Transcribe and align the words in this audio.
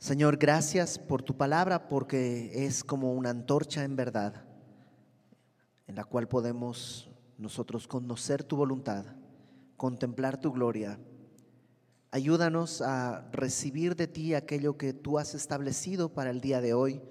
Señor, 0.00 0.38
gracias 0.38 0.98
por 0.98 1.22
tu 1.22 1.36
palabra 1.36 1.86
porque 1.86 2.64
es 2.64 2.82
como 2.82 3.12
una 3.12 3.28
antorcha 3.28 3.84
en 3.84 3.96
verdad, 3.96 4.46
en 5.86 5.94
la 5.94 6.04
cual 6.04 6.26
podemos 6.26 7.10
nosotros 7.36 7.86
conocer 7.86 8.42
tu 8.42 8.56
voluntad, 8.56 9.04
contemplar 9.76 10.40
tu 10.40 10.52
gloria. 10.52 10.98
Ayúdanos 12.12 12.80
a 12.80 13.28
recibir 13.30 13.94
de 13.94 14.08
ti 14.08 14.32
aquello 14.32 14.78
que 14.78 14.94
tú 14.94 15.18
has 15.18 15.34
establecido 15.34 16.08
para 16.08 16.30
el 16.30 16.40
día 16.40 16.62
de 16.62 16.72
hoy. 16.72 17.02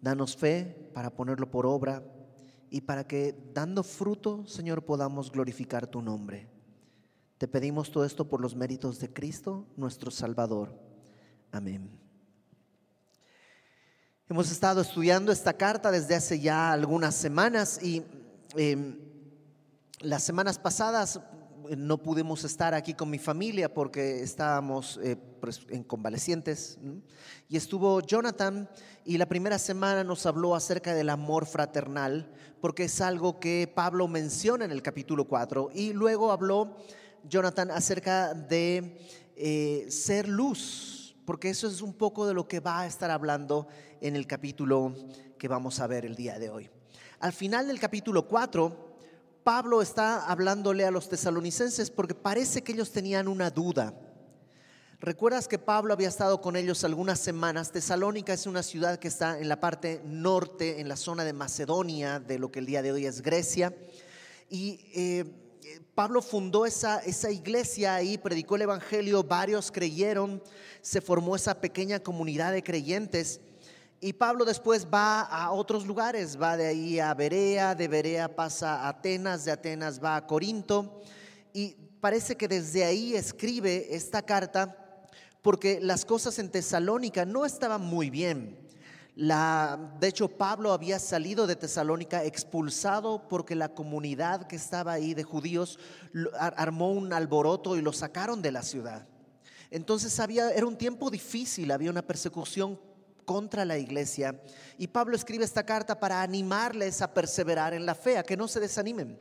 Danos 0.00 0.36
fe 0.36 0.90
para 0.94 1.14
ponerlo 1.14 1.48
por 1.48 1.64
obra 1.64 2.02
y 2.70 2.80
para 2.80 3.06
que 3.06 3.38
dando 3.54 3.84
fruto, 3.84 4.44
Señor, 4.48 4.84
podamos 4.84 5.30
glorificar 5.30 5.86
tu 5.86 6.02
nombre. 6.02 6.48
Te 7.38 7.46
pedimos 7.46 7.92
todo 7.92 8.04
esto 8.04 8.28
por 8.28 8.40
los 8.40 8.56
méritos 8.56 8.98
de 8.98 9.12
Cristo, 9.12 9.68
nuestro 9.76 10.10
Salvador. 10.10 10.76
Amén. 11.52 12.05
Hemos 14.28 14.50
estado 14.50 14.80
estudiando 14.80 15.30
esta 15.30 15.52
carta 15.52 15.92
desde 15.92 16.16
hace 16.16 16.40
ya 16.40 16.72
algunas 16.72 17.14
semanas 17.14 17.78
y 17.80 18.02
em, 18.56 18.98
las 20.00 20.24
semanas 20.24 20.58
pasadas 20.58 21.20
eh, 21.68 21.76
no 21.76 21.98
pudimos 21.98 22.42
estar 22.42 22.74
aquí 22.74 22.92
con 22.92 23.08
mi 23.08 23.20
familia 23.20 23.72
porque 23.72 24.24
estábamos 24.24 24.98
eh, 25.00 25.14
pues, 25.14 25.60
en 25.68 25.84
convalecientes. 25.84 26.76
Y 27.48 27.56
estuvo 27.56 28.00
Jonathan 28.00 28.68
y 29.04 29.16
la 29.16 29.26
primera 29.26 29.60
semana 29.60 30.02
nos 30.02 30.26
habló 30.26 30.56
acerca 30.56 30.92
del 30.92 31.10
amor 31.10 31.46
fraternal, 31.46 32.28
porque 32.60 32.86
es 32.86 33.00
algo 33.00 33.38
que 33.38 33.70
Pablo 33.72 34.08
menciona 34.08 34.64
en 34.64 34.72
el 34.72 34.82
capítulo 34.82 35.28
4. 35.28 35.70
Y 35.72 35.92
luego 35.92 36.32
habló 36.32 36.76
Jonathan 37.28 37.70
acerca 37.70 38.34
de 38.34 38.98
eh, 39.36 39.86
ser 39.88 40.26
luz, 40.26 41.14
porque 41.24 41.48
eso 41.48 41.68
es 41.68 41.80
un 41.80 41.94
poco 41.94 42.26
de 42.26 42.34
lo 42.34 42.48
que 42.48 42.58
va 42.58 42.80
a 42.80 42.86
estar 42.88 43.12
hablando 43.12 43.68
en 44.00 44.16
el 44.16 44.26
capítulo 44.26 44.94
que 45.38 45.48
vamos 45.48 45.80
a 45.80 45.86
ver 45.86 46.04
el 46.04 46.16
día 46.16 46.38
de 46.38 46.50
hoy. 46.50 46.70
Al 47.20 47.32
final 47.32 47.68
del 47.68 47.80
capítulo 47.80 48.26
4, 48.26 48.86
Pablo 49.42 49.80
está 49.80 50.26
hablándole 50.26 50.84
a 50.84 50.90
los 50.90 51.08
tesalonicenses 51.08 51.90
porque 51.90 52.14
parece 52.14 52.62
que 52.62 52.72
ellos 52.72 52.90
tenían 52.90 53.28
una 53.28 53.50
duda. 53.50 53.94
¿Recuerdas 54.98 55.46
que 55.46 55.58
Pablo 55.58 55.92
había 55.92 56.08
estado 56.08 56.40
con 56.40 56.56
ellos 56.56 56.82
algunas 56.82 57.20
semanas? 57.20 57.70
Tesalónica 57.70 58.32
es 58.32 58.46
una 58.46 58.62
ciudad 58.62 58.98
que 58.98 59.08
está 59.08 59.38
en 59.38 59.48
la 59.48 59.60
parte 59.60 60.00
norte, 60.04 60.80
en 60.80 60.88
la 60.88 60.96
zona 60.96 61.22
de 61.24 61.32
Macedonia, 61.32 62.18
de 62.18 62.38
lo 62.38 62.50
que 62.50 62.60
el 62.60 62.66
día 62.66 62.82
de 62.82 62.92
hoy 62.92 63.06
es 63.06 63.22
Grecia. 63.22 63.76
Y 64.48 64.80
eh, 64.94 65.24
Pablo 65.94 66.22
fundó 66.22 66.66
esa, 66.66 66.98
esa 67.00 67.30
iglesia 67.30 67.94
ahí, 67.94 68.18
predicó 68.18 68.56
el 68.56 68.62
Evangelio, 68.62 69.22
varios 69.22 69.70
creyeron, 69.70 70.42
se 70.80 71.00
formó 71.00 71.36
esa 71.36 71.60
pequeña 71.60 72.00
comunidad 72.00 72.52
de 72.52 72.62
creyentes. 72.62 73.40
Y 74.00 74.12
Pablo 74.12 74.44
después 74.44 74.86
va 74.92 75.22
a 75.22 75.50
otros 75.52 75.86
lugares, 75.86 76.40
va 76.40 76.56
de 76.56 76.66
ahí 76.66 77.00
a 77.00 77.14
Berea, 77.14 77.74
de 77.74 77.88
Berea 77.88 78.34
pasa 78.34 78.82
a 78.82 78.88
Atenas, 78.88 79.44
de 79.46 79.52
Atenas 79.52 80.02
va 80.02 80.16
a 80.16 80.26
Corinto 80.26 81.00
y 81.54 81.76
parece 82.00 82.36
que 82.36 82.46
desde 82.46 82.84
ahí 82.84 83.14
escribe 83.14 83.94
esta 83.96 84.20
carta 84.20 84.76
porque 85.40 85.80
las 85.80 86.04
cosas 86.04 86.38
en 86.38 86.50
Tesalónica 86.50 87.24
no 87.24 87.46
estaban 87.46 87.80
muy 87.80 88.10
bien. 88.10 88.58
De 89.16 90.08
hecho, 90.08 90.28
Pablo 90.28 90.72
había 90.72 90.98
salido 90.98 91.46
de 91.46 91.56
Tesalónica 91.56 92.22
expulsado 92.22 93.26
porque 93.28 93.54
la 93.54 93.70
comunidad 93.70 94.46
que 94.46 94.56
estaba 94.56 94.92
ahí 94.92 95.14
de 95.14 95.22
judíos 95.22 95.78
armó 96.38 96.92
un 96.92 97.14
alboroto 97.14 97.78
y 97.78 97.80
lo 97.80 97.94
sacaron 97.94 98.42
de 98.42 98.52
la 98.52 98.62
ciudad. 98.62 99.06
Entonces 99.70 100.20
había, 100.20 100.50
era 100.50 100.66
un 100.66 100.76
tiempo 100.76 101.08
difícil, 101.08 101.70
había 101.70 101.90
una 101.90 102.02
persecución 102.02 102.78
contra 103.26 103.66
la 103.66 103.76
iglesia. 103.76 104.40
Y 104.78 104.86
Pablo 104.86 105.16
escribe 105.16 105.44
esta 105.44 105.66
carta 105.66 106.00
para 106.00 106.22
animarles 106.22 107.02
a 107.02 107.12
perseverar 107.12 107.74
en 107.74 107.84
la 107.84 107.94
fe, 107.94 108.16
a 108.16 108.22
que 108.22 108.38
no 108.38 108.48
se 108.48 108.60
desanimen. 108.60 109.18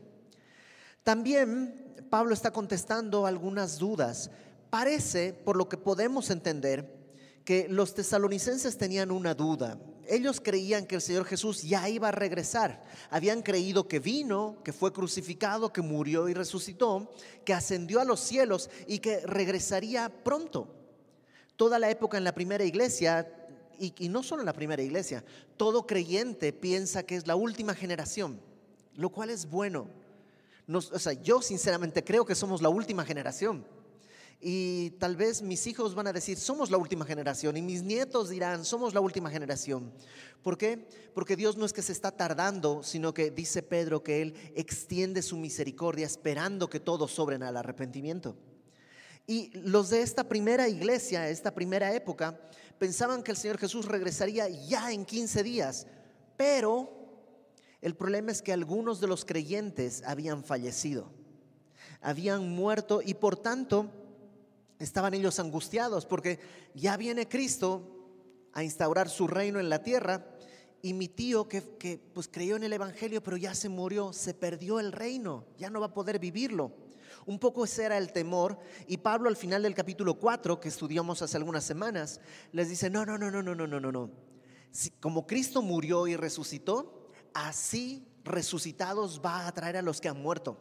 También 1.04 2.06
Pablo 2.10 2.34
está 2.34 2.52
contestando 2.52 3.26
algunas 3.26 3.78
dudas. 3.78 4.32
Parece, 4.70 5.34
por 5.34 5.58
lo 5.58 5.68
que 5.68 5.78
podemos 5.78 6.30
entender, 6.30 6.96
que 7.44 7.68
los 7.70 7.94
tesalonicenses 7.94 8.78
tenían 8.78 9.12
una 9.12 9.36
duda. 9.36 9.78
Ellos 10.08 10.40
creían 10.42 10.86
que 10.86 10.96
el 10.96 11.02
Señor 11.02 11.26
Jesús 11.26 11.64
ya 11.64 11.88
iba 11.90 12.10
a 12.10 12.12
regresar. 12.12 12.84
Habían 13.10 13.42
creído 13.42 13.88
que 13.88 14.00
vino, 14.00 14.58
que 14.64 14.74
fue 14.74 14.94
crucificado, 14.94 15.74
que 15.74 15.82
murió 15.82 16.30
y 16.30 16.34
resucitó, 16.34 17.12
que 17.44 17.54
ascendió 17.54 18.02
a 18.02 18.06
los 18.06 18.20
cielos 18.20 18.70
y 18.88 19.00
que 19.00 19.22
regresaría 19.22 20.10
pronto. 20.24 20.76
Toda 21.56 21.80
la 21.80 21.90
época 21.90 22.18
en 22.18 22.24
la 22.24 22.36
primera 22.36 22.66
iglesia 22.66 23.32
y, 23.80 24.10
no 24.10 24.24
solo 24.24 24.42
en 24.42 24.46
la 24.46 24.54
primera 24.54 24.82
iglesia, 24.82 25.24
todo 25.58 25.86
creyente 25.86 26.54
piensa 26.54 27.04
que 27.04 27.16
es 27.16 27.28
la 27.28 27.36
última 27.36 27.74
generación, 27.74 28.40
lo 28.96 29.10
cual 29.10 29.30
es 29.30 29.50
bueno. 29.50 29.88
o 30.68 31.00
sea, 31.00 31.14
yo 31.14 31.42
sinceramente 31.42 32.04
creo 32.04 32.26
que 32.26 32.36
somos 32.36 32.62
la 32.62 32.70
última 32.70 33.06
generación. 33.06 33.66
Y 34.48 34.92
tal 35.00 35.16
vez 35.16 35.42
mis 35.42 35.66
hijos 35.66 35.96
van 35.96 36.08
a 36.08 36.14
decir, 36.14 36.38
somos 36.38 36.70
la 36.70 36.78
última 36.78 37.06
generación. 37.06 37.58
Y 37.58 37.62
mis 37.62 37.82
nietos 37.82 38.30
dirán, 38.30 38.66
somos 38.66 38.94
la 38.94 39.00
última 39.00 39.30
generación. 39.30 39.92
¿Por 40.44 40.58
qué? 40.58 40.88
Porque 41.14 41.36
Dios 41.36 41.58
no 41.58 41.66
es 41.66 41.74
que 41.74 41.82
se 41.82 41.92
está 41.92 42.12
tardando, 42.12 42.84
sino 42.84 43.14
que 43.14 43.32
dice 43.32 43.64
Pedro 43.64 44.04
que 44.04 44.22
Él 44.22 44.36
extiende 44.56 45.22
su 45.22 45.38
misericordia 45.38 46.06
esperando 46.06 46.70
que 46.70 46.80
todos 46.80 47.12
sobren 47.12 47.44
al 47.44 47.58
arrepentimiento. 47.58 48.36
Y 49.28 49.50
los 49.54 49.90
de 49.90 50.02
esta 50.02 50.26
primera 50.26 50.68
iglesia, 50.68 51.30
esta 51.30 51.56
primera 51.56 51.96
época, 51.96 52.40
pensaban 52.78 53.24
que 53.24 53.32
el 53.32 53.38
Señor 53.38 53.58
Jesús 53.58 53.86
regresaría 53.86 54.48
ya 54.50 54.92
en 54.92 55.06
15 55.06 55.44
días, 55.44 55.88
pero 56.38 56.90
el 57.82 57.96
problema 57.96 58.32
es 58.32 58.42
que 58.42 58.54
algunos 58.54 59.00
de 59.00 59.08
los 59.08 59.26
creyentes 59.26 60.04
habían 60.06 60.44
fallecido, 60.44 61.12
habían 62.02 62.50
muerto 62.50 63.02
y 63.04 63.14
por 63.14 63.38
tanto 63.38 63.92
estaban 64.80 65.14
ellos 65.14 65.40
angustiados 65.40 66.06
porque 66.06 66.40
ya 66.74 66.98
viene 66.98 67.28
Cristo 67.28 67.84
a 68.54 68.64
instaurar 68.64 69.10
su 69.10 69.28
reino 69.28 69.60
en 69.60 69.70
la 69.70 69.84
tierra 69.84 70.26
y 70.82 70.94
mi 70.94 71.08
tío 71.08 71.48
que, 71.48 71.78
que 71.78 71.98
pues 72.14 72.28
creyó 72.28 72.56
en 72.56 72.64
el 72.64 72.74
Evangelio 72.74 73.24
pero 73.24 73.38
ya 73.38 73.56
se 73.56 73.70
murió, 73.70 74.14
se 74.14 74.34
perdió 74.34 74.80
el 74.80 74.92
reino, 74.92 75.46
ya 75.58 75.70
no 75.70 75.80
va 75.80 75.88
a 75.88 75.94
poder 75.94 76.20
vivirlo. 76.20 76.85
Un 77.26 77.40
poco 77.40 77.66
ese 77.66 77.84
era 77.84 77.98
el 77.98 78.12
temor. 78.12 78.60
Y 78.88 78.98
Pablo 78.98 79.30
al 79.30 79.36
final 79.36 79.64
del 79.64 79.74
capítulo 79.74 80.16
4, 80.16 80.60
que 80.60 80.70
estudiamos 80.70 81.22
hace 81.22 81.38
algunas 81.38 81.64
semanas, 81.64 82.22
les 82.52 82.70
dice, 82.70 82.90
no, 82.90 83.06
no, 83.06 83.18
no, 83.18 83.32
no, 83.32 83.42
no, 83.42 83.56
no, 83.56 83.68
no, 83.68 83.80
no, 83.80 83.92
no. 83.92 84.12
como 85.00 85.26
Cristo 85.26 85.62
murió 85.62 86.08
y 86.08 86.16
resucitó, 86.16 87.10
así 87.34 88.08
resucitados 88.24 89.22
va 89.24 89.48
a 89.48 89.52
traer 89.54 89.78
a 89.78 89.82
los 89.82 90.02
que 90.02 90.10
han 90.10 90.22
muerto. 90.22 90.58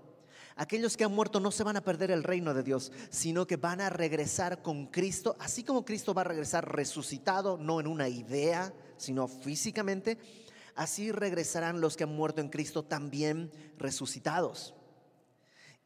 Aquellos 0.57 0.97
que 0.97 1.05
han 1.05 1.13
muerto 1.13 1.41
no 1.41 1.51
se 1.51 1.65
van 1.65 1.77
a 1.77 1.83
perder 1.83 2.13
el 2.13 2.23
reino 2.23 2.55
de 2.55 2.63
Dios, 2.63 2.93
sino 3.11 3.47
que 3.47 3.57
van 3.57 3.81
a 3.81 3.91
regresar 3.91 4.63
con 4.63 4.87
Cristo, 4.87 5.37
así 5.41 5.65
como 5.65 5.85
Cristo 5.85 6.15
va 6.15 6.21
a 6.21 6.25
regresar 6.25 6.73
resucitado, 6.73 7.59
no 7.59 7.81
en 7.81 7.89
una 7.89 8.09
idea, 8.09 8.73
sino 8.97 9.27
físicamente, 9.27 10.17
así 10.77 11.11
regresarán 11.11 11.81
los 11.81 11.97
que 11.97 12.05
han 12.05 12.15
muerto 12.15 12.41
en 12.41 12.51
Cristo 12.51 12.85
también 12.85 13.51
resucitados. 13.77 14.75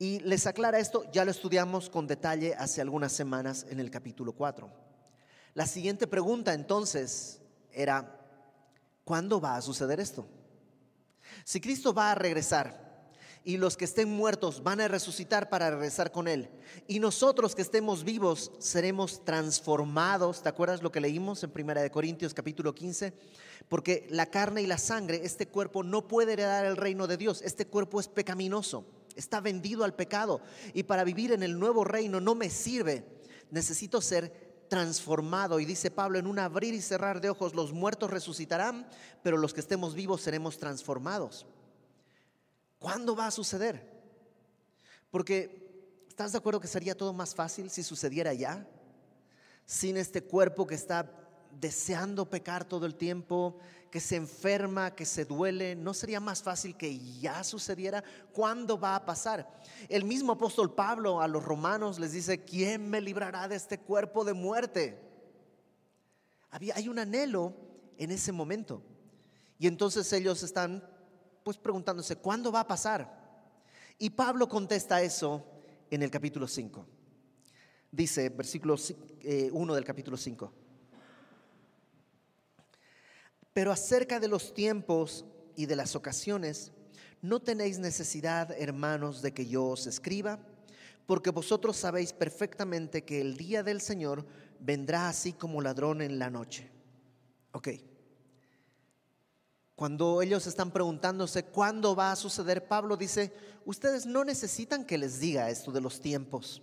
Y 0.01 0.21
les 0.21 0.47
aclara 0.47 0.79
esto, 0.79 1.11
ya 1.11 1.25
lo 1.25 1.33
estudiamos 1.33 1.91
con 1.91 2.07
detalle 2.07 2.55
hace 2.55 2.81
algunas 2.81 3.13
semanas 3.13 3.67
en 3.69 3.81
el 3.81 3.91
capítulo 3.91 4.33
4. 4.33 4.71
La 5.55 5.67
siguiente 5.67 6.07
pregunta 6.07 6.55
entonces 6.55 7.41
era, 7.73 8.17
¿cuándo 9.03 9.41
va 9.41 9.57
a 9.57 9.63
suceder 9.63 9.99
esto? 9.99 10.25
Si 11.45 11.61
Cristo 11.61 11.93
va 11.93 12.13
a 12.13 12.15
regresar 12.15 12.87
y 13.43 13.57
los 13.57 13.77
que 13.77 13.87
estén 13.87 14.09
muertos 14.09 14.63
van 14.63 14.81
a 14.81 14.87
resucitar 14.87 15.49
para 15.49 15.69
regresar 15.71 16.13
con 16.13 16.29
Él, 16.29 16.49
y 16.87 17.01
nosotros 17.01 17.57
que 17.57 17.63
estemos 17.63 18.05
vivos 18.05 18.53
seremos 18.61 19.25
transformados, 19.25 20.45
¿te 20.45 20.49
acuerdas 20.49 20.81
lo 20.81 20.93
que 20.93 21.01
leímos 21.01 21.43
en 21.43 21.51
Primera 21.51 21.83
de 21.83 21.91
Corintios 21.91 22.35
capítulo 22.35 22.73
15? 22.73 23.15
Porque 23.69 24.07
la 24.11 24.27
carne 24.27 24.63
y 24.63 24.69
la 24.69 24.79
sangre, 24.79 25.23
este 25.25 25.49
cuerpo 25.49 25.83
no 25.83 26.07
puede 26.07 26.35
heredar 26.35 26.67
el 26.67 26.77
reino 26.77 27.09
de 27.09 27.17
Dios, 27.17 27.43
este 27.43 27.67
cuerpo 27.67 27.99
es 27.99 28.07
pecaminoso 28.07 28.85
está 29.19 29.41
vendido 29.41 29.85
al 29.85 29.95
pecado 29.95 30.41
y 30.73 30.85
para 30.85 31.05
vivir 31.05 31.33
en 31.33 31.43
el 31.43 31.59
nuevo 31.59 31.85
reino 31.85 32.21
no 32.21 32.35
me 32.35 32.49
sirve. 32.49 33.05
Necesito 33.51 34.01
ser 34.01 34.49
transformado. 34.69 35.59
Y 35.59 35.65
dice 35.65 35.91
Pablo, 35.91 36.19
en 36.19 36.27
un 36.27 36.39
abrir 36.39 36.75
y 36.75 36.81
cerrar 36.81 37.21
de 37.21 37.31
ojos 37.31 37.55
los 37.55 37.73
muertos 37.73 38.11
resucitarán, 38.11 38.89
pero 39.23 39.37
los 39.37 39.53
que 39.53 39.61
estemos 39.61 39.95
vivos 39.95 40.23
seremos 40.23 40.59
transformados. 40.59 41.47
¿Cuándo 42.79 43.17
va 43.17 43.27
a 43.27 43.33
suceder? 43.33 43.99
Porque, 45.11 46.05
¿estás 46.09 46.33
de 46.33 46.39
acuerdo 46.39 46.61
que 46.61 46.69
sería 46.69 46.97
todo 46.97 47.13
más 47.13 47.35
fácil 47.35 47.71
si 47.71 47.83
sucediera 47.83 48.33
ya? 48.35 48.69
Sin 49.67 49.97
este 49.97 50.23
cuerpo 50.23 50.67
que 50.67 50.77
está 50.77 51.11
deseando 51.61 52.31
pecar 52.31 52.65
todo 52.65 52.87
el 52.87 52.95
tiempo, 52.95 53.59
que 53.91 54.01
se 54.01 54.17
enferma, 54.17 54.95
que 54.95 55.07
se 55.07 55.25
duele, 55.25 55.75
¿no 55.75 55.95
sería 55.95 56.21
más 56.21 56.43
fácil 56.43 56.77
que 56.77 56.99
ya 57.21 57.43
sucediera? 57.43 58.05
¿Cuándo 58.33 58.79
va 58.79 58.97
a 58.97 59.07
pasar? 59.07 59.49
El 59.89 60.05
mismo 60.05 60.33
apóstol 60.33 60.75
Pablo 60.75 61.21
a 61.21 61.29
los 61.29 61.45
romanos 61.45 61.99
les 61.99 62.13
dice, 62.13 62.45
¿quién 62.45 62.91
me 62.91 63.01
librará 63.01 63.49
de 63.49 63.57
este 63.57 63.79
cuerpo 63.79 64.25
de 64.25 64.35
muerte? 64.35 65.01
Había, 66.51 66.77
hay 66.77 66.89
un 66.89 66.99
anhelo 66.99 67.55
en 67.97 68.11
ese 68.11 68.33
momento. 68.33 68.83
Y 69.59 69.67
entonces 69.67 70.13
ellos 70.13 70.43
están 70.43 70.87
pues 71.43 71.57
preguntándose, 71.57 72.17
¿cuándo 72.17 72.53
va 72.53 72.61
a 72.61 72.69
pasar? 72.69 73.19
Y 73.99 74.11
Pablo 74.11 74.49
contesta 74.49 75.03
eso 75.03 75.45
en 75.91 76.03
el 76.03 76.11
capítulo 76.11 76.47
5. 76.47 76.87
Dice, 77.91 78.29
versículo 78.29 78.75
1 78.75 78.83
eh, 79.23 79.75
del 79.75 79.85
capítulo 79.85 80.17
5. 80.17 80.53
Pero 83.59 83.73
acerca 83.73 84.21
de 84.21 84.29
los 84.29 84.55
tiempos 84.55 85.25
y 85.57 85.67
de 85.67 85.75
las 85.75 85.97
ocasiones, 85.97 86.71
no 87.21 87.41
tenéis 87.41 87.81
necesidad, 87.81 88.53
hermanos, 88.53 89.21
de 89.21 89.35
que 89.35 89.49
yo 89.49 89.65
os 89.65 89.89
escriba, 89.89 90.39
porque 91.07 91.31
vosotros 91.31 91.77
sabéis 91.77 92.13
perfectamente 92.13 93.05
que 93.05 93.21
el 93.21 93.37
día 93.37 93.65
del 93.65 93.81
Señor 93.81 94.25
vendrá 94.61 95.09
así 95.09 95.33
como 95.33 95.61
ladrón 95.61 96.03
en 96.03 96.21
la 96.21 96.31
noche. 96.31 96.71
Ok. 97.51 97.71
Cuando 99.75 100.23
ellos 100.23 100.47
están 100.47 100.71
preguntándose 100.71 101.43
cuándo 101.43 101.97
va 101.97 102.13
a 102.13 102.17
suceder, 102.17 102.69
Pablo 102.69 102.97
dice, 102.97 103.35
ustedes 103.65 104.07
no 104.07 104.25
necesitan 104.25 104.85
que 104.85 104.99
les 104.99 105.19
diga 105.19 105.51
esto 105.51 105.73
de 105.73 105.81
los 105.81 106.01
tiempos, 106.01 106.63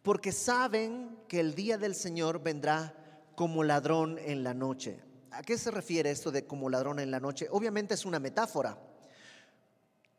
porque 0.00 0.32
saben 0.32 1.14
que 1.28 1.40
el 1.40 1.54
día 1.54 1.76
del 1.76 1.94
Señor 1.94 2.42
vendrá 2.42 2.94
como 3.36 3.62
ladrón 3.64 4.18
en 4.18 4.42
la 4.42 4.54
noche. 4.54 5.11
¿A 5.32 5.42
qué 5.42 5.56
se 5.56 5.70
refiere 5.70 6.10
esto 6.10 6.30
de 6.30 6.46
como 6.46 6.68
ladrón 6.68 6.98
en 6.98 7.10
la 7.10 7.18
noche? 7.18 7.48
Obviamente 7.50 7.94
es 7.94 8.04
una 8.04 8.18
metáfora. 8.18 8.78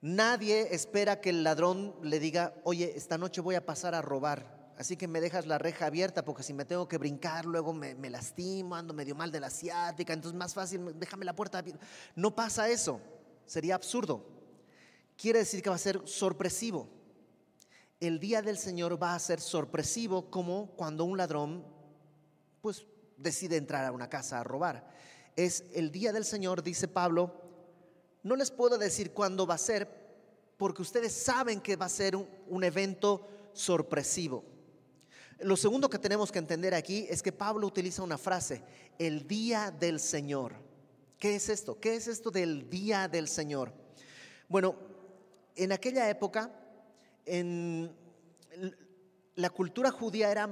Nadie 0.02 0.74
espera 0.74 1.22
que 1.22 1.30
el 1.30 1.44
ladrón 1.44 1.96
le 2.02 2.20
diga, 2.20 2.56
oye, 2.64 2.94
esta 2.96 3.18
noche 3.18 3.40
voy 3.40 3.56
a 3.56 3.66
pasar 3.66 3.96
a 3.96 4.02
robar, 4.02 4.74
así 4.78 4.98
que 4.98 5.08
me 5.08 5.22
dejas 5.22 5.46
la 5.46 5.60
reja 5.60 5.86
abierta 5.86 6.26
porque 6.26 6.44
si 6.44 6.52
me 6.54 6.66
tengo 6.66 6.88
que 6.88 6.98
brincar 6.98 7.46
luego 7.46 7.74
me, 7.74 7.96
lastimo, 8.10 8.76
ando 8.76 8.94
medio 8.94 9.16
mal 9.16 9.32
de 9.32 9.40
la 9.40 9.48
asiática, 9.48 10.12
entonces 10.12 10.38
más 10.38 10.54
fácil, 10.54 11.00
déjame 11.00 11.26
la 11.26 11.36
puerta 11.36 11.60
abierta. 11.60 11.86
No 12.16 12.36
pasa 12.36 12.68
eso, 12.68 13.00
sería 13.46 13.76
absurdo. 13.76 14.26
Quiere 15.16 15.40
decir 15.40 15.62
que 15.62 15.70
va 15.70 15.76
a 15.76 15.80
ser 15.80 16.02
sorpresivo. 16.06 16.90
El 18.00 18.20
día 18.20 18.42
del 18.42 18.58
Señor 18.58 19.02
va 19.02 19.16
a 19.16 19.20
ser 19.20 19.40
sorpresivo 19.40 20.30
como 20.30 20.72
cuando 20.72 21.06
un 21.06 21.18
ladrón 21.18 21.64
pues 22.62 22.86
decide 23.16 23.58
entrar 23.58 23.86
a 23.86 23.92
una 23.92 24.10
casa 24.10 24.40
a 24.40 24.44
robar. 24.44 24.93
Es 25.36 25.66
el 25.74 25.92
día 25.92 26.12
del 26.12 26.26
Señor, 26.26 26.62
dice 26.62 26.88
Pablo, 26.88 27.34
no 28.24 28.36
les 28.36 28.52
puedo 28.52 28.78
decir 28.78 29.12
cuándo 29.12 29.46
va 29.46 29.56
a 29.56 29.60
ser, 29.60 29.88
porque 30.58 30.82
ustedes 30.82 31.12
saben 31.12 31.60
que 31.60 31.76
va 31.76 31.88
a 31.88 31.90
ser 31.90 32.16
un, 32.16 32.64
evento 32.64 33.28
sorpresivo. 33.54 34.44
Lo 35.40 35.58
segundo 35.58 35.90
que 35.90 36.00
tenemos 36.00 36.32
que 36.32 36.40
entender 36.40 36.74
aquí 36.74 37.06
es 37.10 37.22
que 37.22 37.32
Pablo 37.32 37.68
utiliza 37.68 38.04
una 38.04 38.18
frase, 38.18 38.64
el 38.98 39.28
día 39.28 39.72
del 39.72 40.00
Señor. 40.00 40.54
¿Qué 41.18 41.36
es 41.36 41.50
esto? 41.50 41.80
¿Qué 41.80 41.96
es 41.96 42.08
esto 42.08 42.32
del 42.32 42.70
día 42.70 43.08
del 43.08 43.28
Señor? 43.28 43.74
Bueno, 44.48 44.76
en 45.56 45.72
aquella 45.72 46.10
época, 46.10 46.52
en 47.26 47.94
la 49.36 49.50
cultura 49.50 49.92
judía 49.92 50.32
era, 50.32 50.50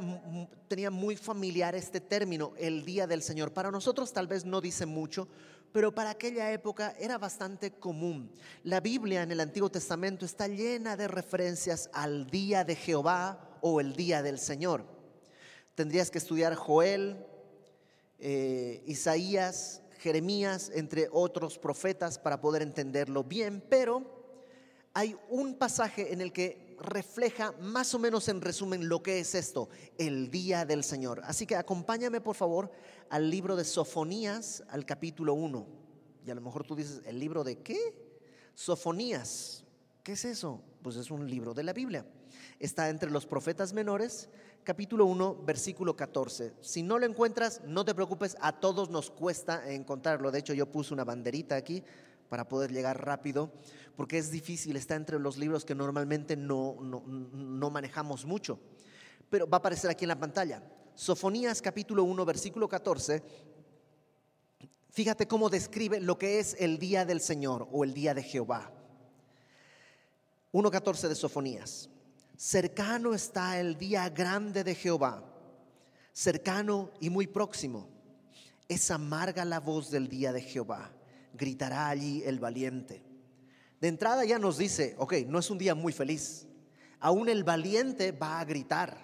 tenía 0.67 0.89
muy 0.89 1.15
familiar 1.15 1.75
este 1.75 2.01
término, 2.01 2.53
el 2.57 2.83
día 2.83 3.05
del 3.05 3.21
Señor. 3.21 3.53
Para 3.53 3.69
nosotros 3.71 4.11
tal 4.11 4.27
vez 4.27 4.43
no 4.45 4.59
dice 4.59 4.85
mucho, 4.85 5.27
pero 5.71 5.93
para 5.93 6.09
aquella 6.09 6.51
época 6.51 6.95
era 6.99 7.17
bastante 7.17 7.71
común. 7.71 8.31
La 8.63 8.79
Biblia 8.79 9.21
en 9.21 9.31
el 9.31 9.39
Antiguo 9.39 9.69
Testamento 9.69 10.25
está 10.25 10.47
llena 10.47 10.97
de 10.97 11.07
referencias 11.07 11.89
al 11.93 12.29
día 12.29 12.63
de 12.63 12.75
Jehová 12.75 13.59
o 13.61 13.79
el 13.79 13.95
día 13.95 14.23
del 14.23 14.39
Señor. 14.39 14.85
Tendrías 15.75 16.09
que 16.09 16.17
estudiar 16.17 16.55
Joel, 16.55 17.23
eh, 18.19 18.83
Isaías, 18.87 19.83
Jeremías, 19.99 20.71
entre 20.73 21.07
otros 21.11 21.59
profetas 21.59 22.17
para 22.17 22.41
poder 22.41 22.63
entenderlo 22.63 23.23
bien, 23.23 23.63
pero 23.69 24.21
hay 24.93 25.15
un 25.29 25.55
pasaje 25.55 26.11
en 26.11 26.21
el 26.21 26.33
que 26.33 26.70
refleja 26.81 27.53
más 27.61 27.93
o 27.93 27.99
menos 27.99 28.27
en 28.27 28.41
resumen 28.41 28.89
lo 28.89 29.01
que 29.01 29.19
es 29.19 29.35
esto, 29.35 29.69
el 29.97 30.29
día 30.29 30.65
del 30.65 30.83
Señor. 30.83 31.21
Así 31.25 31.45
que 31.45 31.55
acompáñame 31.55 32.21
por 32.21 32.35
favor 32.35 32.71
al 33.09 33.29
libro 33.29 33.55
de 33.55 33.63
Sofonías, 33.63 34.63
al 34.69 34.85
capítulo 34.85 35.33
1. 35.33 35.67
Y 36.25 36.31
a 36.31 36.35
lo 36.35 36.41
mejor 36.41 36.65
tú 36.65 36.75
dices, 36.75 37.01
¿el 37.05 37.19
libro 37.19 37.43
de 37.43 37.59
qué? 37.59 37.77
Sofonías. 38.53 39.63
¿Qué 40.03 40.13
es 40.13 40.25
eso? 40.25 40.61
Pues 40.81 40.95
es 40.95 41.11
un 41.11 41.29
libro 41.29 41.53
de 41.53 41.63
la 41.63 41.73
Biblia. 41.73 42.05
Está 42.59 42.89
entre 42.89 43.09
los 43.09 43.25
profetas 43.25 43.73
menores, 43.73 44.29
capítulo 44.63 45.05
1, 45.05 45.43
versículo 45.43 45.95
14. 45.95 46.53
Si 46.61 46.83
no 46.83 46.99
lo 46.99 47.05
encuentras, 47.05 47.61
no 47.65 47.85
te 47.85 47.95
preocupes, 47.95 48.37
a 48.41 48.59
todos 48.59 48.89
nos 48.89 49.09
cuesta 49.09 49.71
encontrarlo. 49.71 50.31
De 50.31 50.39
hecho, 50.39 50.53
yo 50.53 50.71
puse 50.71 50.93
una 50.93 51.03
banderita 51.03 51.55
aquí 51.55 51.83
para 52.31 52.47
poder 52.47 52.71
llegar 52.71 53.05
rápido, 53.05 53.51
porque 53.97 54.17
es 54.17 54.31
difícil, 54.31 54.77
está 54.77 54.95
entre 54.95 55.19
los 55.19 55.35
libros 55.35 55.65
que 55.65 55.75
normalmente 55.75 56.37
no, 56.37 56.77
no, 56.79 57.69
manejamos 57.69 58.23
mucho. 58.23 58.57
Pero 59.29 59.49
va 59.49 59.57
a 59.57 59.59
aparecer 59.59 59.91
aquí 59.91 60.05
en 60.05 60.09
la 60.15 60.19
pantalla. 60.19 60.63
Sofonías 60.95 61.61
capítulo 61.61 62.05
1, 62.05 62.23
versículo 62.23 62.69
14. 62.69 63.21
Fíjate 64.91 65.27
cómo 65.27 65.49
describe 65.49 65.99
lo 65.99 66.17
que 66.17 66.39
es 66.39 66.55
el 66.57 66.79
día 66.79 67.03
del 67.03 67.19
Señor 67.19 67.67
o 67.69 67.83
el 67.83 67.93
día 67.93 68.13
de 68.13 68.23
Jehová. 68.23 68.71
1.14 70.53 71.09
de 71.09 71.15
Sofonías. 71.15 71.89
Cercano 72.37 73.13
está 73.13 73.59
el 73.59 73.77
día 73.77 74.07
grande 74.07 74.63
de 74.63 74.73
Jehová, 74.73 75.21
cercano 76.13 76.91
y 77.01 77.09
muy 77.09 77.27
próximo. 77.27 77.89
Es 78.69 78.89
amarga 78.89 79.43
la 79.43 79.59
voz 79.59 79.91
del 79.91 80.07
día 80.07 80.31
de 80.31 80.39
Jehová 80.39 80.93
gritará 81.41 81.89
allí 81.89 82.21
el 82.23 82.39
valiente. 82.39 83.03
De 83.81 83.87
entrada 83.87 84.23
ya 84.23 84.37
nos 84.37 84.59
dice, 84.59 84.93
ok, 84.99 85.13
no 85.27 85.39
es 85.39 85.49
un 85.49 85.57
día 85.57 85.73
muy 85.73 85.91
feliz. 85.91 86.47
Aún 86.99 87.29
el 87.29 87.43
valiente 87.43 88.11
va 88.11 88.39
a 88.39 88.45
gritar. 88.45 88.95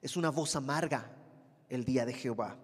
Es 0.00 0.16
una 0.16 0.30
voz 0.30 0.54
amarga 0.54 1.10
el 1.68 1.84
día 1.84 2.06
de 2.06 2.12
Jehová. 2.12 2.56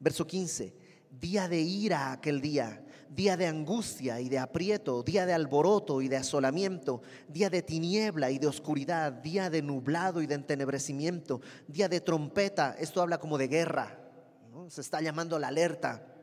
Verso 0.00 0.26
15, 0.26 0.74
día 1.10 1.46
de 1.46 1.60
ira 1.60 2.10
aquel 2.12 2.40
día, 2.40 2.82
día 3.10 3.36
de 3.36 3.46
angustia 3.46 4.18
y 4.18 4.30
de 4.30 4.38
aprieto, 4.38 5.02
día 5.02 5.26
de 5.26 5.34
alboroto 5.34 6.00
y 6.00 6.08
de 6.08 6.16
asolamiento, 6.16 7.02
día 7.28 7.50
de 7.50 7.60
tiniebla 7.60 8.30
y 8.30 8.38
de 8.38 8.46
oscuridad, 8.46 9.12
día 9.12 9.50
de 9.50 9.60
nublado 9.60 10.22
y 10.22 10.26
de 10.26 10.36
entenebrecimiento, 10.36 11.42
día 11.68 11.90
de 11.90 12.00
trompeta, 12.00 12.74
esto 12.78 13.02
habla 13.02 13.18
como 13.18 13.36
de 13.36 13.48
guerra, 13.48 13.98
se 14.68 14.80
está 14.80 15.02
llamando 15.02 15.38
la 15.38 15.48
alerta 15.48 16.15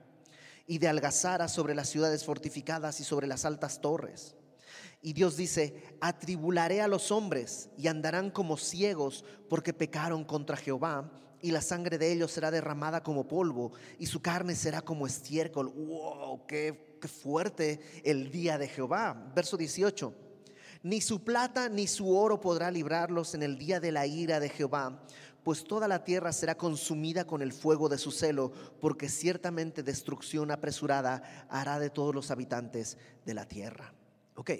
y 0.65 0.77
de 0.77 0.87
algazara 0.87 1.47
sobre 1.47 1.75
las 1.75 1.89
ciudades 1.89 2.23
fortificadas 2.23 2.99
y 2.99 3.03
sobre 3.03 3.27
las 3.27 3.45
altas 3.45 3.81
torres. 3.81 4.35
Y 5.01 5.13
Dios 5.13 5.35
dice, 5.35 5.97
atribularé 5.99 6.81
a 6.81 6.87
los 6.87 7.11
hombres 7.11 7.69
y 7.77 7.87
andarán 7.87 8.31
como 8.31 8.57
ciegos 8.57 9.25
porque 9.49 9.73
pecaron 9.73 10.23
contra 10.23 10.55
Jehová 10.55 11.11
y 11.43 11.51
la 11.51 11.61
sangre 11.61 11.97
de 11.97 12.09
ellos 12.09 12.31
será 12.31 12.51
derramada 12.51 13.03
como 13.03 13.27
polvo 13.27 13.73
y 13.99 14.05
su 14.05 14.21
carne 14.21 14.55
será 14.55 14.81
como 14.81 15.05
estiércol. 15.05 15.67
¡Wow! 15.67 16.47
¡Qué, 16.47 16.93
fuerte 17.21 17.81
el 18.05 18.31
día 18.31 18.57
de 18.57 18.69
Jehová! 18.69 19.29
Verso 19.35 19.57
18. 19.57 20.15
Ni 20.83 21.01
su 21.01 21.21
plata 21.25 21.67
ni 21.67 21.85
su 21.85 22.15
oro 22.17 22.39
podrá 22.39 22.71
librarlos 22.71 23.35
en 23.35 23.43
el 23.43 23.57
día 23.57 23.81
de 23.81 23.91
la 23.91 24.07
ira 24.07 24.39
de 24.39 24.47
Jehová, 24.47 25.03
pues 25.43 25.63
toda 25.65 25.87
la 25.87 26.03
tierra 26.03 26.31
será 26.31 26.55
consumida 26.55 27.25
con 27.25 27.41
el 27.41 27.51
fuego 27.51 27.89
de 27.89 27.97
su 27.97 28.11
celo, 28.11 28.51
porque 28.79 29.09
ciertamente 29.09 29.83
destrucción 29.83 30.51
apresurada 30.51 31.47
hará 31.49 31.79
de 31.79 31.89
todos 31.89 32.15
los 32.15 32.31
habitantes 32.31 32.97
de 33.25 33.33
la 33.33 33.47
tierra. 33.47 33.93
Ok, 34.35 34.51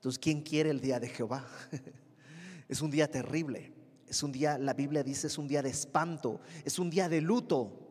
entonces, 0.00 0.18
¿quién 0.18 0.40
quiere 0.40 0.70
el 0.70 0.80
día 0.80 0.98
de 0.98 1.08
Jehová? 1.08 1.46
es 2.68 2.80
un 2.80 2.90
día 2.90 3.10
terrible, 3.10 3.74
es 4.08 4.22
un 4.22 4.32
día, 4.32 4.56
la 4.56 4.72
Biblia 4.72 5.02
dice, 5.02 5.26
es 5.26 5.36
un 5.36 5.46
día 5.46 5.60
de 5.62 5.68
espanto, 5.68 6.40
es 6.64 6.78
un 6.78 6.88
día 6.88 7.08
de 7.10 7.20
luto. 7.20 7.86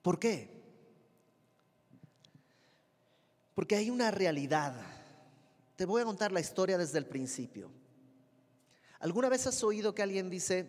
¿Por 0.00 0.18
qué? 0.18 0.56
Porque 3.54 3.76
hay 3.76 3.90
una 3.90 4.10
realidad. 4.10 4.74
Te 5.76 5.84
voy 5.84 6.00
a 6.00 6.06
contar 6.06 6.32
la 6.32 6.40
historia 6.40 6.78
desde 6.78 6.96
el 6.98 7.06
principio. 7.06 7.70
¿Alguna 9.06 9.28
vez 9.28 9.46
has 9.46 9.62
oído 9.62 9.94
que 9.94 10.02
alguien 10.02 10.28
dice, 10.28 10.66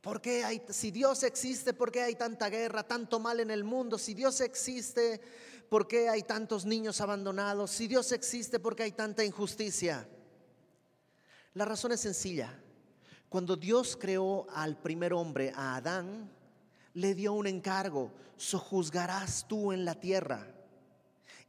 ¿por 0.00 0.20
qué 0.20 0.42
hay, 0.42 0.60
si 0.68 0.90
Dios 0.90 1.22
existe, 1.22 1.72
por 1.72 1.92
qué 1.92 2.02
hay 2.02 2.16
tanta 2.16 2.50
guerra, 2.50 2.82
tanto 2.82 3.20
mal 3.20 3.38
en 3.38 3.52
el 3.52 3.62
mundo? 3.62 3.98
Si 3.98 4.14
Dios 4.14 4.40
existe, 4.40 5.20
¿por 5.68 5.86
qué 5.86 6.08
hay 6.08 6.24
tantos 6.24 6.66
niños 6.66 7.00
abandonados? 7.00 7.70
Si 7.70 7.86
Dios 7.86 8.10
existe, 8.10 8.58
¿por 8.58 8.74
qué 8.74 8.82
hay 8.82 8.90
tanta 8.90 9.24
injusticia? 9.24 10.08
La 11.54 11.64
razón 11.64 11.92
es 11.92 12.00
sencilla. 12.00 12.52
Cuando 13.28 13.54
Dios 13.54 13.96
creó 13.96 14.48
al 14.50 14.76
primer 14.82 15.12
hombre, 15.12 15.52
a 15.54 15.76
Adán, 15.76 16.28
le 16.94 17.14
dio 17.14 17.32
un 17.32 17.46
encargo, 17.46 18.10
sojuzgarás 18.36 19.46
tú 19.46 19.70
en 19.70 19.84
la 19.84 19.94
tierra. 19.94 20.52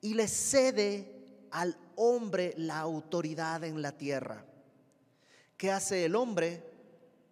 Y 0.01 0.13
le 0.13 0.27
cede 0.27 1.47
al 1.49 1.75
hombre 1.95 2.53
la 2.55 2.77
autoridad 2.77 3.63
en 3.63 3.81
la 3.81 3.97
tierra. 3.97 4.45
¿Qué 5.57 5.71
hace 5.71 6.05
el 6.05 6.15
hombre? 6.15 6.67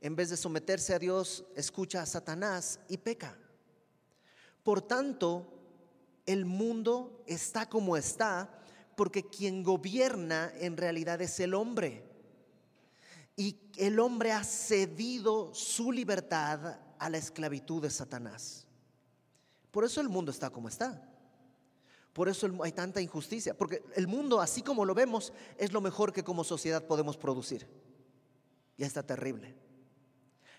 en 0.05 0.15
vez 0.15 0.29
de 0.29 0.37
someterse 0.37 0.93
a 0.93 0.99
Dios, 0.99 1.45
escucha 1.55 2.03
a 2.03 2.05
Satanás 2.05 2.79
y 2.87 2.97
peca. 2.97 3.35
Por 4.61 4.83
tanto, 4.83 5.51
el 6.27 6.45
mundo 6.45 7.23
está 7.25 7.67
como 7.67 7.97
está 7.97 8.59
porque 8.95 9.27
quien 9.27 9.63
gobierna 9.63 10.53
en 10.59 10.77
realidad 10.77 11.23
es 11.23 11.39
el 11.39 11.55
hombre. 11.55 12.03
Y 13.35 13.57
el 13.77 13.99
hombre 13.99 14.31
ha 14.31 14.43
cedido 14.43 15.55
su 15.55 15.91
libertad 15.91 16.77
a 16.99 17.09
la 17.09 17.17
esclavitud 17.17 17.81
de 17.81 17.89
Satanás. 17.89 18.67
Por 19.71 19.85
eso 19.85 20.01
el 20.01 20.09
mundo 20.09 20.29
está 20.29 20.51
como 20.51 20.69
está. 20.69 21.03
Por 22.13 22.29
eso 22.29 22.47
hay 22.61 22.73
tanta 22.73 23.01
injusticia. 23.01 23.57
Porque 23.57 23.83
el 23.95 24.05
mundo, 24.05 24.39
así 24.39 24.61
como 24.61 24.85
lo 24.85 24.93
vemos, 24.93 25.33
es 25.57 25.73
lo 25.73 25.81
mejor 25.81 26.13
que 26.13 26.23
como 26.23 26.43
sociedad 26.43 26.85
podemos 26.85 27.17
producir. 27.17 27.84
Ya 28.77 28.85
está 28.85 29.03
terrible. 29.03 29.55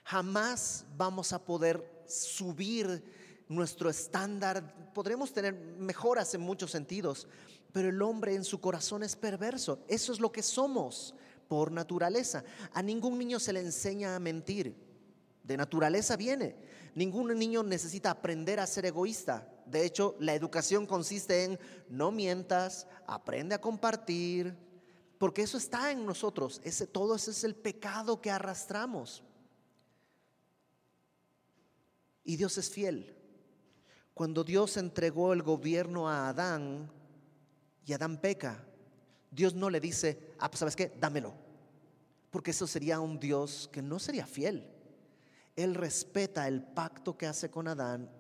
Jamás 0.04 0.84
vamos 0.96 1.32
a 1.32 1.44
poder 1.44 2.04
subir 2.06 3.02
nuestro 3.48 3.90
estándar. 3.90 4.92
Podremos 4.94 5.32
tener 5.32 5.54
mejoras 5.54 6.32
en 6.34 6.40
muchos 6.40 6.70
sentidos, 6.70 7.26
pero 7.72 7.88
el 7.88 8.00
hombre 8.00 8.34
en 8.34 8.44
su 8.44 8.60
corazón 8.60 9.02
es 9.02 9.16
perverso. 9.16 9.84
Eso 9.88 10.12
es 10.12 10.20
lo 10.20 10.32
que 10.32 10.42
somos 10.42 11.14
por 11.48 11.70
naturaleza. 11.70 12.44
A 12.72 12.82
ningún 12.82 13.18
niño 13.18 13.38
se 13.38 13.52
le 13.52 13.60
enseña 13.60 14.16
a 14.16 14.20
mentir. 14.20 14.74
De 15.42 15.56
naturaleza 15.56 16.16
viene. 16.16 16.56
Ningún 16.94 17.36
niño 17.38 17.62
necesita 17.62 18.10
aprender 18.10 18.58
a 18.58 18.66
ser 18.66 18.86
egoísta. 18.86 19.48
De 19.66 19.84
hecho, 19.84 20.16
la 20.18 20.34
educación 20.34 20.86
consiste 20.86 21.44
en 21.44 21.58
no 21.88 22.10
mientas, 22.10 22.86
aprende 23.06 23.54
a 23.54 23.60
compartir, 23.60 24.56
porque 25.18 25.42
eso 25.42 25.56
está 25.58 25.90
en 25.90 26.04
nosotros. 26.04 26.60
Ese, 26.64 26.86
todo 26.86 27.14
ese 27.14 27.30
es 27.30 27.44
el 27.44 27.54
pecado 27.54 28.20
que 28.20 28.30
arrastramos. 28.30 29.22
Y 32.24 32.36
Dios 32.36 32.58
es 32.58 32.70
fiel. 32.70 33.16
Cuando 34.14 34.44
Dios 34.44 34.76
entregó 34.76 35.32
el 35.32 35.42
gobierno 35.42 36.08
a 36.08 36.28
Adán 36.28 36.90
y 37.84 37.92
Adán 37.92 38.20
peca, 38.20 38.64
Dios 39.30 39.54
no 39.54 39.70
le 39.70 39.80
dice, 39.80 40.34
ah, 40.38 40.50
pues 40.50 40.60
sabes 40.60 40.76
qué, 40.76 40.92
dámelo. 40.98 41.34
Porque 42.30 42.50
eso 42.50 42.66
sería 42.66 43.00
un 43.00 43.20
Dios 43.20 43.68
que 43.72 43.82
no 43.82 43.98
sería 43.98 44.26
fiel. 44.26 44.70
Él 45.54 45.74
respeta 45.74 46.48
el 46.48 46.62
pacto 46.62 47.16
que 47.16 47.26
hace 47.26 47.50
con 47.50 47.68
Adán 47.68 48.10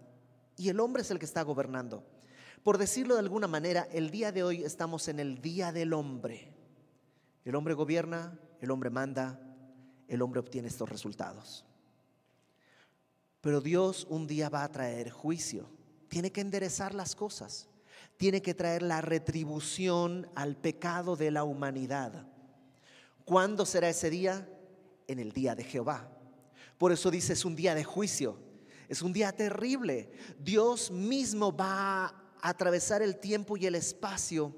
y 0.56 0.68
el 0.70 0.80
hombre 0.80 1.02
es 1.02 1.10
el 1.10 1.18
que 1.18 1.26
está 1.26 1.42
gobernando. 1.42 2.04
Por 2.62 2.78
decirlo 2.78 3.14
de 3.14 3.20
alguna 3.20 3.46
manera, 3.46 3.86
el 3.92 4.10
día 4.10 4.32
de 4.32 4.42
hoy 4.42 4.64
estamos 4.64 5.08
en 5.08 5.20
el 5.20 5.40
día 5.40 5.72
del 5.72 5.92
hombre. 5.92 6.55
El 7.46 7.54
hombre 7.54 7.74
gobierna, 7.74 8.36
el 8.60 8.72
hombre 8.72 8.90
manda, 8.90 9.40
el 10.08 10.20
hombre 10.20 10.40
obtiene 10.40 10.66
estos 10.66 10.88
resultados. 10.88 11.64
Pero 13.40 13.60
Dios 13.60 14.04
un 14.10 14.26
día 14.26 14.48
va 14.48 14.64
a 14.64 14.72
traer 14.72 15.10
juicio. 15.10 15.70
Tiene 16.08 16.32
que 16.32 16.40
enderezar 16.40 16.92
las 16.92 17.14
cosas. 17.14 17.68
Tiene 18.16 18.42
que 18.42 18.52
traer 18.52 18.82
la 18.82 19.00
retribución 19.00 20.28
al 20.34 20.56
pecado 20.56 21.14
de 21.14 21.30
la 21.30 21.44
humanidad. 21.44 22.26
¿Cuándo 23.24 23.64
será 23.64 23.88
ese 23.90 24.10
día? 24.10 24.48
En 25.06 25.20
el 25.20 25.30
día 25.30 25.54
de 25.54 25.62
Jehová. 25.62 26.10
Por 26.78 26.90
eso 26.90 27.12
dice, 27.12 27.34
es 27.34 27.44
un 27.44 27.54
día 27.54 27.76
de 27.76 27.84
juicio, 27.84 28.40
es 28.88 29.02
un 29.02 29.12
día 29.12 29.30
terrible. 29.30 30.10
Dios 30.40 30.90
mismo 30.90 31.56
va 31.56 32.06
a 32.06 32.14
atravesar 32.40 33.02
el 33.02 33.18
tiempo 33.20 33.56
y 33.56 33.66
el 33.66 33.76
espacio 33.76 34.52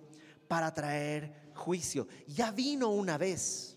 para 0.49 0.73
traer 0.73 1.48
juicio. 1.59 2.09
Ya 2.27 2.51
vino 2.51 2.89
una 2.89 3.19
vez, 3.19 3.77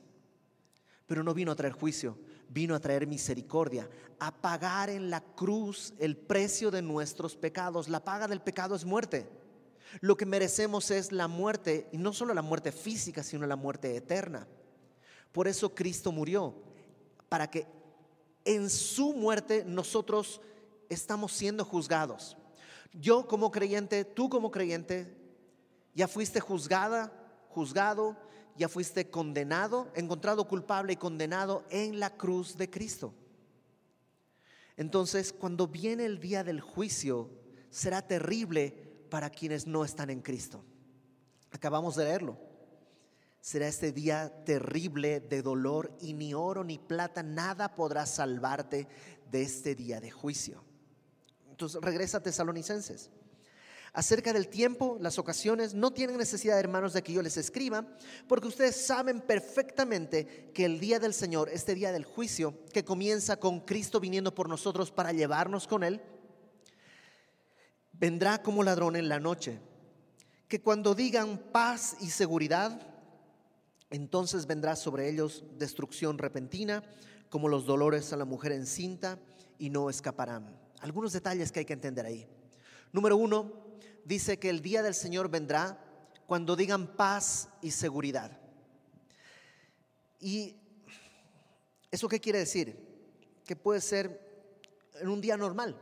pero 1.07 1.23
no 1.23 1.33
vino 1.33 1.51
a 1.51 1.55
traer 1.55 1.73
juicio, 1.73 2.17
vino 2.47 2.75
a 2.75 2.79
traer 2.79 3.07
misericordia, 3.07 3.89
a 4.19 4.31
pagar 4.33 4.89
en 4.89 5.09
la 5.09 5.21
cruz 5.21 5.93
el 6.00 6.15
precio 6.15 6.71
de 6.71 6.81
nuestros 6.81 7.35
pecados. 7.35 7.89
La 7.89 8.03
paga 8.05 8.27
del 8.27 8.41
pecado 8.41 8.75
es 8.75 8.85
muerte. 8.85 9.27
Lo 10.00 10.15
que 10.15 10.25
merecemos 10.25 10.89
es 10.91 11.11
la 11.11 11.27
muerte, 11.27 11.89
y 11.91 11.97
no 11.97 12.13
solo 12.13 12.33
la 12.33 12.41
muerte 12.41 12.71
física, 12.71 13.23
sino 13.23 13.45
la 13.45 13.57
muerte 13.57 13.95
eterna. 13.97 14.47
Por 15.33 15.47
eso 15.47 15.75
Cristo 15.75 16.11
murió, 16.11 16.55
para 17.27 17.50
que 17.50 17.67
en 18.45 18.69
su 18.69 19.13
muerte 19.13 19.63
nosotros 19.65 20.41
estamos 20.89 21.33
siendo 21.33 21.65
juzgados. 21.65 22.38
Yo 22.93 23.27
como 23.27 23.51
creyente, 23.51 24.05
tú 24.05 24.29
como 24.29 24.51
creyente, 24.51 25.17
ya 25.93 26.07
fuiste 26.07 26.39
juzgada, 26.39 27.11
juzgado, 27.53 28.17
ya 28.58 28.67
fuiste 28.67 29.10
condenado, 29.10 29.91
encontrado 29.96 30.48
culpable 30.48 30.93
y 30.93 30.98
condenado 30.98 31.63
en 31.70 32.00
la 32.00 32.15
cruz 32.17 32.58
de 32.58 32.70
Cristo. 32.70 33.13
Entonces, 34.77 35.34
cuando 35.34 35.67
viene 35.67 36.05
el 36.05 36.20
día 36.20 36.43
del 36.43 36.62
juicio, 36.62 37.29
será 37.70 38.01
terrible 38.01 39.05
para 39.10 39.29
quienes 39.29 39.67
no 39.67 39.86
están 39.86 40.10
en 40.10 40.22
Cristo. 40.22 40.63
Acabamos 41.51 41.96
de 41.96 42.05
leerlo 42.05 42.51
será 43.41 43.67
este 43.67 43.91
día 43.91 44.31
terrible 44.46 45.20
de 45.20 45.41
dolor 45.41 45.98
y 46.00 46.13
ni 46.13 46.34
oro 46.34 46.63
ni 46.63 46.77
plata, 46.77 47.24
nada 47.24 47.75
podrá 47.75 48.05
salvarte 48.05 48.88
de 49.31 49.41
este 49.41 49.74
día 49.75 50.00
de 50.00 50.12
juicio. 50.12 50.63
Entonces 51.50 51.81
regresa 51.81 52.20
a 52.20 52.24
Tesalonicenses. 52.24 53.10
Acerca 53.93 54.31
del 54.31 54.48
tiempo, 54.48 54.98
las 55.01 55.19
ocasiones, 55.19 55.74
no 55.74 55.91
tienen 55.91 56.17
necesidad, 56.17 56.57
hermanos, 56.57 56.93
de 56.93 57.03
que 57.03 57.12
yo 57.12 57.21
les 57.21 57.36
escriba, 57.36 57.86
porque 58.25 58.48
ustedes 58.48 58.86
saben 58.86 59.19
perfectamente 59.19 60.51
que 60.53 60.63
el 60.63 60.79
día 60.79 60.98
del 60.98 61.13
Señor, 61.13 61.50
este 61.50 61.75
día 61.75 61.91
del 61.91 62.05
juicio, 62.05 62.63
que 62.71 62.86
comienza 62.86 63.36
con 63.38 63.60
Cristo 63.60 64.00
viniendo 64.00 64.33
por 64.33 64.48
nosotros 64.48 64.91
para 64.91 65.12
llevarnos 65.12 65.67
con 65.67 65.83
Él, 65.83 66.01
vendrá 67.91 68.41
como 68.41 68.63
ladrón 68.63 68.95
en 68.95 69.10
la 69.10 69.19
noche. 69.19 69.60
Que 70.48 70.62
cuando 70.62 70.95
digan 70.95 71.38
paz 71.51 71.98
y 72.00 72.12
seguridad, 72.12 72.88
entonces 73.89 74.48
vendrá 74.48 74.77
sobre 74.77 75.10
ellos 75.10 75.43
destrucción 75.57 76.17
repentina, 76.17 76.81
como 77.29 77.50
los 77.50 77.65
dolores 77.65 78.13
a 78.13 78.17
la 78.17 78.25
mujer 78.25 78.53
encinta, 78.53 79.19
y 79.60 79.69
no 79.69 79.89
escaparán. 79.89 80.57
Algunos 80.79 81.12
detalles 81.12 81.51
que 81.51 81.60
hay 81.60 81.65
que 81.65 81.74
entender 81.74 82.05
ahí. 82.05 82.25
Número 82.93 83.15
uno, 83.15 83.71
dice 84.05 84.39
que 84.39 84.50
el 84.50 84.62
día 84.62 84.84
del 84.84 84.93
Señor 84.93 85.29
vendrá 85.29 85.77
cuando 86.27 86.55
digan 86.55 86.96
paz 86.96 87.50
y 87.62 87.72
seguridad. 87.72 88.38
¿Y 90.20 90.55
eso 91.89 92.08
qué 92.08 92.20
quiere 92.20 92.39
decir? 92.39 92.77
Que 93.46 93.55
puede 93.55 93.81
ser 93.81 94.22
en 95.00 95.10
un 95.10 95.20
día 95.22 95.36
normal. 95.36 95.79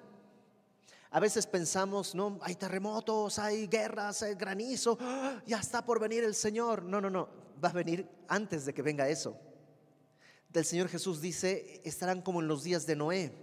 A 1.12 1.20
veces 1.20 1.48
pensamos, 1.48 2.14
no, 2.14 2.40
hay 2.42 2.56
terremotos, 2.56 3.40
hay 3.40 3.68
guerras, 3.68 4.22
hay 4.22 4.36
granizo, 4.36 4.98
¡ah! 5.02 5.42
ya 5.46 5.60
está 5.60 5.84
por 5.84 6.00
venir 6.00 6.24
el 6.24 6.36
Señor. 6.36 6.84
No, 6.84 7.02
no, 7.02 7.10
no 7.10 7.30
va 7.64 7.70
a 7.70 7.74
venir 7.74 8.08
antes 8.28 8.66
de 8.66 8.74
que 8.74 8.82
venga 8.82 9.10
eso. 9.10 9.38
Del 10.50 10.66
Señor 10.66 10.88
Jesús 10.88 11.22
dice, 11.22 11.82
estarán 11.84 12.22
como 12.22 12.42
en 12.42 12.48
los 12.48 12.64
días 12.64 12.86
de 12.86 12.96
Noé, 12.96 13.34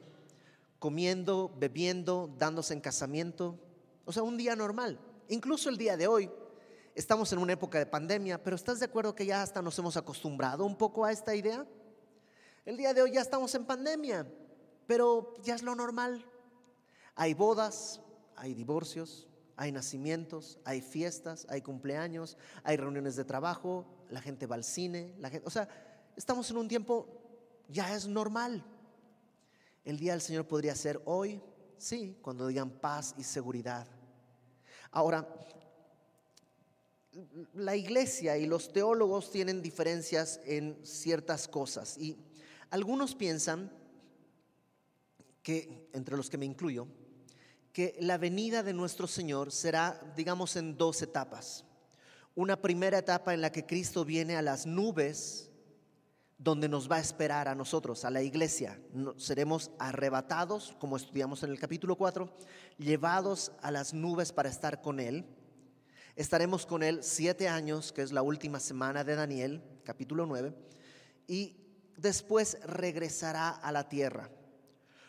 comiendo, 0.79 1.55
bebiendo, 1.57 2.35
dándose 2.39 2.75
en 2.75 2.81
casamiento. 2.81 3.59
O 4.07 4.13
sea, 4.13 4.23
un 4.23 4.37
día 4.37 4.57
normal. 4.57 4.99
Incluso 5.29 5.69
el 5.69 5.77
día 5.77 5.97
de 5.97 6.07
hoy, 6.07 6.31
estamos 6.95 7.31
en 7.33 7.41
una 7.41 7.53
época 7.53 7.79
de 7.79 7.87
pandemia, 7.87 8.43
pero 8.43 8.57
¿estás 8.57 8.79
de 8.79 8.87
acuerdo 8.87 9.15
que 9.15 9.27
ya 9.27 9.43
hasta 9.43 9.61
nos 9.61 9.79
hemos 9.79 9.97
acostumbrado 9.97 10.65
un 10.65 10.79
poco 10.79 11.05
a 11.05 11.13
esta 11.13 11.35
idea? 11.35 11.67
El 12.65 12.77
día 12.77 12.95
de 12.95 13.03
hoy 13.03 13.13
ya 13.13 13.21
estamos 13.21 13.55
en 13.57 13.67
pandemia, 13.67 14.27
pero 14.87 15.35
ya 15.43 15.57
es 15.57 15.63
lo 15.63 15.75
normal. 15.75 16.25
Hay 17.17 17.35
bodas, 17.35 18.01
hay 18.37 18.55
divorcios, 18.55 19.27
hay 19.57 19.73
nacimientos, 19.73 20.61
hay 20.65 20.81
fiestas, 20.81 21.45
hay 21.49 21.61
cumpleaños, 21.61 22.37
hay 22.63 22.77
reuniones 22.77 23.17
de 23.17 23.25
trabajo, 23.25 23.87
la 24.09 24.21
gente 24.21 24.47
va 24.47 24.55
al 24.55 24.65
cine, 24.65 25.15
la 25.19 25.31
gente, 25.31 25.47
o 25.47 25.51
sea, 25.51 25.69
estamos 26.15 26.49
en 26.51 26.59
un 26.59 26.69
tiempo, 26.69 27.09
ya 27.69 27.93
es 27.95 28.07
normal. 28.07 28.65
El 29.85 29.99
día 29.99 30.13
del 30.13 30.21
Señor 30.21 30.47
podría 30.47 30.77
ser 30.77 31.03
hoy, 31.07 31.43
sí, 31.77 32.17
cuando 32.23 32.47
digan 32.47 32.71
paz 32.71 33.15
y 33.19 33.25
seguridad. 33.25 33.96
Ahora, 34.97 35.29
la 37.53 37.77
iglesia 37.77 38.39
y 38.39 38.47
los 38.47 38.73
teólogos 38.73 39.31
tienen 39.31 39.61
diferencias 39.61 40.41
en 40.47 40.79
ciertas 40.87 41.49
cosas 41.49 41.99
y 41.99 42.17
algunos 42.71 43.15
piensan 43.15 43.71
que, 45.43 45.91
entre 45.93 46.17
los 46.17 46.31
que 46.31 46.39
me 46.39 46.47
incluyo, 46.47 46.89
que 47.75 47.95
la 48.01 48.17
venida 48.17 48.63
de 48.63 48.73
nuestro 48.73 49.07
Señor 49.07 49.53
será, 49.53 50.01
digamos, 50.17 50.57
en 50.57 50.79
dos 50.79 51.03
etapas. 51.03 51.67
Una 52.35 52.63
primera 52.63 52.97
etapa 52.97 53.35
en 53.35 53.43
la 53.43 53.53
que 53.53 53.67
Cristo 53.67 54.03
viene 54.03 54.35
a 54.35 54.41
las 54.41 54.65
nubes, 54.65 55.51
donde 56.39 56.69
nos 56.69 56.91
va 56.91 56.97
a 56.97 57.01
esperar 57.01 57.49
a 57.49 57.55
nosotros, 57.55 58.05
a 58.05 58.11
la 58.11 58.23
iglesia. 58.23 58.79
seremos 59.17 59.71
arrebatados, 59.79 60.77
como 60.79 60.97
estudiamos 60.97 61.43
en 61.43 61.51
el 61.51 61.59
capítulo 61.59 61.97
4, 61.97 62.31
llevados 62.79 63.53
a 63.63 63.71
las 63.71 63.95
nubes 63.95 64.33
para 64.33 64.51
estar 64.51 64.83
con 64.83 65.01
Él. 65.01 65.25
Estaremos 66.15 66.67
con 66.67 66.83
Él 66.83 67.01
siete 67.03 67.49
años, 67.49 67.93
que 67.93 68.03
es 68.03 68.13
la 68.13 68.23
última 68.23 68.61
semana 68.61 69.03
de 69.03 69.17
Daniel, 69.17 69.63
capítulo 69.85 70.27
9, 70.27 70.55
y 71.27 71.57
después 71.97 72.59
regresará 72.65 73.51
a 73.51 73.73
la 73.73 73.89
tierra. 73.89 74.31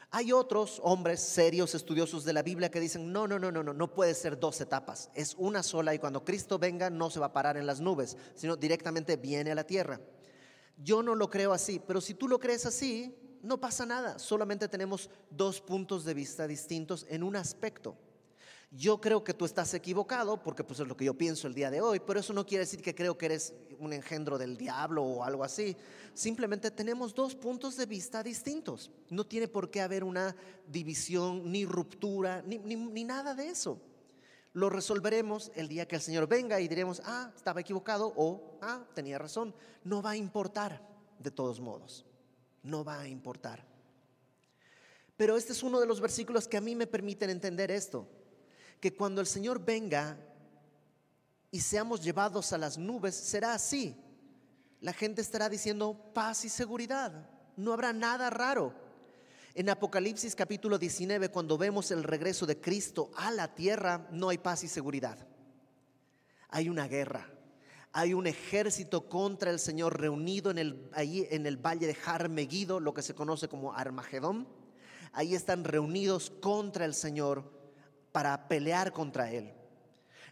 Hay 0.10 0.32
otros 0.32 0.80
hombres 0.84 1.20
serios, 1.20 1.76
estudiosos 1.76 2.24
de 2.24 2.32
la 2.32 2.42
Biblia 2.42 2.72
que 2.72 2.80
dicen, 2.80 3.12
no, 3.12 3.28
no, 3.28 3.38
no, 3.38 3.52
no, 3.52 3.62
no, 3.62 3.74
no 3.74 3.94
puede 3.94 4.14
ser 4.14 4.40
dos 4.40 4.62
etapas, 4.62 5.10
es 5.14 5.36
una 5.38 5.62
sola 5.62 5.94
y 5.94 6.00
cuando 6.00 6.24
Cristo 6.24 6.58
venga 6.58 6.90
no 6.90 7.10
se 7.10 7.20
va 7.20 7.28
a 7.28 7.34
parar 7.34 7.58
en 7.58 7.68
las 7.68 7.82
nubes, 7.82 8.16
sino 8.34 8.56
directamente 8.56 9.18
viene 9.18 9.52
a 9.52 9.56
la 9.56 9.66
tierra. 9.66 10.00
Yo 10.78 11.02
no 11.02 11.16
lo 11.16 11.30
creo 11.30 11.54
así, 11.54 11.80
pero 11.86 12.02
si 12.02 12.14
tú 12.14 12.28
lo 12.28 12.40
crees 12.40 12.66
así, 12.66 13.16
no 13.42 13.60
pasa 13.60 13.86
nada, 13.86 14.20
solamente 14.20 14.68
tenemos 14.68 15.10
dos 15.30 15.62
puntos 15.62 16.06
de 16.06 16.14
vista 16.14 16.48
distintos 16.48 17.06
en 17.10 17.24
un 17.24 17.36
aspecto. 17.36 17.98
Yo 18.70 19.00
creo 19.00 19.24
que 19.24 19.34
tú 19.34 19.46
estás 19.46 19.74
equivocado, 19.74 20.44
porque 20.44 20.64
pues 20.64 20.82
es 20.82 20.88
lo 20.88 20.98
que 20.98 21.06
yo 21.06 21.14
pienso 21.14 21.48
el 21.48 21.54
día 21.54 21.72
de 21.72 21.80
hoy, 21.80 22.02
pero 22.02 22.20
eso 22.20 22.34
no 22.34 22.46
quiere 22.46 22.66
decir 22.66 22.82
que 22.82 22.94
creo 22.94 23.18
que 23.18 23.28
eres 23.28 23.54
un 23.80 23.94
engendro 23.94 24.38
del 24.38 24.58
diablo 24.58 25.04
o 25.04 25.24
algo 25.24 25.46
así. 25.46 25.78
Simplemente 26.14 26.70
tenemos 26.70 27.16
dos 27.16 27.34
puntos 27.34 27.78
de 27.78 27.86
vista 27.86 28.22
distintos. 28.22 28.92
No 29.10 29.26
tiene 29.26 29.48
por 29.48 29.72
qué 29.72 29.80
haber 29.80 30.04
una 30.04 30.36
división, 30.68 31.50
ni 31.50 31.66
ruptura, 31.66 32.42
ni, 32.46 32.58
ni 32.58 33.04
nada 33.06 33.34
de 33.34 33.48
eso. 33.50 33.80
Lo 34.58 34.72
resolveremos 34.72 35.52
el 35.54 35.68
día 35.68 35.88
que 35.88 35.98
el 35.98 36.02
Señor 36.02 36.26
venga 36.26 36.60
y 36.60 36.68
diremos, 36.68 37.00
ah, 37.06 37.32
estaba 37.36 37.62
equivocado 37.62 38.12
o, 38.16 38.58
ah, 38.64 38.84
tenía 38.96 39.20
razón. 39.20 39.54
No 39.84 40.02
va 40.02 40.10
a 40.10 40.18
importar, 40.18 40.82
de 41.20 41.30
todos 41.30 41.60
modos. 41.60 42.08
No 42.64 42.84
va 42.84 43.02
a 43.02 43.08
importar. 43.08 43.64
Pero 45.16 45.38
este 45.38 45.52
es 45.54 45.62
uno 45.62 45.80
de 45.80 45.86
los 45.86 46.02
versículos 46.02 46.48
que 46.48 46.58
a 46.58 46.62
mí 46.62 46.76
me 46.76 46.88
permiten 46.88 47.30
entender 47.30 47.70
esto 47.70 48.08
que 48.80 48.96
cuando 48.96 49.22
el 49.22 49.28
Señor 49.28 49.64
venga 49.64 50.18
y 51.52 51.62
seamos 51.62 52.04
llevados 52.04 52.52
a 52.52 52.58
las 52.58 52.80
nubes, 52.80 53.14
será 53.14 53.54
así. 53.54 53.96
La 54.82 54.92
gente 54.92 55.22
estará 55.22 55.50
diciendo 55.50 56.12
paz 56.16 56.46
y 56.46 56.50
seguridad. 56.50 57.30
No 57.58 57.74
habrá 57.74 57.94
nada 57.94 58.32
raro. 58.32 58.74
En 59.58 59.72
Apocalipsis 59.72 60.36
capítulo 60.36 60.78
19, 60.78 61.30
cuando 61.30 61.58
vemos 61.58 61.90
el 61.90 62.04
regreso 62.04 62.46
de 62.46 62.62
Cristo 62.62 63.10
a 63.16 63.32
la 63.32 63.56
tierra, 63.56 64.08
no 64.12 64.30
hay 64.30 64.38
paz 64.38 64.64
y 64.64 64.68
seguridad. 64.68 65.18
Hay 66.50 66.70
una 66.70 66.88
guerra. 66.88 67.28
Hay 67.92 68.14
un 68.14 68.28
ejército 68.28 69.10
contra 69.10 69.50
el 69.50 69.58
Señor 69.58 70.00
reunido 70.00 70.52
en 70.52 70.60
el, 70.60 70.88
allí 70.94 71.26
en 71.32 71.48
el 71.48 71.58
valle 71.58 71.88
de 71.88 71.96
Jarmeguido, 71.96 72.80
lo 72.80 72.94
que 72.94 73.02
se 73.02 73.16
conoce 73.16 73.48
como 73.48 73.74
Armagedón. 73.74 74.48
Ahí 75.12 75.34
están 75.34 75.64
reunidos 75.64 76.30
contra 76.40 76.86
el 76.86 76.94
Señor 76.94 77.52
para 78.12 78.48
pelear 78.48 78.94
contra 78.94 79.32
Él. 79.32 79.52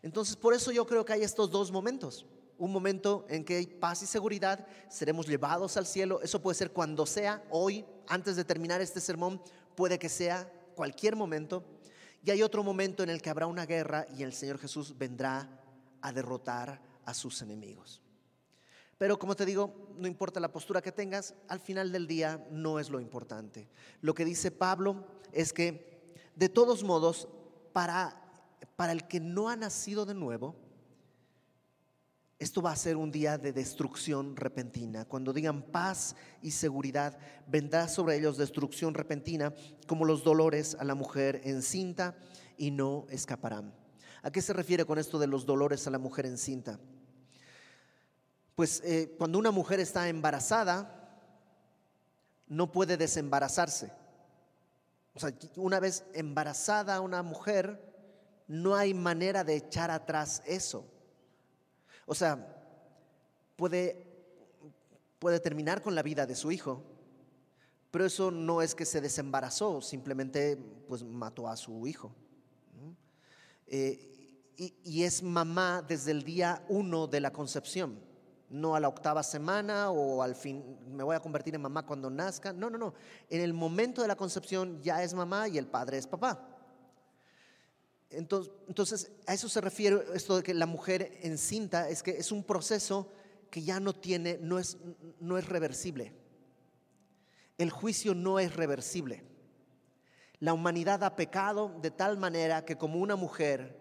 Entonces, 0.04 0.36
por 0.36 0.54
eso 0.54 0.72
yo 0.72 0.86
creo 0.86 1.04
que 1.04 1.14
hay 1.14 1.24
estos 1.24 1.50
dos 1.50 1.72
momentos. 1.72 2.28
Un 2.58 2.72
momento 2.72 3.26
en 3.30 3.44
que 3.44 3.58
hay 3.58 3.68
paz 3.68 4.02
y 4.04 4.06
seguridad, 4.06 4.66
seremos 4.90 5.28
llevados 5.28 5.78
al 5.78 5.86
cielo. 5.86 6.22
Eso 6.22 6.42
puede 6.42 6.56
ser 6.56 6.72
cuando 6.72 7.06
sea, 7.06 7.44
hoy, 7.50 7.86
antes 8.08 8.36
de 8.36 8.46
terminar 8.46 8.82
este 8.82 9.02
sermón, 9.02 9.42
puede 9.76 10.00
que 10.00 10.10
sea 10.10 10.50
cualquier 10.76 11.16
momento. 11.16 11.64
Y 12.24 12.32
hay 12.32 12.42
otro 12.42 12.64
momento 12.64 13.04
en 13.04 13.10
el 13.10 13.22
que 13.22 13.30
habrá 13.30 13.46
una 13.48 13.66
guerra 13.66 14.06
y 14.18 14.24
el 14.24 14.34
Señor 14.34 14.58
Jesús 14.58 14.98
vendrá 14.98 15.50
a 16.02 16.12
derrotar 16.12 16.82
a 17.06 17.14
sus 17.14 17.42
enemigos. 17.42 18.02
Pero 18.98 19.20
como 19.20 19.36
te 19.36 19.46
digo, 19.46 19.90
no 19.98 20.08
importa 20.08 20.40
la 20.40 20.52
postura 20.52 20.82
que 20.82 20.92
tengas, 20.92 21.34
al 21.48 21.60
final 21.60 21.92
del 21.92 22.08
día 22.08 22.48
no 22.50 22.80
es 22.80 22.90
lo 22.90 23.00
importante. 23.00 23.68
Lo 24.02 24.14
que 24.14 24.24
dice 24.24 24.52
Pablo 24.52 25.06
es 25.34 25.52
que 25.52 26.16
de 26.36 26.50
todos 26.50 26.84
modos 26.84 27.28
para, 27.74 28.22
para 28.76 28.94
el 28.94 29.08
que 29.08 29.20
no 29.20 29.50
ha 29.50 29.56
nacido 29.56 30.06
de 30.06 30.14
nuevo, 30.14 30.56
esto 32.38 32.62
va 32.62 32.72
a 32.72 32.76
ser 32.76 32.98
un 32.98 33.12
día 33.12 33.38
de 33.38 33.54
destrucción 33.54 34.36
repentina. 34.36 35.06
Cuando 35.06 35.32
digan 35.32 35.62
paz 35.62 36.16
y 36.42 36.52
seguridad, 36.52 37.18
vendrá 37.48 37.88
sobre 37.88 38.18
ellos 38.18 38.38
destrucción 38.38 38.94
repentina, 38.94 39.54
como 39.88 40.04
los 40.04 40.24
dolores 40.24 40.76
a 40.80 40.84
la 40.84 40.96
mujer 40.96 41.42
encinta, 41.46 42.16
y 42.58 42.72
no 42.72 43.06
escaparán. 43.10 43.74
¿A 44.22 44.32
qué 44.32 44.42
se 44.42 44.54
refiere 44.54 44.86
con 44.86 44.98
esto 44.98 45.20
de 45.20 45.28
los 45.28 45.46
dolores 45.46 45.88
a 45.88 45.92
la 45.92 45.98
mujer 45.98 46.26
encinta? 46.26 46.80
Pues 48.56 48.82
eh, 48.84 49.14
cuando 49.18 49.40
una 49.40 49.52
mujer 49.52 49.80
está 49.80 50.10
embarazada, 50.10 51.22
no 52.48 52.72
puede 52.72 52.98
desembarazarse. 52.98 53.92
O 55.14 55.20
sea, 55.20 55.34
una 55.56 55.80
vez 55.80 56.04
embarazada 56.14 57.00
una 57.00 57.24
mujer, 57.24 57.94
no 58.48 58.76
hay 58.76 58.94
manera 58.94 59.44
de 59.44 59.56
echar 59.56 59.90
atrás 59.90 60.42
eso. 60.46 60.86
O 62.06 62.16
sea, 62.16 62.38
puede, 63.56 64.06
puede 65.20 65.40
terminar 65.40 65.82
con 65.82 65.96
la 65.96 66.04
vida 66.04 66.26
de 66.26 66.36
su 66.36 66.52
hijo, 66.52 66.84
pero 67.92 68.06
eso 68.06 68.32
no 68.32 68.62
es 68.62 68.76
que 68.76 68.86
se 68.86 69.02
desembarazó, 69.02 69.82
simplemente 69.82 70.58
pues 70.88 71.04
mató 71.04 71.48
a 71.48 71.56
su 71.56 71.88
hijo. 71.88 72.12
Eh, 73.68 74.12
y 74.58 75.04
es 75.04 75.22
mamá 75.22 75.84
desde 75.86 76.12
el 76.12 76.24
día 76.24 76.64
uno 76.70 77.08
de 77.08 77.20
la 77.20 77.32
concepción 77.34 78.00
no 78.50 78.76
a 78.76 78.80
la 78.80 78.88
octava 78.88 79.24
semana 79.24 79.92
o 79.92 80.22
al 80.22 80.36
fin, 80.36 80.78
me 80.88 81.04
voy 81.04 81.16
a 81.16 81.20
convertir 81.20 81.56
en 81.56 81.62
mamá 81.62 81.86
cuando 81.86 82.10
nazca. 82.10 82.54
No, 82.54 82.70
no, 82.70 82.78
no. 82.78 82.94
En 83.30 83.42
el 83.42 83.54
momento 83.54 84.02
de 84.02 84.08
la 84.08 84.16
concepción 84.16 84.82
ya 84.82 85.04
es 85.04 85.14
mamá 85.14 85.48
y 85.48 85.58
el 85.58 85.68
padre 85.68 85.98
es 85.98 86.08
papá. 86.08 86.55
Entonces, 88.16 88.54
entonces, 88.68 89.12
a 89.28 89.34
eso 89.34 89.50
se 89.50 89.62
refiere 89.62 90.04
esto 90.14 90.38
de 90.38 90.44
que 90.44 90.54
la 90.54 90.66
mujer 90.66 91.20
encinta, 91.22 91.90
es 91.90 92.02
que 92.02 92.12
es 92.12 92.32
un 92.32 92.44
proceso 92.44 93.12
que 93.50 93.62
ya 93.62 93.80
no 93.80 93.94
tiene, 93.94 94.40
no 94.42 94.60
es, 94.60 94.78
no 95.20 95.38
es 95.38 95.48
reversible. 95.48 96.14
El 97.58 97.70
juicio 97.70 98.14
no 98.14 98.40
es 98.40 98.56
reversible. 98.56 99.24
La 100.40 100.54
humanidad 100.54 101.04
ha 101.04 101.16
pecado 101.16 101.78
de 101.82 101.92
tal 101.92 102.18
manera 102.18 102.66
que 102.66 102.78
como 102.78 103.00
una 103.00 103.16
mujer 103.16 103.78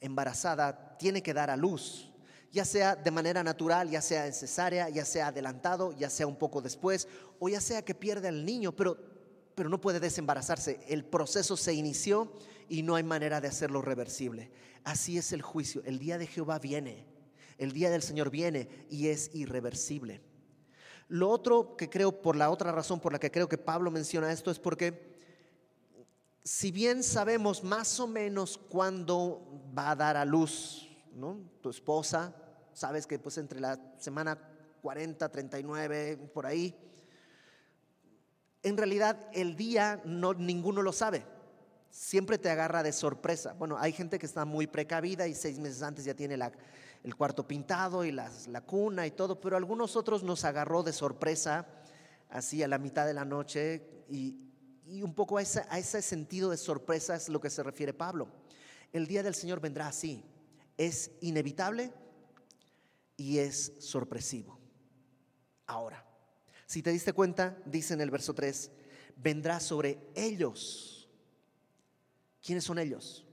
embarazada 0.00 0.96
tiene 0.98 1.22
que 1.22 1.34
dar 1.34 1.50
a 1.50 1.56
luz, 1.56 2.12
ya 2.52 2.64
sea 2.64 2.94
de 2.96 3.10
manera 3.10 3.42
natural, 3.42 3.90
ya 3.90 4.00
sea 4.00 4.26
en 4.26 4.32
cesárea, 4.32 4.88
ya 4.88 5.04
sea 5.04 5.28
adelantado, 5.28 5.92
ya 5.92 6.08
sea 6.08 6.26
un 6.26 6.36
poco 6.36 6.62
después, 6.62 7.08
o 7.38 7.48
ya 7.48 7.60
sea 7.60 7.84
que 7.84 7.94
pierda 7.94 8.28
el 8.28 8.44
niño, 8.46 8.72
pero, 8.72 8.96
pero 9.54 9.68
no 9.68 9.80
puede 9.80 10.00
desembarazarse. 10.00 10.80
El 10.88 11.04
proceso 11.04 11.56
se 11.56 11.74
inició 11.74 12.32
y 12.68 12.82
no 12.82 12.94
hay 12.94 13.02
manera 13.02 13.40
de 13.40 13.48
hacerlo 13.48 13.82
reversible. 13.82 14.50
Así 14.84 15.18
es 15.18 15.32
el 15.32 15.42
juicio. 15.42 15.82
El 15.84 15.98
día 15.98 16.18
de 16.18 16.26
Jehová 16.26 16.58
viene, 16.58 17.06
el 17.58 17.72
día 17.72 17.90
del 17.90 18.02
Señor 18.02 18.30
viene 18.30 18.68
y 18.90 19.08
es 19.08 19.34
irreversible. 19.34 20.20
Lo 21.08 21.30
otro 21.30 21.76
que 21.76 21.88
creo, 21.88 22.20
por 22.20 22.36
la 22.36 22.50
otra 22.50 22.72
razón 22.72 23.00
por 23.00 23.12
la 23.12 23.18
que 23.18 23.30
creo 23.30 23.48
que 23.48 23.58
Pablo 23.58 23.90
menciona 23.90 24.32
esto, 24.32 24.50
es 24.50 24.58
porque 24.58 25.14
si 26.42 26.70
bien 26.70 27.02
sabemos 27.02 27.64
más 27.64 27.98
o 28.00 28.06
menos 28.06 28.58
cuándo 28.58 29.70
va 29.76 29.90
a 29.90 29.96
dar 29.96 30.16
a 30.16 30.24
luz 30.24 30.88
¿no? 31.12 31.38
tu 31.60 31.70
esposa, 31.70 32.34
sabes 32.72 33.06
que 33.06 33.18
pues 33.18 33.38
entre 33.38 33.60
la 33.60 33.80
semana 33.98 34.38
40, 34.82 35.28
39, 35.28 36.30
por 36.32 36.46
ahí, 36.46 36.76
en 38.62 38.76
realidad 38.76 39.28
el 39.32 39.56
día 39.56 40.00
no, 40.04 40.34
ninguno 40.34 40.82
lo 40.82 40.92
sabe. 40.92 41.24
Siempre 41.96 42.36
te 42.36 42.50
agarra 42.50 42.82
de 42.82 42.92
sorpresa. 42.92 43.54
Bueno, 43.54 43.78
hay 43.78 43.90
gente 43.90 44.18
que 44.18 44.26
está 44.26 44.44
muy 44.44 44.66
precavida 44.66 45.26
y 45.26 45.34
seis 45.34 45.58
meses 45.58 45.82
antes 45.82 46.04
ya 46.04 46.12
tiene 46.12 46.38
el 47.02 47.16
cuarto 47.16 47.48
pintado 47.48 48.04
y 48.04 48.12
la 48.12 48.60
cuna 48.66 49.06
y 49.06 49.12
todo, 49.12 49.40
pero 49.40 49.56
algunos 49.56 49.96
otros 49.96 50.22
nos 50.22 50.44
agarró 50.44 50.82
de 50.82 50.92
sorpresa, 50.92 51.66
así 52.28 52.62
a 52.62 52.68
la 52.68 52.76
mitad 52.76 53.06
de 53.06 53.14
la 53.14 53.24
noche, 53.24 54.04
y, 54.10 54.36
un 55.02 55.14
poco 55.14 55.38
a 55.38 55.40
a 55.40 55.78
ese 55.78 56.02
sentido 56.02 56.50
de 56.50 56.58
sorpresa 56.58 57.16
es 57.16 57.30
lo 57.30 57.40
que 57.40 57.48
se 57.48 57.62
refiere 57.62 57.94
Pablo. 57.94 58.28
El 58.92 59.06
día 59.06 59.22
del 59.22 59.34
Señor 59.34 59.60
vendrá 59.60 59.88
así, 59.88 60.22
es 60.76 61.12
inevitable 61.22 61.94
y 63.16 63.38
es 63.38 63.72
sorpresivo. 63.80 64.60
Ahora, 65.66 66.04
si 66.66 66.82
te 66.82 66.90
diste 66.90 67.14
cuenta, 67.14 67.56
dice 67.64 67.94
en 67.94 68.02
el 68.02 68.10
verso 68.10 68.34
3, 68.34 68.70
vendrá 69.16 69.60
sobre 69.60 69.98
ellos. 70.14 70.95
¿Quiénes 72.46 72.62
son 72.62 72.78
ellos? 72.78 73.24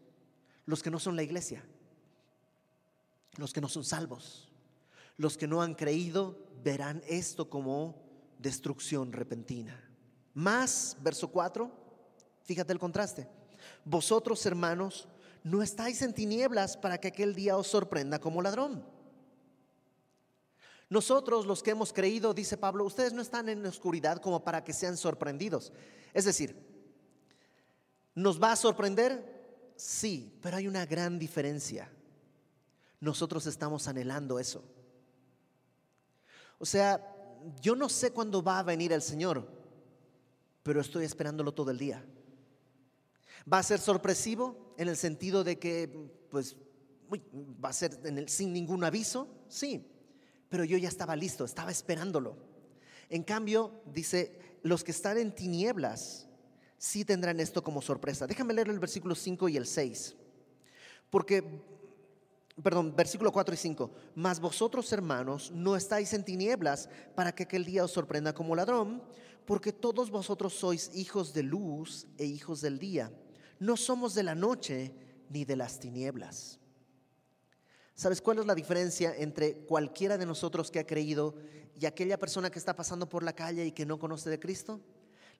Los 0.65 0.81
que 0.81 0.89
no 0.89 0.97
son 0.97 1.15
la 1.15 1.21
iglesia, 1.21 1.63
los 3.37 3.53
que 3.53 3.61
no 3.61 3.69
son 3.69 3.83
salvos, 3.83 4.51
los 5.17 5.37
que 5.37 5.45
no 5.45 5.61
han 5.61 5.75
creído 5.75 6.39
verán 6.63 7.03
esto 7.07 7.47
como 7.47 8.01
destrucción 8.39 9.13
repentina. 9.13 9.79
Más, 10.33 10.97
verso 11.01 11.27
4, 11.27 11.71
fíjate 12.41 12.73
el 12.73 12.79
contraste. 12.79 13.27
Vosotros, 13.85 14.43
hermanos, 14.47 15.07
no 15.43 15.61
estáis 15.61 16.01
en 16.01 16.15
tinieblas 16.15 16.75
para 16.75 16.97
que 16.97 17.09
aquel 17.09 17.35
día 17.35 17.55
os 17.55 17.67
sorprenda 17.67 18.17
como 18.17 18.41
ladrón. 18.41 18.83
Nosotros 20.89 21.45
los 21.45 21.61
que 21.61 21.71
hemos 21.71 21.93
creído, 21.93 22.33
dice 22.33 22.57
Pablo, 22.57 22.83
ustedes 22.83 23.13
no 23.13 23.21
están 23.21 23.47
en 23.47 23.63
oscuridad 23.63 24.17
como 24.17 24.43
para 24.43 24.63
que 24.63 24.73
sean 24.73 24.97
sorprendidos. 24.97 25.71
Es 26.15 26.25
decir, 26.25 26.72
¿nos 28.15 28.41
va 28.41 28.51
a 28.51 28.55
sorprender? 28.55 29.73
Sí, 29.75 30.37
pero 30.41 30.57
hay 30.57 30.67
una 30.67 30.85
gran 30.85 31.17
diferencia. 31.19 31.91
Nosotros 32.99 33.45
estamos 33.47 33.87
anhelando 33.87 34.39
eso. 34.39 34.63
O 36.57 36.65
sea, 36.65 37.05
yo 37.61 37.75
no 37.75 37.89
sé 37.89 38.11
cuándo 38.11 38.41
va 38.41 38.59
a 38.59 38.63
venir 38.63 38.93
el 38.93 39.01
Señor, 39.01 39.47
pero 40.63 40.79
estoy 40.79 41.03
esperándolo 41.03 41.53
todo 41.53 41.71
el 41.71 41.77
día. 41.77 42.05
Va 43.51 43.57
a 43.57 43.63
ser 43.63 43.79
sorpresivo 43.79 44.73
en 44.77 44.87
el 44.87 44.95
sentido 44.95 45.43
de 45.43 45.59
que, 45.59 46.09
pues, 46.29 46.55
va 47.13 47.69
a 47.69 47.73
ser 47.73 47.99
sin 48.29 48.53
ningún 48.53 48.83
aviso, 48.83 49.27
sí, 49.49 49.85
pero 50.49 50.63
yo 50.63 50.77
ya 50.77 50.87
estaba 50.87 51.15
listo, 51.15 51.43
estaba 51.45 51.71
esperándolo. 51.71 52.37
En 53.09 53.23
cambio, 53.23 53.81
dice, 53.93 54.59
los 54.63 54.83
que 54.83 54.91
están 54.91 55.17
en 55.17 55.35
tinieblas 55.35 56.27
sí 56.83 57.05
tendrán 57.05 57.39
esto 57.39 57.63
como 57.63 57.81
sorpresa. 57.81 58.27
Déjame 58.27 58.53
leer 58.53 58.67
el 58.67 58.77
versículo 58.77 59.15
5 59.15 59.47
y 59.47 59.55
el 59.55 59.65
6. 59.65 60.17
Porque, 61.09 61.41
perdón, 62.61 62.93
versículo 62.93 63.31
4 63.31 63.55
y 63.55 63.57
5. 63.57 63.91
Mas 64.15 64.41
vosotros, 64.41 64.91
hermanos, 64.91 65.49
no 65.51 65.77
estáis 65.77 66.11
en 66.11 66.25
tinieblas 66.25 66.89
para 67.15 67.33
que 67.33 67.43
aquel 67.43 67.63
día 67.63 67.85
os 67.85 67.91
sorprenda 67.91 68.33
como 68.33 68.53
ladrón, 68.53 69.01
porque 69.45 69.71
todos 69.71 70.11
vosotros 70.11 70.55
sois 70.55 70.91
hijos 70.93 71.33
de 71.33 71.43
luz 71.43 72.05
e 72.17 72.25
hijos 72.25 72.59
del 72.59 72.79
día. 72.79 73.13
No 73.59 73.77
somos 73.77 74.13
de 74.13 74.23
la 74.23 74.35
noche 74.35 74.93
ni 75.29 75.45
de 75.45 75.55
las 75.55 75.79
tinieblas. 75.79 76.59
¿Sabes 77.95 78.21
cuál 78.21 78.39
es 78.39 78.45
la 78.45 78.55
diferencia 78.55 79.15
entre 79.15 79.59
cualquiera 79.59 80.17
de 80.17 80.25
nosotros 80.25 80.69
que 80.69 80.79
ha 80.79 80.85
creído 80.85 81.35
y 81.79 81.85
aquella 81.85 82.19
persona 82.19 82.49
que 82.49 82.59
está 82.59 82.75
pasando 82.75 83.07
por 83.07 83.23
la 83.23 83.31
calle 83.31 83.65
y 83.65 83.71
que 83.71 83.85
no 83.85 83.99
conoce 83.99 84.29
de 84.29 84.39
Cristo? 84.41 84.81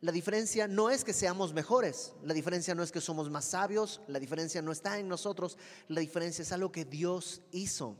La 0.04 0.12
diferencia 0.12 0.68
no 0.68 0.90
es 0.90 1.06
que 1.06 1.14
seamos 1.14 1.54
mejores, 1.54 2.12
la 2.24 2.34
diferencia 2.34 2.76
no 2.76 2.84
es 2.84 2.92
que 2.92 3.00
somos 3.00 3.30
más 3.30 3.46
sabios, 3.46 4.02
la 4.10 4.20
diferencia 4.20 4.62
no 4.62 4.74
está 4.74 5.00
en 5.00 5.08
nosotros, 5.08 5.58
la 5.88 6.02
diferencia 6.02 6.42
es 6.42 6.52
algo 6.52 6.74
que 6.74 6.84
Dios 6.84 7.42
hizo. 7.54 7.96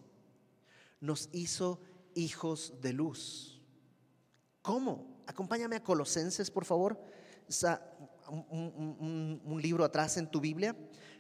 Nos 1.00 1.30
hizo 1.32 1.80
hijos 2.14 2.74
de 2.82 2.92
luz. 2.92 3.62
¿Cómo? 4.62 5.24
Acompáñame 5.28 5.78
a 5.78 5.84
Colosenses, 5.84 6.52
por 6.52 6.66
favor. 6.66 7.00
Un, 8.28 9.42
un, 9.46 9.62
libro 9.62 9.86
atrás 9.86 10.18
en 10.18 10.30
tu 10.30 10.42
Biblia. 10.42 10.76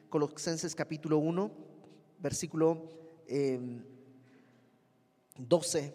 Colosenses 0.09 0.75
capítulo 0.75 1.17
1, 1.17 1.49
versículo 2.19 2.89
12. 5.37 5.79
Em, 5.79 5.93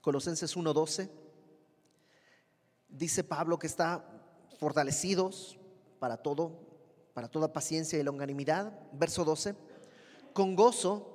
Colosenses 0.00 0.54
1, 0.54 0.72
12. 0.72 1.25
Dice 2.96 3.24
Pablo 3.24 3.58
que 3.58 3.66
está 3.66 4.04
fortalecidos 4.58 5.58
para 5.98 6.16
todo, 6.16 6.58
para 7.12 7.28
toda 7.28 7.52
paciencia 7.52 7.98
y 7.98 8.02
longanimidad. 8.02 8.72
Verso 8.92 9.24
12. 9.24 9.54
Con 10.32 10.56
gozo 10.56 11.12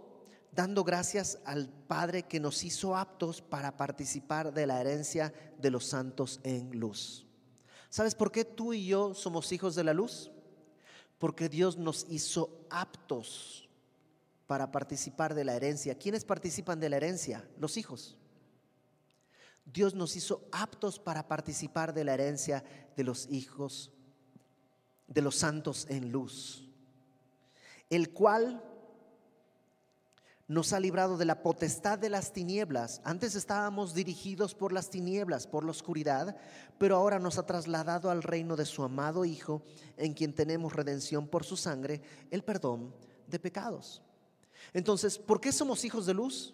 dando 0.51 0.83
gracias 0.83 1.39
al 1.45 1.69
Padre 1.69 2.23
que 2.23 2.39
nos 2.39 2.63
hizo 2.63 2.95
aptos 2.95 3.41
para 3.41 3.77
participar 3.77 4.53
de 4.53 4.67
la 4.67 4.79
herencia 4.79 5.33
de 5.57 5.71
los 5.71 5.85
santos 5.85 6.39
en 6.43 6.79
luz. 6.79 7.25
¿Sabes 7.89 8.15
por 8.15 8.31
qué 8.31 8.45
tú 8.45 8.73
y 8.73 8.85
yo 8.85 9.13
somos 9.13 9.51
hijos 9.51 9.75
de 9.75 9.83
la 9.83 9.93
luz? 9.93 10.31
Porque 11.17 11.49
Dios 11.49 11.77
nos 11.77 12.05
hizo 12.09 12.65
aptos 12.69 13.69
para 14.45 14.71
participar 14.71 15.33
de 15.33 15.45
la 15.45 15.55
herencia. 15.55 15.95
¿Quiénes 15.95 16.25
participan 16.25 16.79
de 16.79 16.89
la 16.89 16.97
herencia? 16.97 17.47
Los 17.57 17.77
hijos. 17.77 18.17
Dios 19.65 19.93
nos 19.93 20.15
hizo 20.15 20.47
aptos 20.51 20.99
para 20.99 21.27
participar 21.27 21.93
de 21.93 22.03
la 22.03 22.13
herencia 22.13 22.63
de 22.95 23.03
los 23.03 23.27
hijos 23.29 23.91
de 25.07 25.21
los 25.21 25.35
santos 25.35 25.87
en 25.89 26.11
luz, 26.11 26.69
el 27.89 28.13
cual 28.13 28.63
nos 30.47 30.73
ha 30.73 30.79
librado 30.79 31.17
de 31.17 31.25
la 31.25 31.43
potestad 31.43 31.97
de 31.97 32.09
las 32.09 32.33
tinieblas. 32.33 33.01
Antes 33.05 33.35
estábamos 33.35 33.93
dirigidos 33.93 34.53
por 34.53 34.73
las 34.73 34.89
tinieblas, 34.89 35.47
por 35.47 35.63
la 35.63 35.71
oscuridad, 35.71 36.35
pero 36.77 36.97
ahora 36.97 37.19
nos 37.19 37.37
ha 37.37 37.45
trasladado 37.45 38.09
al 38.09 38.23
reino 38.23 38.55
de 38.57 38.65
su 38.65 38.83
amado 38.83 39.23
Hijo, 39.23 39.63
en 39.95 40.13
quien 40.13 40.33
tenemos 40.33 40.73
redención 40.73 41.27
por 41.27 41.45
su 41.45 41.55
sangre, 41.55 42.01
el 42.31 42.43
perdón 42.43 42.93
de 43.27 43.39
pecados. 43.39 44.01
Entonces, 44.73 45.17
¿por 45.17 45.39
qué 45.39 45.51
somos 45.51 45.85
hijos 45.85 46.05
de 46.05 46.13
luz? 46.13 46.53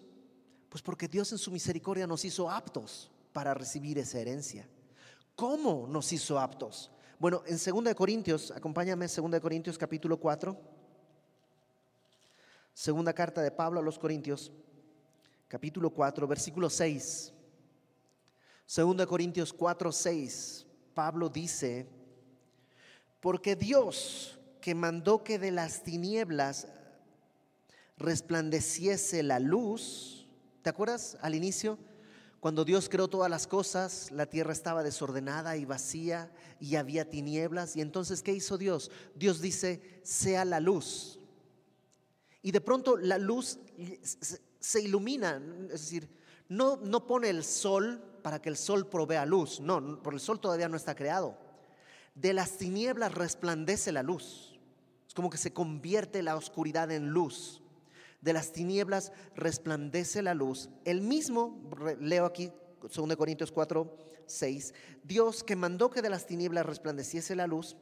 Pues 0.68 0.82
porque 0.82 1.08
Dios 1.08 1.32
en 1.32 1.38
su 1.38 1.50
misericordia 1.50 2.06
nos 2.06 2.24
hizo 2.24 2.50
aptos 2.50 3.10
para 3.32 3.54
recibir 3.54 3.98
esa 3.98 4.18
herencia. 4.18 4.68
¿Cómo 5.34 5.86
nos 5.88 6.12
hizo 6.12 6.38
aptos? 6.38 6.90
Bueno, 7.18 7.42
en 7.46 7.56
2 7.56 7.94
Corintios, 7.94 8.50
acompáñame, 8.50 9.06
2 9.06 9.40
Corintios 9.40 9.78
capítulo 9.78 10.18
4. 10.18 10.56
Segunda 12.74 13.12
carta 13.12 13.42
de 13.42 13.50
Pablo 13.50 13.80
a 13.80 13.82
los 13.82 13.98
Corintios, 13.98 14.52
capítulo 15.48 15.90
4, 15.90 16.28
versículo 16.28 16.70
6. 16.70 17.32
Segunda 18.66 19.06
Corintios 19.06 19.52
4, 19.52 19.90
6. 19.90 20.66
Pablo 20.94 21.28
dice, 21.28 21.86
porque 23.20 23.56
Dios 23.56 24.38
que 24.60 24.74
mandó 24.74 25.24
que 25.24 25.38
de 25.38 25.50
las 25.50 25.82
tinieblas 25.82 26.68
resplandeciese 27.96 29.22
la 29.22 29.38
luz, 29.38 30.17
¿te 30.62 30.70
acuerdas 30.70 31.16
al 31.20 31.34
inicio? 31.34 31.78
Cuando 32.40 32.64
Dios 32.64 32.88
creó 32.88 33.08
todas 33.08 33.30
las 33.30 33.46
cosas, 33.46 34.12
la 34.12 34.26
tierra 34.26 34.52
estaba 34.52 34.84
desordenada 34.84 35.56
y 35.56 35.64
vacía 35.64 36.30
y 36.60 36.76
había 36.76 37.10
tinieblas. 37.10 37.74
Y 37.74 37.80
entonces, 37.80 38.22
¿qué 38.22 38.32
hizo 38.32 38.56
Dios? 38.58 38.92
Dios 39.16 39.40
dice, 39.40 40.00
sea 40.04 40.44
la 40.44 40.60
luz. 40.60 41.18
Y 42.42 42.52
de 42.52 42.60
pronto 42.60 42.96
la 42.96 43.18
luz 43.18 43.58
se 44.60 44.80
ilumina, 44.80 45.42
es 45.64 45.80
decir, 45.80 46.08
no, 46.48 46.76
no 46.76 47.06
pone 47.06 47.28
el 47.28 47.44
sol 47.44 48.02
para 48.22 48.40
que 48.40 48.48
el 48.48 48.56
sol 48.56 48.86
provea 48.86 49.26
luz, 49.26 49.60
no, 49.60 50.00
porque 50.02 50.16
el 50.16 50.20
sol 50.20 50.40
todavía 50.40 50.68
no 50.68 50.76
está 50.76 50.94
creado. 50.94 51.36
De 52.14 52.32
las 52.32 52.56
tinieblas 52.56 53.14
resplandece 53.14 53.92
la 53.92 54.02
luz. 54.02 54.58
Es 55.06 55.14
como 55.14 55.30
que 55.30 55.38
se 55.38 55.52
convierte 55.52 56.22
la 56.22 56.36
oscuridad 56.36 56.90
en 56.90 57.08
luz. 57.08 57.62
De 58.20 58.32
las 58.32 58.52
tinieblas 58.52 59.12
resplandece 59.34 60.22
la 60.22 60.34
luz. 60.34 60.68
El 60.84 61.00
mismo, 61.00 61.62
leo 62.00 62.24
aquí 62.24 62.50
2 62.80 63.16
Corintios 63.16 63.52
4, 63.52 63.96
6, 64.26 64.74
Dios 65.04 65.42
que 65.44 65.56
mandó 65.56 65.90
que 65.90 66.02
de 66.02 66.10
las 66.10 66.26
tinieblas 66.26 66.66
resplandeciese 66.66 67.36
la 67.36 67.46
luz, 67.46 67.76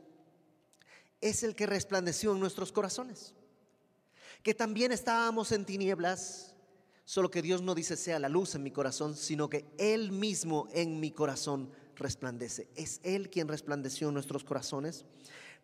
es 1.20 1.42
el 1.42 1.54
que 1.54 1.66
resplandeció 1.66 2.32
en 2.32 2.40
nuestros 2.40 2.72
corazones 2.72 3.34
que 4.46 4.54
también 4.54 4.92
estábamos 4.92 5.50
en 5.50 5.64
tinieblas, 5.64 6.54
solo 7.04 7.32
que 7.32 7.42
Dios 7.42 7.62
no 7.62 7.74
dice 7.74 7.96
sea 7.96 8.20
la 8.20 8.28
luz 8.28 8.54
en 8.54 8.62
mi 8.62 8.70
corazón, 8.70 9.16
sino 9.16 9.50
que 9.50 9.64
Él 9.76 10.12
mismo 10.12 10.68
en 10.72 11.00
mi 11.00 11.10
corazón 11.10 11.68
resplandece. 11.96 12.68
Es 12.76 13.00
Él 13.02 13.28
quien 13.28 13.48
resplandeció 13.48 14.06
en 14.06 14.14
nuestros 14.14 14.44
corazones 14.44 15.04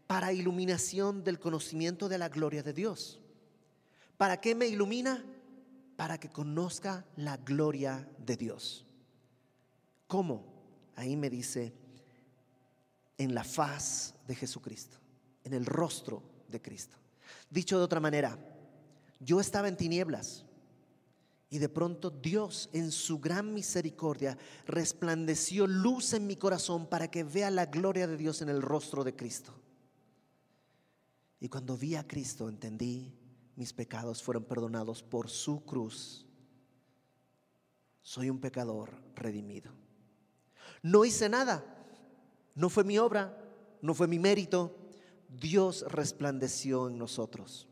para 0.08 0.32
iluminación 0.32 1.22
del 1.22 1.38
conocimiento 1.38 2.08
de 2.08 2.18
la 2.18 2.28
gloria 2.28 2.64
de 2.64 2.72
Dios. 2.72 3.20
¿Para 4.22 4.40
qué 4.40 4.54
me 4.54 4.68
ilumina? 4.68 5.20
Para 5.96 6.16
que 6.16 6.28
conozca 6.28 7.04
la 7.16 7.38
gloria 7.38 8.08
de 8.24 8.36
Dios. 8.36 8.86
¿Cómo? 10.06 10.44
Ahí 10.94 11.16
me 11.16 11.28
dice, 11.28 11.74
en 13.18 13.34
la 13.34 13.42
faz 13.42 14.14
de 14.28 14.36
Jesucristo, 14.36 14.98
en 15.42 15.54
el 15.54 15.66
rostro 15.66 16.22
de 16.46 16.62
Cristo. 16.62 16.96
Dicho 17.50 17.76
de 17.78 17.82
otra 17.82 17.98
manera, 17.98 18.38
yo 19.18 19.40
estaba 19.40 19.66
en 19.66 19.76
tinieblas 19.76 20.44
y 21.50 21.58
de 21.58 21.68
pronto 21.68 22.08
Dios 22.08 22.70
en 22.72 22.92
su 22.92 23.18
gran 23.18 23.52
misericordia 23.52 24.38
resplandeció 24.66 25.66
luz 25.66 26.12
en 26.12 26.28
mi 26.28 26.36
corazón 26.36 26.86
para 26.86 27.10
que 27.10 27.24
vea 27.24 27.50
la 27.50 27.66
gloria 27.66 28.06
de 28.06 28.16
Dios 28.16 28.40
en 28.40 28.50
el 28.50 28.62
rostro 28.62 29.02
de 29.02 29.16
Cristo. 29.16 29.52
Y 31.40 31.48
cuando 31.48 31.76
vi 31.76 31.96
a 31.96 32.06
Cristo 32.06 32.48
entendí 32.48 33.18
mis 33.56 33.72
pecados 33.72 34.22
fueron 34.22 34.44
perdonados 34.44 35.02
por 35.02 35.28
su 35.28 35.64
cruz. 35.64 36.26
Soy 38.02 38.30
un 38.30 38.40
pecador 38.40 38.90
redimido. 39.14 39.70
No 40.82 41.04
hice 41.04 41.28
nada, 41.28 41.64
no 42.54 42.68
fue 42.68 42.84
mi 42.84 42.98
obra, 42.98 43.38
no 43.80 43.94
fue 43.94 44.08
mi 44.08 44.18
mérito. 44.18 44.76
Dios 45.28 45.84
resplandeció 45.88 46.88
en 46.88 46.98
nosotros. 46.98 47.68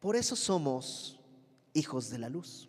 Por 0.00 0.16
eso 0.16 0.36
somos 0.36 1.20
hijos 1.72 2.10
de 2.10 2.18
la 2.18 2.28
luz. 2.28 2.68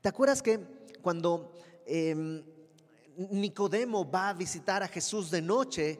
¿Te 0.00 0.08
acuerdas 0.08 0.42
que 0.42 0.60
cuando 1.02 1.52
em, 1.86 2.44
Nicodemo 3.16 4.08
va 4.08 4.28
a 4.28 4.34
visitar 4.34 4.82
a 4.82 4.88
Jesús 4.88 5.30
de 5.30 5.40
noche, 5.40 5.98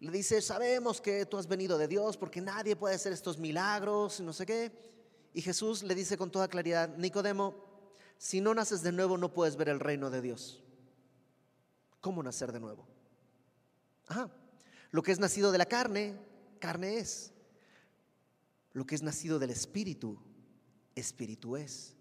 le 0.00 0.12
dice, 0.12 0.40
sabemos 0.40 1.00
que 1.00 1.26
tú 1.26 1.38
has 1.38 1.48
venido 1.48 1.76
de 1.76 1.88
Dios 1.88 2.16
porque 2.16 2.40
nadie 2.40 2.76
puede 2.76 2.94
hacer 2.94 3.12
estos 3.12 3.38
milagros 3.38 4.20
y 4.20 4.22
no 4.22 4.32
sé 4.32 4.46
qué. 4.46 4.72
Y 5.34 5.42
Jesús 5.42 5.82
le 5.82 5.94
dice 5.94 6.16
con 6.16 6.30
toda 6.30 6.48
claridad, 6.48 6.96
Nicodemo, 6.96 7.54
si 8.16 8.40
no 8.40 8.54
naces 8.54 8.82
de 8.82 8.92
nuevo 8.92 9.18
no 9.18 9.32
puedes 9.32 9.56
ver 9.56 9.68
el 9.68 9.80
reino 9.80 10.10
de 10.10 10.22
Dios. 10.22 10.62
¿Cómo 12.00 12.22
nacer 12.22 12.52
de 12.52 12.60
nuevo? 12.60 12.86
Ajá. 14.06 14.30
Lo 14.90 15.02
que 15.02 15.12
es 15.12 15.18
nacido 15.18 15.52
de 15.52 15.58
la 15.58 15.66
carne, 15.66 16.16
carne 16.60 16.98
es. 16.98 17.32
Lo 18.72 18.86
que 18.86 18.94
es 18.94 19.02
nacido 19.02 19.38
del 19.38 19.50
Espíritu, 19.50 20.18
Espíritu 20.94 21.56
es. 21.56 21.96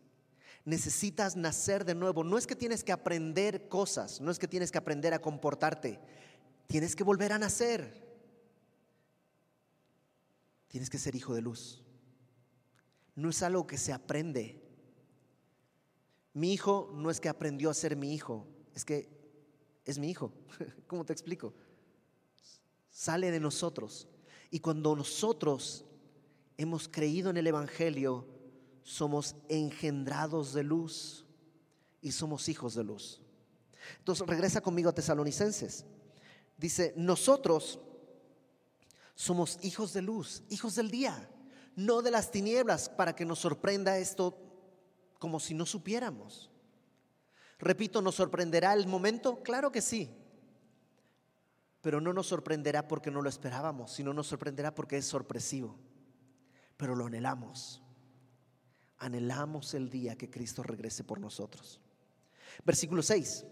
necesitas 0.65 1.35
nacer 1.37 1.85
de 1.85 1.95
nuevo. 1.95 2.23
No 2.23 2.37
es 2.37 2.45
que 2.45 2.55
tienes 2.55 2.83
que 2.83 2.91
aprender 2.91 3.69
cosas, 3.69 4.19
no 4.19 4.31
es 4.31 4.37
que 4.37 4.47
tienes 4.47 4.71
que 4.71 4.77
aprender 4.77 5.13
a 5.13 5.19
comportarte, 5.19 5.99
tienes 6.67 6.95
que 6.95 7.03
volver 7.03 7.33
a 7.33 7.39
nacer. 7.39 8.05
Tienes 10.67 10.89
que 10.89 10.97
ser 10.97 11.15
hijo 11.15 11.33
de 11.33 11.41
luz. 11.41 11.83
No 13.15 13.29
es 13.29 13.41
algo 13.41 13.65
que 13.65 13.77
se 13.77 13.93
aprende. 13.93 14.63
Mi 16.33 16.53
hijo 16.53 16.91
no 16.93 17.09
es 17.09 17.19
que 17.19 17.29
aprendió 17.29 17.69
a 17.69 17.73
ser 17.73 17.95
mi 17.95 18.13
hijo, 18.13 18.45
es 18.75 18.85
que 18.85 19.09
es 19.85 19.97
mi 19.97 20.09
hijo. 20.09 20.31
¿Cómo 20.87 21.03
te 21.03 21.13
explico? 21.13 21.53
Sale 22.91 23.31
de 23.31 23.39
nosotros. 23.39 24.07
Y 24.51 24.59
cuando 24.59 24.95
nosotros 24.95 25.85
hemos 26.57 26.87
creído 26.87 27.31
en 27.31 27.37
el 27.37 27.47
Evangelio, 27.47 28.27
somos 28.83 29.35
engendrados 29.49 30.53
de 30.53 30.63
luz 30.63 31.25
y 32.01 32.11
somos 32.11 32.47
hijos 32.49 32.75
de 32.75 32.83
luz. 32.83 33.21
Entonces 33.99 34.27
regresa 34.27 34.61
conmigo 34.61 34.89
a 34.89 34.93
Tesalonicenses. 34.93 35.85
Dice, 36.57 36.93
nosotros 36.95 37.79
somos 39.13 39.59
hijos 39.63 39.93
de 39.93 40.01
luz, 40.01 40.43
hijos 40.49 40.75
del 40.75 40.89
día, 40.89 41.29
no 41.75 42.01
de 42.01 42.11
las 42.11 42.31
tinieblas, 42.31 42.89
para 42.89 43.15
que 43.15 43.25
nos 43.25 43.39
sorprenda 43.39 43.97
esto 43.97 44.37
como 45.19 45.39
si 45.39 45.53
no 45.53 45.65
supiéramos. 45.65 46.49
Repito, 47.59 48.01
¿nos 48.01 48.15
sorprenderá 48.15 48.73
el 48.73 48.87
momento? 48.87 49.41
Claro 49.43 49.71
que 49.71 49.81
sí. 49.81 50.09
Pero 51.81 52.01
no 52.01 52.13
nos 52.13 52.27
sorprenderá 52.27 52.87
porque 52.87 53.11
no 53.11 53.21
lo 53.21 53.29
esperábamos, 53.29 53.91
sino 53.91 54.13
nos 54.13 54.27
sorprenderá 54.27 54.73
porque 54.73 54.97
es 54.97 55.05
sorpresivo. 55.05 55.75
Pero 56.75 56.95
lo 56.95 57.05
anhelamos. 57.05 57.81
Anhelamos 58.99 59.73
el 59.73 59.89
día 59.89 60.15
que 60.15 60.29
Cristo 60.29 60.63
regrese 60.63 61.03
por 61.03 61.19
nosotros. 61.19 61.79
Versículo 62.65 63.01
6. 63.01 63.45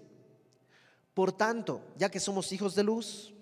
Por 1.16 1.32
tanto, 1.32 1.82
ya 1.98 2.12
que 2.12 2.20
somos 2.20 2.52
hijos 2.52 2.76
de 2.76 2.84
luz, 2.84 3.34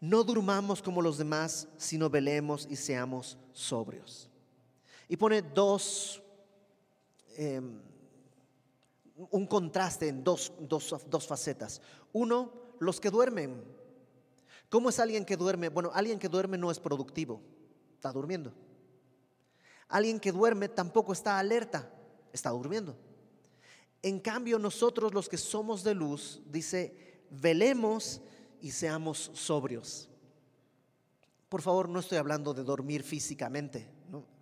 no 0.00 0.22
durmamos 0.22 0.80
como 0.80 1.02
los 1.02 1.18
demás, 1.18 1.66
sino 1.76 2.08
velemos 2.08 2.68
y 2.70 2.76
seamos 2.76 3.36
sobrios. 3.52 4.30
Y 5.08 5.16
pone 5.16 5.42
dos, 5.42 6.22
em, 7.36 7.82
un 9.30 9.46
contraste 9.46 10.06
en 10.06 10.22
dos, 10.22 10.52
dos, 10.60 10.94
dos 11.10 11.26
facetas. 11.26 11.82
Uno, 12.12 12.52
los 12.78 13.00
que 13.00 13.10
duermen. 13.10 13.64
¿Cómo 14.68 14.88
es 14.88 15.00
alguien 15.00 15.24
que 15.24 15.36
duerme? 15.36 15.70
Bueno, 15.70 15.90
alguien 15.94 16.20
que 16.20 16.28
duerme 16.28 16.58
no 16.58 16.70
es 16.70 16.78
productivo, 16.78 17.42
está 17.94 18.12
durmiendo. 18.12 18.52
Alguien 19.88 20.20
que 20.20 20.30
duerme 20.30 20.68
tampoco 20.68 21.12
está 21.12 21.40
alerta, 21.40 21.90
está 22.32 22.50
durmiendo. 22.50 22.96
En 24.04 24.20
cambio, 24.20 24.58
nosotros 24.58 25.14
los 25.14 25.30
que 25.30 25.38
somos 25.38 25.82
de 25.82 25.94
luz, 25.94 26.42
dice, 26.44 27.24
velemos 27.30 28.20
y 28.60 28.70
seamos 28.70 29.30
sobrios. 29.32 30.10
Por 31.48 31.62
favor, 31.62 31.88
no 31.88 32.00
estoy 32.00 32.18
hablando 32.18 32.52
de 32.52 32.64
dormir 32.64 33.02
físicamente, 33.02 33.88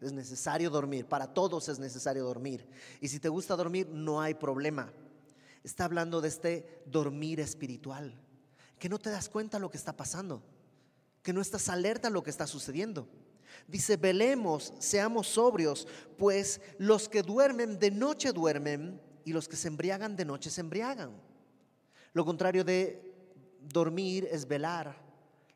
es 0.00 0.12
necesario 0.12 0.68
dormir, 0.68 1.06
para 1.06 1.32
todos 1.32 1.68
es 1.68 1.78
necesario 1.78 2.24
dormir. 2.24 2.66
Y 3.00 3.06
si 3.06 3.20
te 3.20 3.28
gusta 3.28 3.54
dormir, 3.54 3.88
no 3.88 4.20
hay 4.20 4.34
problema. 4.34 4.92
Está 5.62 5.84
hablando 5.84 6.20
de 6.20 6.26
este 6.26 6.82
dormir 6.84 7.38
espiritual, 7.38 8.20
que 8.80 8.88
no 8.88 8.98
te 8.98 9.10
das 9.10 9.28
cuenta 9.28 9.60
lo 9.60 9.70
que 9.70 9.76
está 9.76 9.96
pasando, 9.96 10.42
que 11.22 11.32
no 11.32 11.40
estás 11.40 11.68
alerta 11.68 12.08
a 12.08 12.10
lo 12.10 12.24
que 12.24 12.30
está 12.30 12.48
sucediendo. 12.48 13.06
Dice, 13.68 13.96
velemos, 13.96 14.74
seamos 14.80 15.28
sobrios, 15.28 15.86
pues 16.18 16.60
los 16.78 17.08
que 17.08 17.22
duermen 17.22 17.78
de 17.78 17.92
noche 17.92 18.32
duermen 18.32 19.00
y 19.24 19.32
los 19.32 19.48
que 19.48 19.56
se 19.56 19.68
embriagan 19.68 20.16
de 20.16 20.24
noche 20.24 20.50
se 20.50 20.60
embriagan. 20.60 21.12
Lo 22.12 22.24
contrario 22.24 22.64
de 22.64 23.14
dormir 23.60 24.28
es 24.30 24.46
velar, 24.46 24.96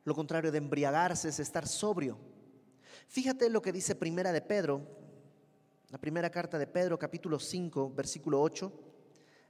lo 0.05 0.14
contrario 0.14 0.52
de 0.52 0.59
embriagarse 0.59 1.29
es 1.29 1.40
estar 1.40 1.66
sobrio. 1.66 2.18
Fíjate 3.09 3.50
lo 3.50 3.62
que 3.62 3.72
dice 3.72 3.94
Primera 3.94 4.33
de 4.33 4.40
Pedro, 4.40 4.87
la 5.88 5.98
primera 5.98 6.31
carta 6.31 6.59
de 6.59 6.66
Pedro, 6.66 6.98
capítulo 6.98 7.38
5, 7.38 7.92
versículo 7.94 8.40
8. 8.40 8.72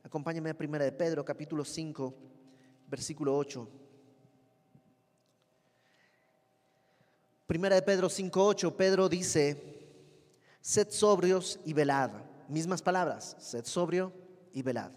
Acompáñame 0.02 0.50
a 0.50 0.58
Primera 0.58 0.84
de 0.84 0.92
Pedro, 0.92 1.24
capítulo 1.24 1.64
5, 1.64 2.14
versículo 2.88 3.36
8. 3.36 3.68
Primera 7.46 7.76
de 7.76 7.82
Pedro 7.82 8.08
5:8, 8.08 8.74
Pedro 8.74 9.08
dice, 9.08 9.56
sed 10.60 10.90
sobrios 10.90 11.60
y 11.64 11.72
velad. 11.72 12.10
Mismas 12.48 12.82
palabras, 12.82 13.36
sed 13.38 13.64
sobrio 13.64 14.12
y 14.52 14.62
velad. 14.62 14.92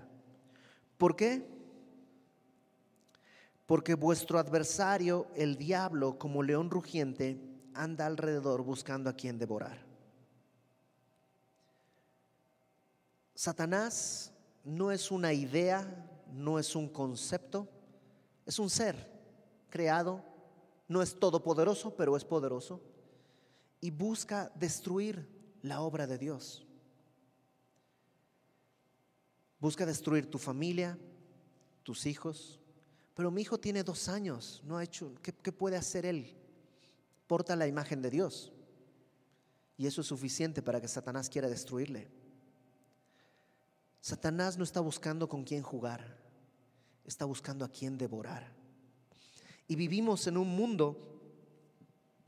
¿Por 0.97 1.15
qué? 1.15 1.47
Porque 3.65 3.95
vuestro 3.95 4.39
adversario, 4.39 5.27
el 5.35 5.57
diablo, 5.57 6.17
como 6.17 6.43
león 6.43 6.69
rugiente, 6.69 7.39
anda 7.73 8.05
alrededor 8.05 8.63
buscando 8.63 9.09
a 9.09 9.13
quien 9.13 9.37
devorar. 9.37 9.77
Satanás 13.35 14.31
no 14.63 14.91
es 14.91 15.11
una 15.11 15.33
idea, 15.33 15.87
no 16.33 16.59
es 16.59 16.75
un 16.75 16.89
concepto, 16.89 17.67
es 18.45 18.59
un 18.59 18.69
ser 18.69 19.07
creado 19.69 20.29
no 20.89 21.03
es 21.03 21.17
todopoderoso, 21.17 21.95
pero 21.95 22.17
es 22.17 22.25
poderoso. 22.25 22.81
Y 23.79 23.91
busca 23.91 24.51
destruir 24.55 25.29
la 25.61 25.81
obra 25.81 26.07
de 26.07 26.17
Dios. 26.17 26.65
Busca 29.59 29.85
destruir 29.85 30.29
tu 30.29 30.37
familia, 30.37 30.97
tus 31.83 32.05
hijos. 32.05 32.59
Pero 33.13 33.31
mi 33.31 33.41
hijo 33.41 33.59
tiene 33.59 33.83
dos 33.83 34.07
años, 34.07 34.61
no 34.65 34.77
ha 34.77 34.83
hecho, 34.83 35.13
¿qué, 35.21 35.51
puede 35.51 35.75
hacer 35.75 36.05
él? 36.05 36.37
Porta 37.27 37.55
la 37.55 37.67
imagen 37.67 38.01
de 38.01 38.09
Dios. 38.09 38.53
Y 39.77 39.87
eso 39.87 40.01
es 40.01 40.07
suficiente 40.07 40.61
para 40.61 40.79
que 40.79 40.87
Satanás 40.87 41.29
quiera 41.29 41.49
destruirle. 41.49 42.09
Satanás 44.01 44.57
no 44.57 44.63
está 44.63 44.79
buscando 44.79 45.27
con 45.27 45.43
quién 45.43 45.63
jugar, 45.63 46.17
está 47.03 47.25
buscando 47.25 47.65
a 47.65 47.69
quién 47.69 47.97
devorar. 47.97 48.53
Y 49.67 49.75
vivimos 49.75 50.25
en 50.27 50.37
un 50.37 50.55
mundo 50.55 50.97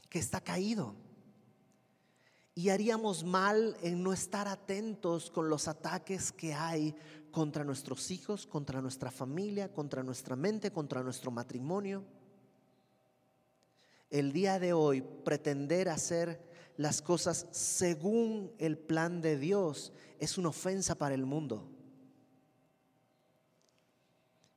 que 0.09 0.19
está 0.19 0.41
caído. 0.41 0.93
Y 2.53 2.67
haríamos 2.67 3.23
mal 3.23 3.77
en 3.81 4.03
no 4.03 4.11
estar 4.11 4.49
atentos 4.49 5.31
con 5.31 5.49
los 5.49 5.69
ataques 5.69 6.33
que 6.33 6.53
hay 6.53 6.93
contra 7.31 7.63
nuestros 7.63 8.11
hijos, 8.11 8.45
contra 8.45 8.81
nuestra 8.81 9.09
familia, 9.09 9.71
contra 9.73 10.03
nuestra 10.03 10.35
mente, 10.35 10.71
contra 10.71 11.01
nuestro 11.01 11.31
matrimonio. 11.31 12.03
El 14.09 14.33
día 14.33 14.59
de 14.59 14.73
hoy 14.73 15.01
pretender 15.01 15.89
hacer 15.89 16.41
las 16.77 17.01
cosas 17.01 17.47
según 17.51 18.53
el 18.57 18.77
plan 18.77 19.21
de 19.21 19.37
Dios 19.37 19.93
es 20.19 20.37
una 20.37 20.49
ofensa 20.49 20.95
para 20.95 21.15
el 21.15 21.25
mundo. 21.25 21.69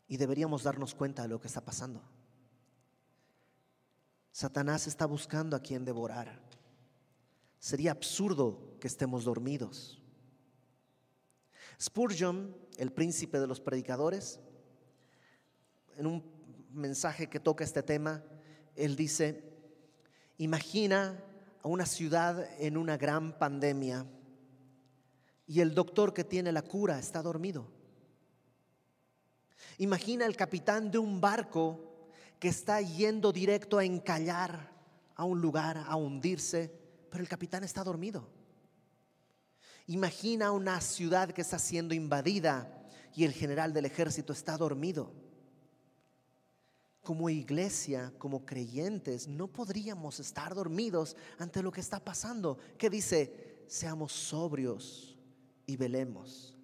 Y 0.09 0.17
deberíamos 0.17 0.63
darnos 0.63 0.95
cuenta 0.95 1.23
de 1.23 1.29
lo 1.29 1.41
que 1.41 1.49
está 1.49 1.61
pasando. 1.61 2.03
Satanás 4.33 4.87
está 4.87 5.07
buscando 5.07 5.57
a 5.57 5.61
quien 5.61 5.85
devorar. 5.85 6.43
Sería 7.59 7.93
absurdo 7.93 8.77
que 8.81 8.89
estemos 8.89 9.25
dormidos. 9.25 10.04
Spurgeon, 11.81 12.57
el 12.77 12.93
príncipe 12.93 13.41
de 13.41 13.47
los 13.47 13.61
predicadores, 13.61 14.41
en 15.97 16.07
un 16.07 16.25
mensaje 16.73 17.29
que 17.29 17.41
toca 17.41 17.65
este 17.65 17.83
tema, 17.83 18.23
él 18.75 18.97
dice, 18.97 19.45
imagina 20.39 21.23
a 21.63 21.69
una 21.69 21.87
ciudad 21.87 22.49
en 22.59 22.77
una 22.77 22.97
gran 22.97 23.39
pandemia 23.39 24.07
y 25.47 25.61
el 25.61 25.75
doctor 25.75 26.13
que 26.13 26.25
tiene 26.25 26.53
la 26.53 26.63
cura 26.63 26.99
está 26.99 27.23
dormido. 27.23 27.71
Imagina 29.79 30.27
el 30.27 30.37
capitán 30.37 30.91
de 30.91 30.99
un 30.99 31.21
barco 31.21 32.09
que 32.39 32.49
está 32.49 32.81
yendo 32.81 33.33
directo 33.33 33.79
a 33.79 33.85
encallar 33.85 34.73
a 35.15 35.25
un 35.25 35.41
lugar, 35.41 35.85
a 35.87 35.97
hundirse, 35.97 36.73
pero 37.11 37.23
el 37.23 37.29
capitán 37.29 37.65
está 37.65 37.85
dormido. 37.85 38.29
Imagina 39.87 40.51
una 40.51 40.81
ciudad 40.81 41.31
que 41.33 41.43
está 41.43 41.59
siendo 41.59 41.95
invadida 41.95 42.85
y 43.15 43.25
el 43.25 43.33
general 43.33 43.73
del 43.73 43.85
ejército 43.85 44.33
está 44.33 44.57
dormido. 44.57 45.13
Como 47.03 47.29
iglesia, 47.29 48.13
como 48.19 48.47
creyentes, 48.47 49.29
no 49.29 49.47
podríamos 49.47 50.21
estar 50.21 50.55
dormidos 50.55 51.17
ante 51.39 51.63
lo 51.63 51.71
que 51.71 51.83
está 51.83 52.01
pasando. 52.01 52.57
Que 52.79 52.89
dice, 52.89 53.65
seamos 53.69 54.13
sobrios 54.13 55.19
y 55.67 55.77
velemos. 55.77 56.57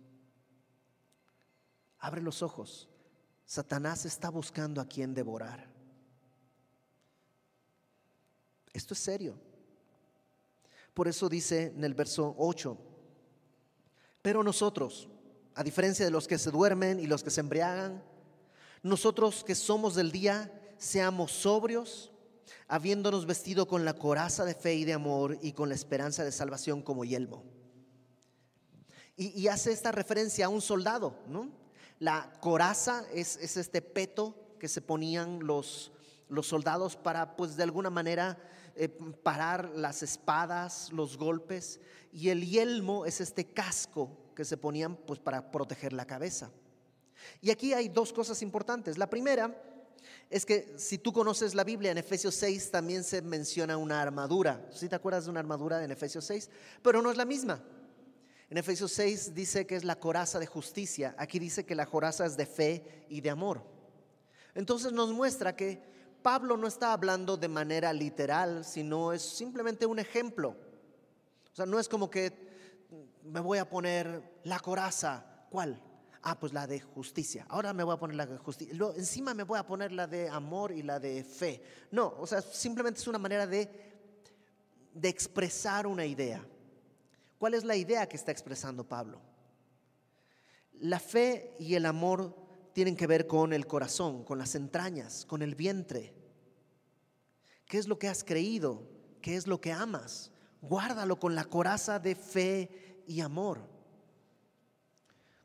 Abre 1.98 2.22
los 2.22 2.42
ojos. 2.42 2.88
Satanás 3.44 4.06
está 4.06 4.30
buscando 4.30 4.80
a 4.80 4.86
quien 4.86 5.12
devorar. 5.12 5.68
Esto 8.72 8.94
es 8.94 9.00
serio. 9.00 9.38
Por 10.94 11.06
eso 11.06 11.28
dice 11.28 11.72
en 11.76 11.84
el 11.84 11.92
verso 11.92 12.34
8, 12.38 12.89
Pero 14.22 14.42
nosotros, 14.42 15.08
a 15.54 15.62
diferencia 15.62 16.04
de 16.04 16.10
los 16.10 16.28
que 16.28 16.38
se 16.38 16.50
duermen 16.50 17.00
y 17.00 17.06
los 17.06 17.22
que 17.22 17.30
se 17.30 17.40
embriagan, 17.40 18.02
nosotros 18.82 19.44
que 19.44 19.54
somos 19.54 19.94
del 19.94 20.12
día, 20.12 20.52
seamos 20.78 21.32
sobrios, 21.32 22.10
habiéndonos 22.68 23.26
vestido 23.26 23.66
con 23.66 23.84
la 23.84 23.94
coraza 23.94 24.44
de 24.44 24.54
fe 24.54 24.74
y 24.74 24.84
de 24.84 24.94
amor 24.94 25.38
y 25.42 25.52
con 25.52 25.68
la 25.68 25.74
esperanza 25.74 26.24
de 26.24 26.32
salvación 26.32 26.82
como 26.82 27.04
yelmo. 27.04 27.44
Y, 29.16 29.48
hace 29.48 29.70
esta 29.70 29.92
referencia 29.92 30.46
a 30.46 30.48
un 30.48 30.62
soldado, 30.62 31.14
¿no? 31.28 31.50
La 31.98 32.32
coraza 32.40 33.04
es, 33.12 33.36
este 33.36 33.82
peto 33.82 34.56
que 34.58 34.66
se 34.66 34.80
ponían 34.80 35.40
los, 35.40 35.92
los 36.30 36.46
soldados 36.46 36.96
para, 36.96 37.36
pues 37.36 37.56
de 37.56 37.64
alguna 37.64 37.90
manera, 37.90 38.38
eh, 38.74 38.88
parar 38.88 39.70
las 39.74 40.02
espadas, 40.02 40.92
los 40.92 41.18
golpes. 41.18 41.80
Y 42.12 42.30
el 42.30 42.46
yelmo 42.46 43.04
es 43.04 43.20
este 43.20 43.52
casco 43.52 44.32
que 44.34 44.44
se 44.44 44.56
ponían 44.56 44.96
pues 44.96 45.18
para 45.18 45.50
proteger 45.50 45.92
la 45.92 46.06
cabeza. 46.06 46.50
Y 47.40 47.50
aquí 47.50 47.72
hay 47.74 47.88
dos 47.88 48.12
cosas 48.12 48.40
importantes. 48.42 48.96
La 48.96 49.10
primera 49.10 49.62
es 50.30 50.46
que 50.46 50.74
si 50.76 50.98
tú 50.98 51.12
conoces 51.12 51.54
la 51.54 51.64
Biblia, 51.64 51.90
en 51.90 51.98
Efesios 51.98 52.34
6 52.36 52.70
también 52.70 53.04
se 53.04 53.20
menciona 53.22 53.76
una 53.76 54.00
armadura. 54.00 54.66
¿Sí 54.72 54.88
te 54.88 54.96
acuerdas 54.96 55.24
de 55.24 55.30
una 55.30 55.40
armadura 55.40 55.84
en 55.84 55.90
Efesios 55.90 56.24
6? 56.24 56.48
Pero 56.82 57.02
no 57.02 57.10
es 57.10 57.16
la 57.16 57.24
misma. 57.24 57.62
En 58.48 58.58
Efesios 58.58 58.92
6 58.92 59.34
dice 59.34 59.66
que 59.66 59.76
es 59.76 59.84
la 59.84 59.98
coraza 59.98 60.38
de 60.38 60.46
justicia. 60.46 61.14
Aquí 61.18 61.38
dice 61.38 61.64
que 61.64 61.74
la 61.74 61.86
coraza 61.86 62.26
es 62.26 62.36
de 62.36 62.46
fe 62.46 63.04
y 63.08 63.20
de 63.20 63.30
amor. 63.30 63.62
Entonces 64.54 64.92
nos 64.92 65.12
muestra 65.12 65.54
que 65.54 65.82
Pablo 66.22 66.56
no 66.56 66.66
está 66.66 66.92
hablando 66.92 67.36
de 67.36 67.48
manera 67.48 67.92
literal, 67.92 68.64
sino 68.64 69.12
es 69.12 69.22
simplemente 69.22 69.86
un 69.86 69.98
ejemplo. 69.98 70.56
O 71.52 71.56
sea, 71.56 71.66
no 71.66 71.78
es 71.78 71.88
como 71.88 72.10
que 72.10 72.50
me 73.22 73.40
voy 73.40 73.58
a 73.58 73.68
poner 73.68 74.40
la 74.44 74.58
coraza. 74.60 75.46
¿Cuál? 75.50 75.82
Ah, 76.22 76.38
pues 76.38 76.52
la 76.52 76.66
de 76.66 76.80
justicia. 76.80 77.46
Ahora 77.48 77.72
me 77.72 77.82
voy 77.82 77.94
a 77.94 77.98
poner 77.98 78.16
la 78.16 78.26
de 78.26 78.38
justicia. 78.38 78.74
encima 78.96 79.32
me 79.34 79.42
voy 79.42 79.58
a 79.58 79.66
poner 79.66 79.92
la 79.92 80.06
de 80.06 80.28
amor 80.28 80.72
y 80.72 80.82
la 80.82 81.00
de 81.00 81.24
fe. 81.24 81.62
No, 81.90 82.14
o 82.18 82.26
sea, 82.26 82.42
simplemente 82.42 83.00
es 83.00 83.08
una 83.08 83.18
manera 83.18 83.46
de, 83.46 83.68
de 84.92 85.08
expresar 85.08 85.86
una 85.86 86.04
idea. 86.04 86.44
¿Cuál 87.38 87.54
es 87.54 87.64
la 87.64 87.74
idea 87.74 88.06
que 88.06 88.16
está 88.16 88.32
expresando 88.32 88.84
Pablo? 88.84 89.20
La 90.80 91.00
fe 91.00 91.56
y 91.58 91.74
el 91.74 91.86
amor 91.86 92.36
tienen 92.72 92.96
que 92.96 93.06
ver 93.06 93.26
con 93.26 93.52
el 93.52 93.66
corazón, 93.66 94.24
con 94.24 94.38
las 94.38 94.54
entrañas, 94.54 95.24
con 95.26 95.42
el 95.42 95.54
vientre. 95.54 96.14
¿Qué 97.66 97.78
es 97.78 97.88
lo 97.88 97.98
que 97.98 98.08
has 98.08 98.24
creído? 98.24 98.88
¿Qué 99.20 99.36
es 99.36 99.46
lo 99.46 99.60
que 99.60 99.72
amas? 99.72 100.30
Guárdalo 100.60 101.18
con 101.18 101.34
la 101.34 101.44
coraza 101.44 101.98
de 101.98 102.14
fe 102.14 103.02
y 103.06 103.20
amor. 103.20 103.68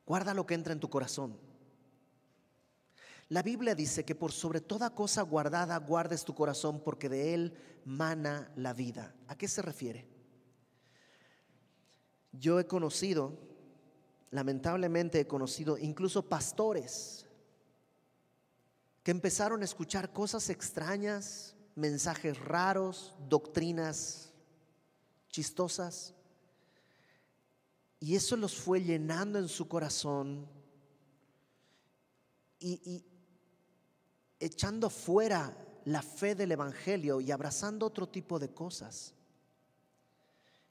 Guarda 0.06 0.34
lo 0.34 0.46
que 0.46 0.54
entra 0.54 0.74
en 0.74 0.80
tu 0.80 0.90
corazón. 0.90 1.40
La 3.30 3.42
Biblia 3.42 3.74
dice 3.74 4.06
que 4.06 4.14
por 4.14 4.32
sobre 4.32 4.62
toda 4.62 4.94
cosa 4.94 5.24
guardada 5.24 5.78
guardes 5.78 6.24
tu 6.24 6.36
corazón 6.36 6.80
porque 6.80 7.10
de 7.10 7.34
él 7.34 7.54
mana 7.84 8.52
la 8.56 8.74
vida. 8.74 9.16
¿A 9.28 9.36
qué 9.36 9.48
se 9.48 9.64
refiere? 9.64 10.08
Yo 12.32 12.60
he 12.60 12.68
conocido, 12.68 13.38
lamentablemente 14.32 15.20
he 15.20 15.28
conocido 15.28 15.78
incluso 15.78 16.28
pastores 16.28 17.26
que 19.04 19.12
empezaron 19.12 19.62
a 19.62 19.66
escuchar 19.66 20.12
cosas 20.12 20.50
extrañas, 20.50 21.56
mensajes 21.76 22.40
raros, 22.40 23.14
doctrinas 23.30 24.34
chistosas, 25.30 26.16
y 28.00 28.16
eso 28.16 28.36
los 28.36 28.56
fue 28.56 28.82
llenando 28.82 29.40
en 29.40 29.48
su 29.48 29.68
corazón 29.68 30.48
y, 32.60 33.04
echando 34.40 34.90
fuera 34.90 35.56
la 35.86 36.02
fe 36.02 36.36
del 36.36 36.52
Evangelio 36.52 37.22
y 37.22 37.32
abrazando 37.32 37.86
otro 37.86 38.08
tipo 38.08 38.40
de 38.40 38.50
cosas. 38.50 39.14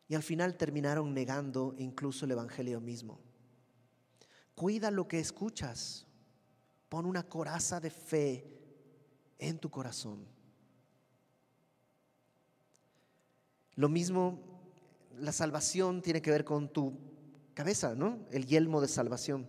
Y 0.09 0.15
al 0.15 0.23
final 0.23 0.57
terminaron 0.57 1.15
negando 1.15 1.75
incluso 1.79 2.25
el 2.25 2.33
Evangelio 2.33 2.81
mismo. 2.81 3.21
Cuida 4.55 4.91
lo 4.91 5.09
que 5.09 5.19
escuchas. 5.19 6.07
Pon 6.89 7.07
una 7.07 7.25
coraza 7.25 7.81
de 7.81 7.91
fe 7.91 8.47
en 9.39 9.59
tu 9.59 9.71
corazón. 9.71 10.27
Lo 13.75 13.89
mismo, 13.89 14.39
la 15.19 15.33
salvación 15.33 16.01
tiene 16.01 16.23
que 16.23 16.31
ver 16.31 16.45
con 16.45 16.69
tu 16.69 16.97
cabeza, 17.55 17.95
¿no? 17.95 18.21
El 18.31 18.47
yelmo 18.47 18.81
de 18.81 18.89
salvación. 18.89 19.49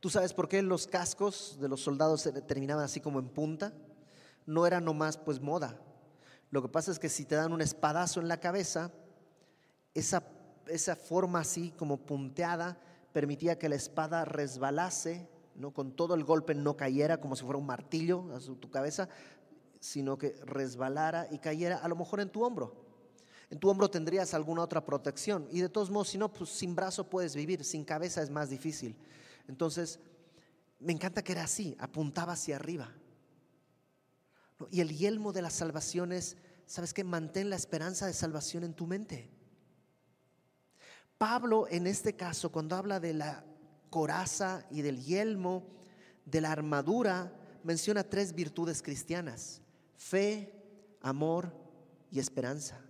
¿Tú 0.00 0.10
sabes 0.10 0.34
por 0.34 0.48
qué 0.48 0.60
los 0.62 0.86
cascos 0.86 1.58
de 1.60 1.68
los 1.68 1.80
soldados 1.80 2.22
se 2.22 2.32
terminaban 2.42 2.84
así 2.84 3.00
como 3.00 3.18
en 3.18 3.28
punta? 3.28 3.72
No 4.44 4.66
era 4.66 4.80
nomás 4.80 5.16
pues 5.16 5.40
moda. 5.40 5.80
Lo 6.50 6.60
que 6.60 6.68
pasa 6.68 6.90
es 6.90 6.98
que 6.98 7.08
si 7.08 7.24
te 7.24 7.36
dan 7.36 7.52
un 7.52 7.62
espadazo 7.62 8.20
en 8.20 8.28
la 8.28 8.40
cabeza, 8.40 8.90
esa, 9.94 10.24
esa 10.66 10.96
forma 10.96 11.40
así 11.40 11.70
como 11.70 11.98
punteada 11.98 12.78
permitía 13.12 13.58
que 13.58 13.68
la 13.68 13.76
espada 13.76 14.24
resbalase, 14.24 15.28
¿no? 15.54 15.72
con 15.72 15.92
todo 15.92 16.14
el 16.14 16.24
golpe 16.24 16.54
no 16.54 16.76
cayera 16.76 17.20
como 17.20 17.36
si 17.36 17.44
fuera 17.44 17.58
un 17.58 17.66
martillo 17.66 18.34
a 18.34 18.40
tu 18.40 18.70
cabeza, 18.70 19.08
sino 19.80 20.16
que 20.16 20.34
resbalara 20.44 21.28
y 21.30 21.38
cayera 21.38 21.78
a 21.78 21.88
lo 21.88 21.96
mejor 21.96 22.20
en 22.20 22.30
tu 22.30 22.44
hombro. 22.44 22.82
En 23.50 23.58
tu 23.58 23.68
hombro 23.68 23.90
tendrías 23.90 24.32
alguna 24.32 24.62
otra 24.62 24.84
protección. 24.84 25.46
Y 25.50 25.60
de 25.60 25.68
todos 25.68 25.90
modos, 25.90 26.08
si 26.08 26.16
no, 26.16 26.32
pues 26.32 26.50
sin 26.50 26.74
brazo 26.74 27.10
puedes 27.10 27.36
vivir, 27.36 27.64
sin 27.64 27.84
cabeza 27.84 28.22
es 28.22 28.30
más 28.30 28.48
difícil. 28.48 28.96
Entonces, 29.46 30.00
me 30.78 30.92
encanta 30.92 31.22
que 31.22 31.32
era 31.32 31.44
así, 31.44 31.76
apuntaba 31.78 32.32
hacia 32.32 32.56
arriba. 32.56 32.94
Y 34.70 34.80
el 34.80 34.96
yelmo 34.96 35.32
de 35.32 35.42
la 35.42 35.50
salvación 35.50 36.12
es, 36.12 36.36
¿sabes 36.66 36.94
qué? 36.94 37.04
Mantén 37.04 37.50
la 37.50 37.56
esperanza 37.56 38.06
de 38.06 38.14
salvación 38.14 38.64
en 38.64 38.72
tu 38.72 38.86
mente. 38.86 39.30
Pablo, 41.22 41.68
en 41.70 41.86
este 41.86 42.16
caso, 42.16 42.50
cuando 42.50 42.74
habla 42.74 42.98
de 42.98 43.14
la 43.14 43.44
coraza 43.90 44.66
y 44.72 44.82
del 44.82 45.00
yelmo, 45.00 45.62
de 46.24 46.40
la 46.40 46.50
armadura, 46.50 47.32
menciona 47.62 48.02
tres 48.02 48.34
virtudes 48.34 48.82
cristianas, 48.82 49.60
fe, 49.96 50.52
amor 51.00 51.54
y 52.10 52.18
esperanza 52.18 52.80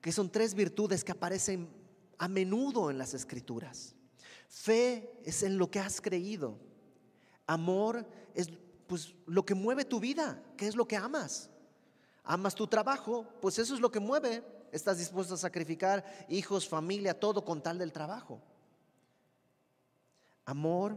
que 0.00 0.12
son 0.12 0.30
tres 0.30 0.54
virtudes 0.54 1.04
que 1.04 1.12
aparecen 1.12 1.68
a 2.18 2.28
menudo 2.28 2.90
en 2.90 2.96
las 2.96 3.14
escrituras. 3.14 3.94
Fe 4.48 5.20
es 5.22 5.42
en 5.42 5.58
lo 5.58 5.70
que 5.70 5.80
has 5.80 6.00
creído. 6.00 6.58
Amor 7.46 8.06
es 8.34 8.48
pues 8.86 9.14
lo 9.26 9.44
que 9.44 9.54
mueve 9.54 9.84
tu 9.84 10.00
vida, 10.00 10.42
¿qué 10.56 10.66
es 10.66 10.74
lo 10.74 10.88
que 10.88 10.96
amas? 10.96 11.50
Amas 12.24 12.54
tu 12.54 12.66
trabajo, 12.66 13.26
pues 13.42 13.58
eso 13.58 13.74
es 13.74 13.80
lo 13.80 13.90
que 13.90 14.00
mueve. 14.00 14.42
Estás 14.72 14.98
dispuesto 14.98 15.34
a 15.34 15.38
sacrificar 15.38 16.04
hijos, 16.28 16.68
familia, 16.68 17.18
todo 17.18 17.44
con 17.44 17.62
tal 17.62 17.78
del 17.78 17.92
trabajo. 17.92 18.40
Amor, 20.44 20.96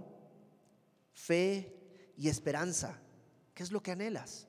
fe 1.13 2.13
y 2.17 2.29
esperanza, 2.29 2.99
¿qué 3.53 3.63
es 3.63 3.71
lo 3.71 3.81
que 3.81 3.91
anhelas? 3.91 4.47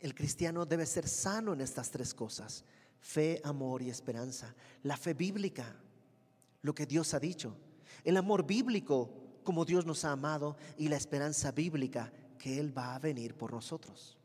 El 0.00 0.14
cristiano 0.14 0.64
debe 0.64 0.86
ser 0.86 1.08
sano 1.08 1.52
en 1.52 1.60
estas 1.60 1.90
tres 1.90 2.14
cosas 2.14 2.64
fe, 3.00 3.40
amor 3.44 3.82
y 3.82 3.90
esperanza. 3.90 4.54
La 4.82 4.96
fe 4.96 5.14
bíblica, 5.14 5.76
lo 6.62 6.74
que 6.74 6.86
Dios 6.86 7.14
ha 7.14 7.20
dicho. 7.20 7.56
El 8.04 8.16
amor 8.16 8.46
bíblico, 8.46 9.40
como 9.42 9.64
Dios 9.64 9.86
nos 9.86 10.04
ha 10.04 10.12
amado, 10.12 10.56
y 10.76 10.88
la 10.88 10.96
esperanza 10.96 11.52
bíblica, 11.52 12.12
que 12.38 12.58
Él 12.58 12.76
va 12.76 12.94
a 12.94 12.98
venir 12.98 13.34
por 13.34 13.52
nosotros. 13.52 14.17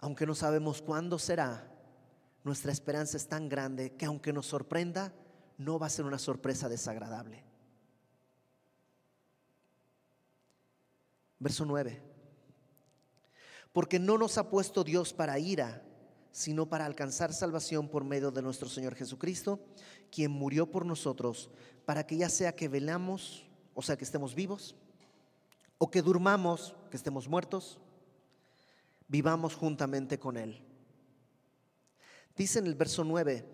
Aunque 0.00 0.26
no 0.26 0.34
sabemos 0.34 0.80
cuándo 0.80 1.18
será, 1.18 1.70
nuestra 2.42 2.72
esperanza 2.72 3.18
es 3.18 3.28
tan 3.28 3.48
grande 3.48 3.92
que 3.96 4.06
aunque 4.06 4.32
nos 4.32 4.46
sorprenda, 4.46 5.12
no 5.58 5.78
va 5.78 5.86
a 5.86 5.90
ser 5.90 6.06
una 6.06 6.18
sorpresa 6.18 6.70
desagradable. 6.70 7.44
Verso 11.38 11.66
9. 11.66 12.02
Porque 13.74 13.98
no 13.98 14.16
nos 14.16 14.38
ha 14.38 14.48
puesto 14.48 14.84
Dios 14.84 15.12
para 15.12 15.38
ira, 15.38 15.82
sino 16.32 16.66
para 16.66 16.86
alcanzar 16.86 17.34
salvación 17.34 17.88
por 17.88 18.04
medio 18.04 18.30
de 18.30 18.40
nuestro 18.40 18.70
Señor 18.70 18.94
Jesucristo, 18.94 19.60
quien 20.10 20.30
murió 20.30 20.70
por 20.70 20.86
nosotros, 20.86 21.50
para 21.84 22.06
que 22.06 22.16
ya 22.16 22.30
sea 22.30 22.56
que 22.56 22.68
velamos, 22.68 23.46
o 23.74 23.82
sea, 23.82 23.98
que 23.98 24.04
estemos 24.04 24.34
vivos, 24.34 24.76
o 25.76 25.90
que 25.90 26.00
durmamos, 26.00 26.74
que 26.90 26.96
estemos 26.96 27.28
muertos, 27.28 27.78
vivamos 29.10 29.56
juntamente 29.56 30.20
con 30.20 30.36
Él. 30.36 30.64
Dice 32.36 32.60
en 32.60 32.66
el 32.66 32.76
verso 32.76 33.02
9, 33.02 33.44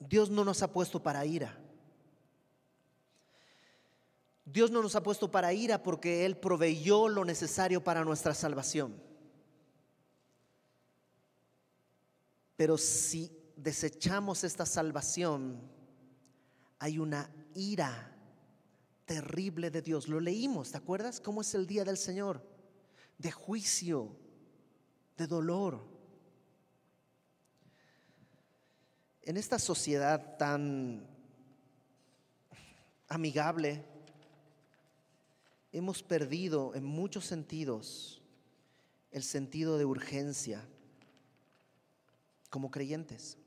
Dios 0.00 0.30
no 0.30 0.44
nos 0.44 0.62
ha 0.62 0.72
puesto 0.72 1.00
para 1.00 1.24
ira. 1.24 1.56
Dios 4.44 4.70
no 4.72 4.82
nos 4.82 4.96
ha 4.96 5.02
puesto 5.02 5.30
para 5.30 5.52
ira 5.52 5.82
porque 5.82 6.26
Él 6.26 6.36
proveyó 6.36 7.08
lo 7.08 7.24
necesario 7.24 7.82
para 7.82 8.04
nuestra 8.04 8.34
salvación. 8.34 9.00
Pero 12.56 12.78
si 12.78 13.30
desechamos 13.54 14.42
esta 14.42 14.66
salvación, 14.66 15.60
hay 16.80 16.98
una 16.98 17.30
ira 17.54 18.12
terrible 19.04 19.70
de 19.70 19.82
Dios. 19.82 20.08
Lo 20.08 20.18
leímos, 20.18 20.72
¿te 20.72 20.78
acuerdas? 20.78 21.20
¿Cómo 21.20 21.42
es 21.42 21.54
el 21.54 21.66
día 21.66 21.84
del 21.84 21.96
Señor? 21.96 22.55
De 23.18 23.30
juicio, 23.30 24.16
de 25.16 25.26
dolor. 25.26 25.82
En 29.22 29.36
esta 29.36 29.58
sociedad 29.58 30.36
tan 30.36 31.06
amigable, 33.08 33.84
hemos 35.72 36.02
perdido 36.02 36.74
en 36.74 36.84
muchos 36.84 37.24
sentidos 37.26 38.22
el 39.10 39.22
sentido 39.22 39.78
de 39.78 39.84
urgencia 39.84 40.66
como 42.50 42.70
creyentes. 42.70 43.38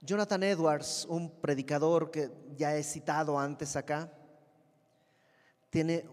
Jonathan 0.00 0.42
Edwards, 0.44 1.06
un 1.08 1.40
predicador 1.40 2.10
que 2.10 2.30
ya 2.56 2.76
he 2.76 2.82
citado 2.82 3.38
antes 3.38 3.74
acá, 3.74 4.12
tiene 5.70 6.06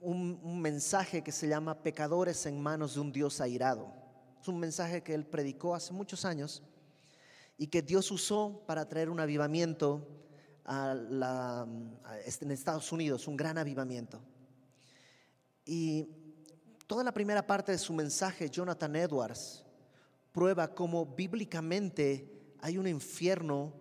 un, 0.00 0.60
mensaje 0.60 1.22
que 1.22 1.32
se 1.32 1.48
llama 1.48 1.82
Pecadores 1.82 2.46
en 2.46 2.60
manos 2.60 2.94
de 2.94 3.00
un 3.00 3.12
Dios 3.12 3.40
airado. 3.40 3.92
Es 4.40 4.48
un 4.48 4.58
mensaje 4.58 5.02
que 5.02 5.14
él 5.14 5.26
predicó 5.26 5.74
hace 5.74 5.92
muchos 5.92 6.24
años 6.24 6.62
y 7.58 7.66
que 7.66 7.82
Dios 7.82 8.10
usó 8.10 8.62
para 8.66 8.88
traer 8.88 9.10
un 9.10 9.20
avivamiento 9.20 10.06
este, 12.24 12.44
en 12.44 12.50
Estados 12.50 12.90
Unidos, 12.92 13.28
un 13.28 13.36
gran 13.36 13.58
avivamiento. 13.58 14.20
Y 15.64 16.08
toda 16.86 17.04
la 17.04 17.12
primera 17.12 17.46
parte 17.46 17.72
de 17.72 17.78
su 17.78 17.92
mensaje, 17.92 18.48
Jonathan 18.48 18.96
Edwards 18.96 19.64
prueba 20.32 20.74
cómo 20.74 21.04
bíblicamente 21.04 22.54
hay 22.60 22.78
un 22.78 22.86
infierno 22.86 23.74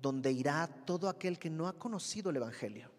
donde 0.00 0.30
irá 0.30 0.68
todo 0.84 1.08
aquel 1.08 1.38
que 1.38 1.50
no 1.50 1.66
ha 1.66 1.72
conocido 1.72 2.30
el 2.30 2.36
Evangelio. 2.36 2.95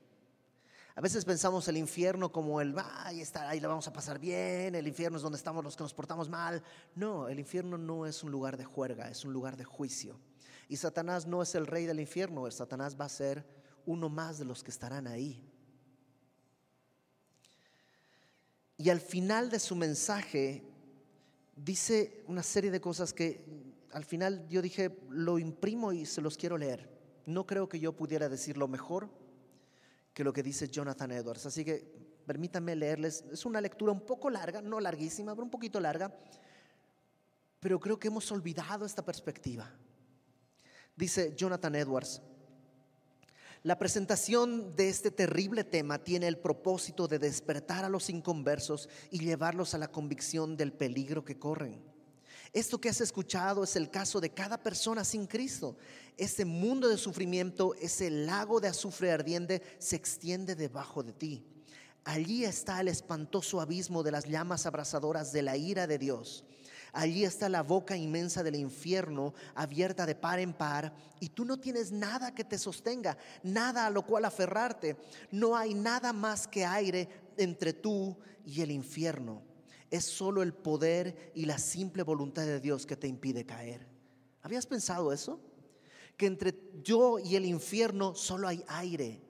A 0.97 1.01
veces 1.01 1.25
pensamos 1.25 1.67
el 1.67 1.77
infierno 1.77 2.31
como 2.31 2.59
el, 2.59 2.73
ahí 3.03 3.21
está, 3.21 3.47
ahí 3.47 3.59
la 3.59 3.67
vamos 3.67 3.87
a 3.87 3.93
pasar 3.93 4.17
bien, 4.17 4.73
el 4.73 4.87
infierno 4.87 5.17
es 5.17 5.21
donde 5.21 5.37
estamos 5.37 5.63
los 5.63 5.75
que 5.75 5.83
nos 5.83 5.93
portamos 5.93 6.27
mal. 6.27 6.63
No, 6.95 7.27
el 7.27 7.37
infierno 7.37 7.77
no 7.77 8.07
es 8.07 8.23
un 8.23 8.31
lugar 8.31 8.57
de 8.57 8.65
juerga, 8.65 9.07
es 9.07 9.23
un 9.23 9.31
lugar 9.31 9.57
de 9.57 9.63
juicio. 9.63 10.19
Y 10.67 10.77
Satanás 10.77 11.27
no 11.27 11.43
es 11.43 11.53
el 11.53 11.67
rey 11.67 11.85
del 11.85 11.99
infierno, 11.99 12.49
Satanás 12.49 12.97
va 12.99 13.05
a 13.05 13.09
ser 13.09 13.45
uno 13.85 14.09
más 14.09 14.39
de 14.39 14.45
los 14.45 14.63
que 14.63 14.71
estarán 14.71 15.05
ahí. 15.05 15.47
Y 18.75 18.89
al 18.89 18.99
final 18.99 19.51
de 19.51 19.59
su 19.59 19.75
mensaje 19.75 20.63
dice 21.55 22.23
una 22.25 22.41
serie 22.41 22.71
de 22.71 22.81
cosas 22.81 23.13
que 23.13 23.45
al 23.91 24.03
final 24.03 24.47
yo 24.49 24.63
dije, 24.63 24.99
lo 25.11 25.37
imprimo 25.37 25.93
y 25.93 26.07
se 26.07 26.21
los 26.21 26.37
quiero 26.37 26.57
leer. 26.57 26.89
No 27.27 27.45
creo 27.45 27.69
que 27.69 27.79
yo 27.79 27.95
pudiera 27.95 28.29
decirlo 28.29 28.67
mejor 28.67 29.26
que 30.18 30.24
lo 30.24 30.34
que 30.34 30.41
dice 30.41 30.68
Jonathan 30.68 31.11
Edwards. 31.11 31.45
Así 31.45 31.63
que 31.63 31.93
permítanme 32.26 32.76
leerles. 32.76 33.24
Es 33.32 33.45
una 33.45 33.61
lectura 33.61 33.91
un 33.91 34.03
poco 34.03 34.32
larga, 34.32 34.63
no 34.63 34.80
larguísima, 34.80 35.36
pero 35.36 35.43
un 35.45 35.51
poquito 35.51 35.80
larga. 35.80 36.11
Pero 37.59 37.80
creo 37.80 37.99
que 37.99 38.07
hemos 38.07 38.32
olvidado 38.32 38.84
esta 38.84 39.05
perspectiva. 39.05 39.72
Dice 40.95 41.36
Jonathan 41.36 41.76
Edwards, 41.76 42.24
la 43.61 43.78
presentación 43.78 44.76
de 44.76 44.89
este 44.89 45.11
terrible 45.11 45.63
tema 45.63 46.03
tiene 46.03 46.28
el 46.28 46.39
propósito 46.39 47.07
de 47.07 47.20
despertar 47.20 47.86
a 47.86 47.89
los 47.89 48.09
inconversos 48.09 48.89
y 49.11 49.20
llevarlos 49.20 49.76
a 49.76 49.78
la 49.78 49.91
convicción 49.91 50.57
del 50.57 50.74
peligro 50.74 51.24
que 51.24 51.38
corren. 51.38 51.80
Esto 52.53 52.79
que 52.79 52.89
has 52.89 53.01
escuchado 53.01 53.63
es 53.63 53.75
el 53.75 53.89
caso 53.89 54.21
de 54.21 54.29
cada 54.29 54.57
persona 54.61 55.03
sin 55.03 55.27
Cristo. 55.27 55.75
Este 56.17 56.45
mundo 56.45 56.87
de 56.87 56.97
sufrimiento, 56.97 57.75
ese 57.75 58.09
lago 58.09 58.59
de 58.59 58.69
azufre 58.69 59.11
ardiente 59.11 59.61
se 59.79 59.95
extiende 59.95 60.55
debajo 60.55 61.03
de 61.03 61.13
ti. 61.13 61.45
Allí 62.05 62.45
está 62.45 62.79
el 62.79 62.87
espantoso 62.87 63.59
abismo 63.59 64.01
de 64.01 64.11
las 64.11 64.25
llamas 64.25 64.65
abrasadoras 64.65 65.33
de 65.33 65.41
la 65.41 65.57
ira 65.57 65.87
de 65.87 65.97
Dios. 65.97 66.45
Allí 66.93 67.25
está 67.25 67.49
la 67.49 67.63
boca 67.63 67.97
inmensa 67.97 68.43
del 68.43 68.55
infierno 68.55 69.33
abierta 69.55 70.05
de 70.05 70.15
par 70.15 70.39
en 70.39 70.53
par 70.53 70.95
y 71.19 71.29
tú 71.29 71.43
no 71.43 71.59
tienes 71.59 71.91
nada 71.91 72.33
que 72.33 72.45
te 72.45 72.57
sostenga, 72.57 73.17
nada 73.43 73.85
a 73.85 73.89
lo 73.89 74.05
cual 74.05 74.23
aferrarte. 74.23 74.95
No 75.31 75.57
hay 75.57 75.73
nada 75.73 76.13
más 76.13 76.47
que 76.47 76.65
aire 76.65 77.09
entre 77.35 77.73
tú 77.73 78.17
y 78.45 78.61
el 78.61 78.71
infierno 78.71 79.46
es 79.91 80.05
solo 80.05 80.43
el 80.43 80.53
poder 80.53 81.31
y 81.35 81.45
la 81.45 81.57
simple 81.57 82.03
voluntad 82.03 82.45
de 82.45 82.59
Dios 82.59 82.85
que 82.85 82.97
te 82.97 83.07
impide 83.07 83.45
caer. 83.45 83.88
¿Habías 84.41 84.65
pensado 84.65 85.11
eso? 85.11 85.39
Que 86.15 86.25
entre 86.25 86.55
yo 86.83 87.19
y 87.19 87.35
el 87.35 87.45
infierno 87.45 88.15
solo 88.15 88.47
hay 88.47 88.63
aire. 88.67 89.21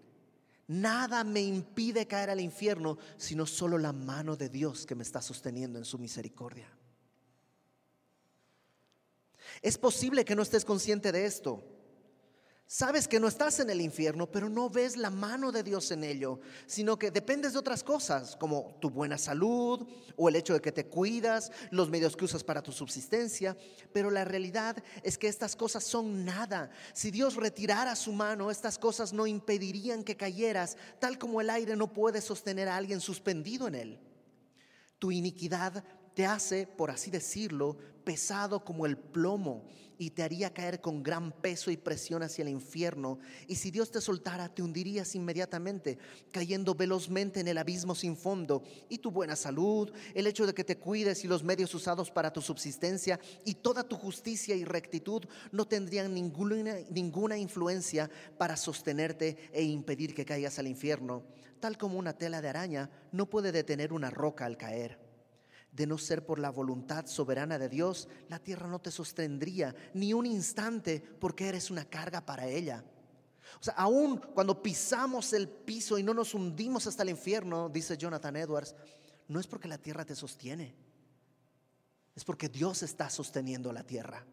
Nada 0.68 1.24
me 1.24 1.41
impide 1.41 2.08
caer 2.08 2.30
al 2.30 2.41
infierno, 2.41 2.97
sino 3.18 3.45
solo 3.45 3.78
la 3.78 3.93
mano 3.93 4.36
de 4.36 4.49
Dios 4.49 4.86
que 4.86 4.95
me 4.95 5.03
está 5.03 5.22
sosteniendo 5.22 5.80
en 5.80 5.86
su 5.86 5.97
misericordia. 5.97 6.70
Es 9.62 9.78
posible 9.78 10.26
que 10.26 10.36
no 10.36 10.41
estés 10.41 10.66
consciente 10.66 11.12
de 11.12 11.26
esto. 11.26 11.64
Sabes 12.70 13.07
que 13.07 13.22
no 13.22 13.30
estás 13.30 13.61
en 13.61 13.70
el 13.70 13.80
infierno, 13.80 14.30
pero 14.30 14.49
no 14.49 14.70
ves 14.70 14.97
la 14.97 15.09
mano 15.09 15.53
de 15.53 15.63
Dios 15.63 15.89
en 15.91 16.03
ello, 16.03 16.41
sino 16.65 16.99
que 16.99 17.11
dependes 17.11 17.53
de 17.53 17.59
otras 17.59 17.82
cosas, 17.82 18.36
como 18.36 18.78
tu 18.82 18.89
buena 18.89 19.18
salud 19.18 19.88
o 20.18 20.28
el 20.28 20.36
hecho 20.36 20.53
de 20.53 20.59
que 20.59 20.74
te 20.74 20.86
cuidas, 20.86 21.53
los 21.72 21.89
medios 21.89 22.18
que 22.18 22.26
usas 22.26 22.43
para 22.43 22.61
tu 22.61 22.74
subsistencia. 22.74 23.55
Pero 23.93 24.11
la 24.11 24.26
realidad 24.26 24.84
es 25.01 25.18
que 25.18 25.30
estas 25.30 25.55
cosas 25.55 25.86
son 25.86 26.26
nada. 26.26 26.70
Si 26.91 27.09
Dios 27.09 27.36
retirara 27.36 27.95
su 27.95 28.11
mano, 28.11 28.51
estas 28.51 28.78
cosas 28.78 29.13
no 29.13 29.28
impedirían 29.28 30.03
que 30.03 30.18
cayeras, 30.18 30.76
tal 30.99 31.18
como 31.18 31.39
el 31.39 31.49
aire 31.49 31.78
no 31.78 31.93
puede 31.93 32.20
sostener 32.20 32.68
a 32.68 32.76
alguien 32.76 32.99
suspendido 32.99 33.70
en 33.70 33.76
él. 33.76 33.99
Tu 34.99 35.13
iniquidad 35.13 35.86
te 36.13 36.26
hace, 36.26 36.68
por 36.68 36.91
así 36.91 37.11
decirlo, 37.11 37.78
pesado 38.08 38.64
como 38.64 38.86
el 38.86 38.97
plomo 38.97 39.66
y 39.97 40.12
te 40.12 40.24
haría 40.24 40.53
caer 40.53 40.80
con 40.80 41.03
gran 41.03 41.34
peso 41.34 41.72
y 41.72 41.76
presión 41.76 42.24
hacia 42.24 42.43
el 42.43 42.47
infierno. 42.47 43.20
Y 43.49 43.55
si 43.55 43.70
Dios 43.70 43.91
te 43.91 43.99
soltara, 43.99 44.47
te 44.47 44.64
hundirías 44.64 45.14
inmediatamente, 45.14 45.97
cayendo 46.32 46.74
velozmente 46.74 47.41
en 47.41 47.49
el 47.49 47.58
abismo 47.58 47.95
sin 47.95 48.16
fondo. 48.16 48.64
Y 48.88 48.99
tu 48.99 49.12
buena 49.12 49.36
salud, 49.36 49.91
el 50.14 50.26
hecho 50.26 50.47
de 50.47 50.53
que 50.53 50.64
te 50.64 50.78
cuides 50.78 51.26
y 51.26 51.28
los 51.28 51.43
medios 51.43 51.76
usados 51.76 52.10
para 52.10 52.32
tu 52.32 52.41
subsistencia 52.41 53.20
y 53.43 53.55
toda 53.55 53.84
tu 53.84 53.97
justicia 53.97 54.55
y 54.55 54.64
rectitud 54.64 55.26
no 55.51 55.68
tendrían 55.68 56.14
ninguna, 56.14 56.78
ninguna 56.89 57.38
influencia 57.38 58.10
para 58.38 58.55
sostenerte 58.55 59.49
e 59.51 59.64
impedir 59.64 60.16
que 60.16 60.24
caigas 60.24 60.60
al 60.60 60.68
infierno. 60.68 61.26
Tal 61.60 61.78
como 61.78 61.99
una 61.99 62.14
tela 62.14 62.41
de 62.41 62.47
araña 62.47 62.89
no 63.12 63.30
puede 63.30 63.51
detener 63.51 63.91
una 63.91 64.10
roca 64.12 64.45
al 64.45 64.55
caer 64.55 65.07
de 65.78 65.86
no 65.86 65.99
ser 65.99 66.25
por 66.25 66.39
la 66.39 66.49
voluntad 66.49 67.05
soberana 67.05 67.59
de 67.59 67.69
Dios, 67.69 68.09
la 68.30 68.39
tierra 68.39 68.67
no 68.67 68.80
te 68.80 68.89
sostendría 68.89 69.75
ni 69.93 70.11
un 70.11 70.25
instante 70.25 70.99
porque 70.99 71.47
eres 71.47 71.69
una 71.69 71.86
carga 71.86 72.25
para 72.25 72.47
ella. 72.47 72.84
O 73.61 73.63
sea, 73.63 73.75
aún 73.75 74.17
cuando 74.17 74.63
pisamos 74.63 75.34
el 75.34 75.47
piso 75.47 75.99
y 75.99 76.03
no 76.03 76.15
nos 76.15 76.34
hundimos 76.34 76.88
hasta 76.88 77.03
el 77.03 77.09
infierno, 77.09 77.69
dice 77.69 77.95
Jonathan 77.95 78.38
Edwards, 78.38 78.75
no 79.28 79.39
es 79.39 79.45
porque 79.45 79.67
la 79.67 79.78
tierra 79.78 80.03
te 80.03 80.15
sostiene, 80.15 80.73
es 82.15 82.25
porque 82.25 82.49
Dios 82.49 82.82
está 82.82 83.11
sosteniendo 83.11 83.71
la 83.71 83.84
tierra. 83.84 84.25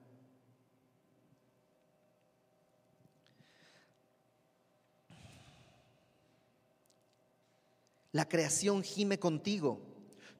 La 8.13 8.27
creación 8.27 8.83
gime 8.83 9.19
contigo 9.19 9.94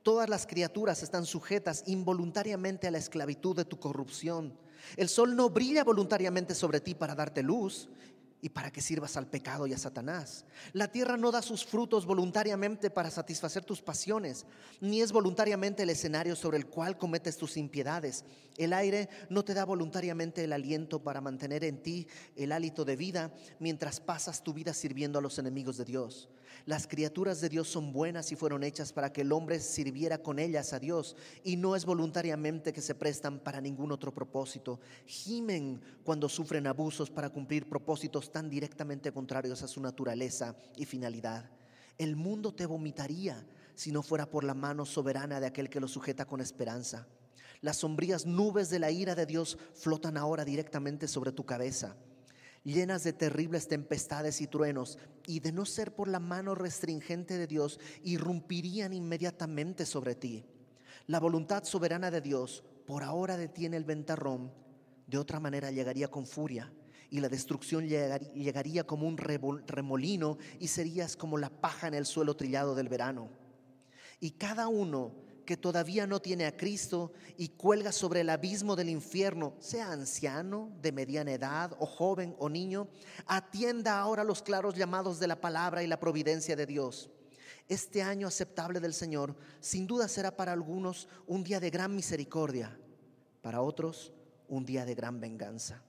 Todas 0.05 0.29
las 0.29 0.47
criaturas 0.47 1.03
están 1.03 1.25
sujetas 1.25 1.83
involuntariamente 1.87 2.87
a 2.87 2.91
la 2.91 2.99
esclavitud 2.99 3.57
de 3.57 3.65
tu 3.65 3.81
corrupción. 3.81 4.53
El 4.99 5.09
sol 5.09 5.35
no 5.35 5.49
brilla 5.49 5.83
voluntariamente 5.83 6.55
sobre 6.55 6.81
ti 6.81 6.95
para 6.95 7.15
darte 7.15 7.43
luz 7.43 7.89
y 8.43 8.51
para 8.51 8.71
que 8.71 8.83
sirvas 8.83 9.17
al 9.17 9.27
pecado 9.27 9.67
y 9.67 9.73
a 9.73 9.79
Satanás. 9.79 10.45
La 10.75 10.93
tierra 10.93 11.17
no 11.17 11.33
da 11.33 11.41
sus 11.41 11.65
frutos 11.65 12.05
voluntariamente 12.05 12.91
para 12.91 13.11
satisfacer 13.11 13.65
tus 13.65 13.81
pasiones, 13.81 14.45
ni 14.79 15.01
es 15.01 15.11
voluntariamente 15.11 15.85
el 15.85 15.89
escenario 15.89 16.37
sobre 16.37 16.59
el 16.59 16.67
cual 16.67 16.99
cometes 16.99 17.39
tus 17.39 17.57
impiedades. 17.57 18.27
El 18.59 18.75
aire 18.75 19.09
no 19.31 19.43
te 19.43 19.55
da 19.55 19.65
voluntariamente 19.65 20.45
el 20.45 20.53
aliento 20.53 21.03
para 21.03 21.23
mantener 21.23 21.65
en 21.65 21.83
ti 21.83 22.07
el 22.37 22.53
hálito 22.53 22.85
de 22.85 22.97
vida 22.97 23.33
mientras 23.59 24.01
pasas 24.01 24.43
tu 24.43 24.53
vida 24.53 24.75
sirviendo 24.75 25.19
a 25.19 25.23
los 25.23 25.39
enemigos 25.39 25.79
de 25.79 25.87
Dios. 25.87 26.29
Las 26.67 26.87
criaturas 26.87 27.41
de 27.41 27.49
Dios 27.49 27.69
son 27.69 27.93
buenas 27.93 28.33
y 28.33 28.37
fueron 28.37 28.65
hechas 28.65 28.93
para 28.93 29.13
que 29.13 29.23
el 29.23 29.33
hombre 29.33 29.61
sirviera 29.61 30.19
con 30.19 30.39
ellas 30.39 30.73
a 30.73 30.79
Dios 30.79 31.17
y 31.43 31.57
no 31.57 31.77
es 31.77 31.85
voluntariamente 31.85 32.73
que 32.73 32.81
se 32.81 32.95
prestan 32.95 33.39
para 33.39 33.61
ningún 33.61 33.93
otro 33.93 34.13
propósito. 34.13 34.81
Gimen 35.07 35.81
cuando 36.05 36.29
sufren 36.29 36.67
abusos 36.67 37.11
para 37.11 37.31
cumplir 37.31 37.69
propósitos 37.69 38.33
tan 38.33 38.49
directamente 38.49 39.13
contrarios 39.13 39.63
a 39.63 39.69
su 39.69 39.81
naturaleza 39.81 40.57
y 40.77 40.85
finalidad. 40.85 41.51
El 41.99 42.17
mundo 42.17 42.53
te 42.53 42.67
vomitaría 42.67 43.47
si 43.75 43.93
no 43.93 44.03
fuera 44.03 44.29
por 44.29 44.45
la 44.45 44.55
mano 44.55 44.85
soberana 44.85 45.41
de 45.41 45.47
aquel 45.47 45.69
que 45.69 45.81
lo 45.81 45.89
sujeta 45.89 46.25
con 46.25 46.41
esperanza. 46.41 47.07
Las 47.61 47.79
sombrías 47.79 48.27
nubes 48.27 48.69
de 48.69 48.79
la 48.79 48.91
ira 48.91 49.15
de 49.15 49.27
Dios 49.27 49.59
flotan 49.75 50.17
ahora 50.17 50.45
directamente 50.45 51.09
sobre 51.09 51.33
tu 51.33 51.45
cabeza, 51.47 51.97
llenas 52.65 53.05
de 53.05 53.13
terribles 53.13 53.69
tempestades 53.69 54.41
y 54.41 54.47
truenos, 54.47 54.99
y 55.27 55.41
de 55.41 55.53
no 55.53 55.67
ser 55.67 55.95
por 55.95 56.09
la 56.09 56.19
mano 56.19 56.55
restringente 56.55 57.39
de 57.39 57.47
Dios, 57.47 57.79
irrumpirían 58.03 58.93
inmediatamente 58.93 59.87
sobre 59.87 60.15
ti. 60.15 60.45
La 61.07 61.21
voluntad 61.21 61.65
soberana 61.65 62.11
de 62.11 62.21
Dios 62.21 62.65
por 62.87 63.03
ahora 63.03 63.37
detiene 63.37 63.77
el 63.77 63.85
ventarrón, 63.85 64.53
de 65.07 65.19
otra 65.19 65.39
manera 65.41 65.71
llegaría 65.71 66.09
con 66.09 66.27
furia 66.27 66.73
y 67.11 67.21
la 67.21 67.29
destrucción 67.29 67.87
llegaría 67.87 68.85
como 68.85 69.07
un 69.07 69.17
remolino 69.17 70.39
y 70.59 70.69
serías 70.69 71.17
como 71.17 71.39
la 71.39 71.49
paja 71.49 71.87
en 71.87 71.95
el 71.95 72.07
suelo 72.07 72.35
trillado 72.35 72.75
del 72.75 72.89
verano. 72.89 73.29
Y 74.19 74.33
cada 74.33 74.67
uno 74.69 75.13
que 75.45 75.57
todavía 75.57 76.07
no 76.07 76.21
tiene 76.21 76.47
a 76.47 76.57
Cristo 76.57 77.13
y 77.37 77.49
cuelga 77.49 77.93
sobre 77.93 78.21
el 78.21 78.31
abismo 78.31 78.77
del 78.77 78.89
infierno, 78.89 79.55
sea 79.61 79.93
anciano, 79.93 80.71
de 80.81 80.93
mediana 80.93 81.33
edad, 81.33 81.77
o 81.79 81.87
joven 81.87 82.35
o 82.39 82.49
niño, 82.49 82.89
atienda 83.27 83.99
ahora 83.99 84.25
los 84.25 84.43
claros 84.43 84.75
llamados 84.75 85.19
de 85.19 85.27
la 85.27 85.41
palabra 85.41 85.83
y 85.83 85.87
la 85.87 86.01
providencia 86.01 86.57
de 86.57 86.67
Dios. 86.67 87.11
Este 87.69 88.03
año 88.03 88.27
aceptable 88.27 88.81
del 88.81 88.93
Señor 88.93 89.37
sin 89.61 89.87
duda 89.87 90.09
será 90.09 90.37
para 90.37 90.53
algunos 90.53 91.09
un 91.27 91.45
día 91.45 91.61
de 91.61 91.71
gran 91.71 91.95
misericordia, 91.95 92.79
para 93.41 93.63
otros 93.63 94.13
un 94.49 94.65
día 94.65 94.85
de 94.85 94.95
gran 94.95 95.21
venganza. 95.21 95.83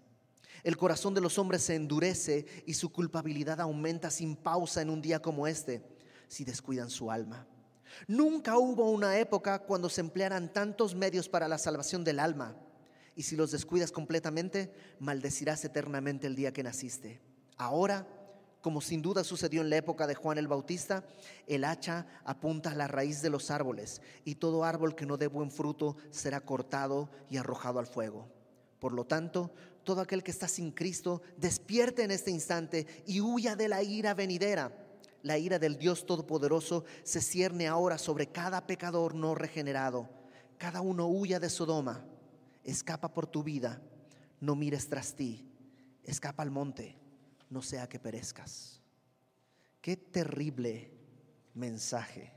El 0.64 0.78
corazón 0.78 1.14
de 1.14 1.22
los 1.22 1.38
hombres 1.38 1.62
se 1.62 1.76
endurece 1.76 2.46
y 2.66 2.74
su 2.74 2.92
culpabilidad 2.92 3.62
aumenta 3.62 4.10
sin 4.10 4.36
pausa 4.36 4.82
en 4.82 4.90
un 4.90 5.02
día 5.02 5.22
como 5.22 5.48
este, 5.48 5.84
si 6.28 6.44
descuidan 6.44 6.90
su 6.90 7.12
alma. 7.12 7.48
Nunca 8.08 8.58
hubo 8.58 8.90
una 8.92 9.18
época 9.18 9.60
cuando 9.60 9.90
se 9.90 10.02
emplearan 10.02 10.52
tantos 10.52 10.96
medios 10.96 11.30
para 11.30 11.48
la 11.48 11.58
salvación 11.58 12.04
del 12.04 12.20
alma. 12.20 12.56
Y 13.16 13.24
si 13.24 13.36
los 13.36 13.52
descuidas 13.52 13.92
completamente, 13.92 14.72
maldecirás 15.00 15.64
eternamente 15.64 16.28
el 16.28 16.36
día 16.36 16.52
que 16.54 16.64
naciste. 16.64 17.22
Ahora, 17.58 18.08
como 18.62 18.82
sin 18.82 19.02
duda 19.02 19.24
sucedió 19.24 19.62
en 19.62 19.70
la 19.70 19.78
época 19.78 20.08
de 20.08 20.16
Juan 20.16 20.38
el 20.38 20.48
Bautista, 20.48 21.04
el 21.48 21.64
hacha 21.64 22.08
apunta 22.24 22.72
a 22.72 22.76
la 22.76 22.88
raíz 22.88 23.22
de 23.22 23.30
los 23.30 23.52
árboles 23.52 24.02
y 24.26 24.36
todo 24.36 24.64
árbol 24.64 24.96
que 24.96 25.06
no 25.06 25.18
dé 25.18 25.28
buen 25.28 25.52
fruto 25.52 25.96
será 26.10 26.42
cortado 26.42 27.10
y 27.30 27.38
arrojado 27.38 27.80
al 27.80 27.88
fuego. 27.88 28.28
Por 28.80 28.92
lo 28.92 29.06
tanto, 29.06 29.52
todo 29.84 30.02
aquel 30.02 30.24
que 30.24 30.32
está 30.32 30.48
sin 30.48 30.72
Cristo 30.72 31.22
despierte 31.38 32.04
en 32.04 32.12
este 32.12 32.32
instante 32.32 32.88
y 33.06 33.22
huya 33.22 33.56
de 33.56 33.70
la 33.70 33.84
ira 33.84 34.14
venidera 34.14 34.85
la 35.26 35.40
ira 35.40 35.58
del 35.58 35.80
Dios 35.80 36.06
Todopoderoso 36.06 36.86
se 37.02 37.20
cierne 37.20 37.68
ahora 37.68 37.98
sobre 37.98 38.28
cada 38.28 38.68
pecador 38.68 39.16
no 39.16 39.34
regenerado. 39.34 40.08
Cada 40.60 40.82
uno 40.82 41.08
huya 41.08 41.40
de 41.40 41.50
Sodoma, 41.50 42.06
escapa 42.64 43.12
por 43.12 43.26
tu 43.26 43.42
vida, 43.42 43.82
no 44.40 44.56
mires 44.56 44.88
tras 44.88 45.16
ti, 45.16 45.52
escapa 46.04 46.44
al 46.44 46.52
monte, 46.52 47.00
no 47.50 47.64
sea 47.64 47.90
que 47.90 47.98
perezcas. 47.98 48.80
Qué 49.82 49.98
terrible 49.98 50.92
mensaje. 51.56 52.32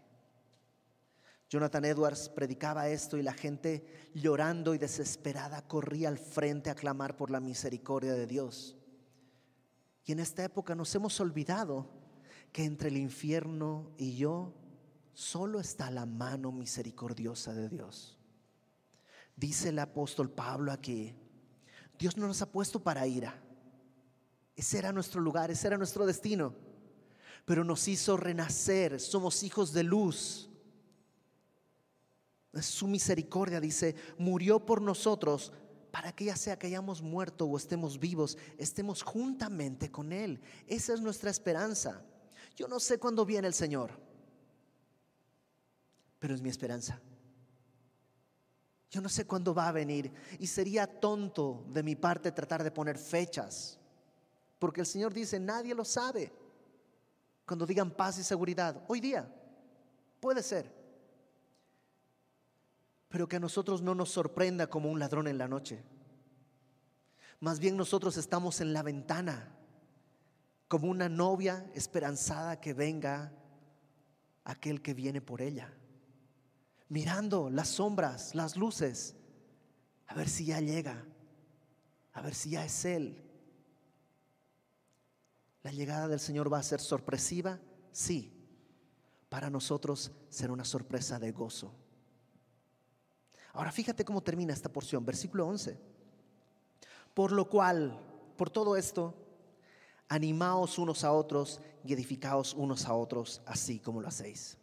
Jonathan 1.51 1.85
Edwards 1.85 2.31
predicaba 2.31 2.89
esto 2.89 3.19
y 3.19 3.23
la 3.23 3.35
gente 3.35 4.11
llorando 4.15 4.75
y 4.75 4.79
desesperada 4.79 5.61
corría 5.61 6.09
al 6.09 6.17
frente 6.17 6.71
a 6.71 6.75
clamar 6.75 7.19
por 7.19 7.31
la 7.31 7.41
misericordia 7.41 8.15
de 8.15 8.27
Dios. 8.27 8.79
Y 10.07 10.13
en 10.13 10.21
esta 10.21 10.43
época 10.43 10.75
nos 10.75 10.95
hemos 10.95 11.21
olvidado 11.21 11.98
que 12.53 12.65
entre 12.65 12.89
el 12.89 12.97
infierno 12.97 13.91
y 13.97 14.17
yo 14.17 14.55
solo 15.13 15.61
está 15.61 15.91
la 15.91 16.07
mano 16.07 16.53
misericordiosa 16.53 17.53
de 17.53 17.69
Dios. 17.69 18.17
Dice 19.37 19.69
el 19.69 19.79
apóstol 19.79 20.31
Pablo 20.31 20.73
aquí, 20.73 21.15
Dios 21.99 22.17
no 22.17 22.27
nos 22.27 22.43
ha 22.43 22.51
puesto 22.51 22.81
para 22.81 23.07
ira. 23.07 23.41
Ese 24.57 24.79
era 24.79 24.93
nuestro 24.93 25.21
lugar, 25.21 25.51
ese 25.51 25.67
era 25.67 25.77
nuestro 25.77 26.07
destino. 26.07 26.55
Pero 27.45 27.65
nos 27.65 27.87
hizo 27.89 28.17
renacer, 28.17 29.01
somos 29.01 29.43
hijos 29.43 29.73
de 29.73 29.85
luz. 29.85 30.51
Su 32.61 32.89
misericordia, 32.89 33.61
dice, 33.61 33.95
murió 34.19 34.65
por 34.65 34.83
nosotros 34.83 35.53
para 35.91 36.13
que 36.13 36.27
ya 36.27 36.37
sea 36.37 36.59
que 36.59 36.67
hayamos 36.67 37.03
muerto 37.03 37.47
o 37.47 37.57
estemos 37.57 37.99
vivos, 37.99 38.37
estemos 38.59 39.03
juntamente 39.03 39.91
con 39.91 40.13
Él. 40.13 40.41
Esa 40.67 40.95
es 40.95 41.01
nuestra 41.01 41.31
esperanza. 41.31 42.05
Yo 42.59 42.67
no 42.67 42.81
sé 42.81 42.99
cuándo 42.99 43.25
viene 43.25 43.47
el 43.47 43.55
Señor, 43.55 43.93
pero 46.19 46.35
es 46.35 46.43
mi 46.43 46.49
esperanza. 46.49 47.01
Yo 48.91 49.01
no 49.01 49.09
sé 49.09 49.29
cuándo 49.29 49.55
va 49.55 49.69
a 49.69 49.73
venir 49.73 50.13
y 50.41 50.49
sería 50.49 50.89
tonto 50.99 51.65
de 51.69 51.85
mi 51.85 51.95
parte 51.95 52.33
tratar 52.33 52.65
de 52.65 52.73
poner 52.73 52.99
fechas, 52.99 53.79
porque 54.59 54.81
el 54.81 54.89
Señor 54.89 55.15
dice, 55.15 55.39
nadie 55.39 55.73
lo 55.73 55.85
sabe. 55.85 56.33
Cuando 57.47 57.65
digan 57.65 57.93
paz 57.93 58.19
y 58.19 58.25
seguridad, 58.25 58.83
hoy 58.89 58.99
día, 58.99 59.33
puede 60.19 60.43
ser. 60.43 60.75
Pero 63.09 63.29
que 63.29 63.37
a 63.37 63.41
nosotros 63.41 63.83
no 63.83 63.95
nos 63.95 64.11
sorprenda 64.11 64.67
como 64.67 64.91
un 64.91 64.99
ladrón 64.99 65.29
en 65.29 65.39
la 65.39 65.47
noche. 65.47 65.85
Más 67.39 67.61
bien 67.61 67.77
nosotros 67.77 68.17
estamos 68.17 68.61
en 68.61 68.73
la 68.73 68.83
ventana 68.83 69.58
como 70.69 70.89
una 70.89 71.09
novia 71.09 71.69
esperanzada 71.75 72.61
que 72.61 72.75
venga 72.75 73.33
aquel 74.45 74.83
que 74.83 74.95
viene 74.95 75.21
por 75.21 75.41
ella, 75.41 75.73
mirando 76.89 77.51
las 77.51 77.69
sombras, 77.69 78.35
las 78.35 78.57
luces, 78.57 79.17
a 80.07 80.15
ver 80.15 80.29
si 80.29 80.45
ya 80.47 80.61
llega, 80.61 81.05
a 82.13 82.21
ver 82.21 82.35
si 82.35 82.51
ya 82.51 82.65
es 82.65 82.85
Él. 82.85 83.25
La 85.63 85.73
llegada 85.73 86.09
del 86.09 86.21
Señor 86.21 86.53
va 86.53 86.59
a 86.59 86.63
ser 86.63 86.81
sorpresiva, 86.81 87.59
sí, 87.91 88.33
para 89.29 89.51
nosotros 89.51 90.13
será 90.29 90.53
una 90.53 90.65
sorpresa 90.65 91.19
de 91.19 91.33
gozo. 91.33 91.75
Ahora 93.53 93.73
fíjate 93.73 94.05
cómo 94.05 94.23
termina 94.23 94.53
esta 94.53 94.73
porción, 94.73 95.05
versículo 95.05 95.47
11. 95.47 95.79
Por 97.13 97.33
lo 97.33 97.49
cual, 97.49 98.01
por 98.37 98.51
todo 98.51 98.77
esto, 98.77 99.28
animaos 100.09 100.79
unos 100.79 101.05
a 101.05 101.13
otros 101.13 101.61
y 101.85 101.93
edificaos 101.93 102.55
unos 102.55 102.87
a 102.87 102.95
otros, 102.95 103.41
así 103.47 103.79
como 103.79 104.01
lo 104.01 104.09
hacéis. 104.09 104.57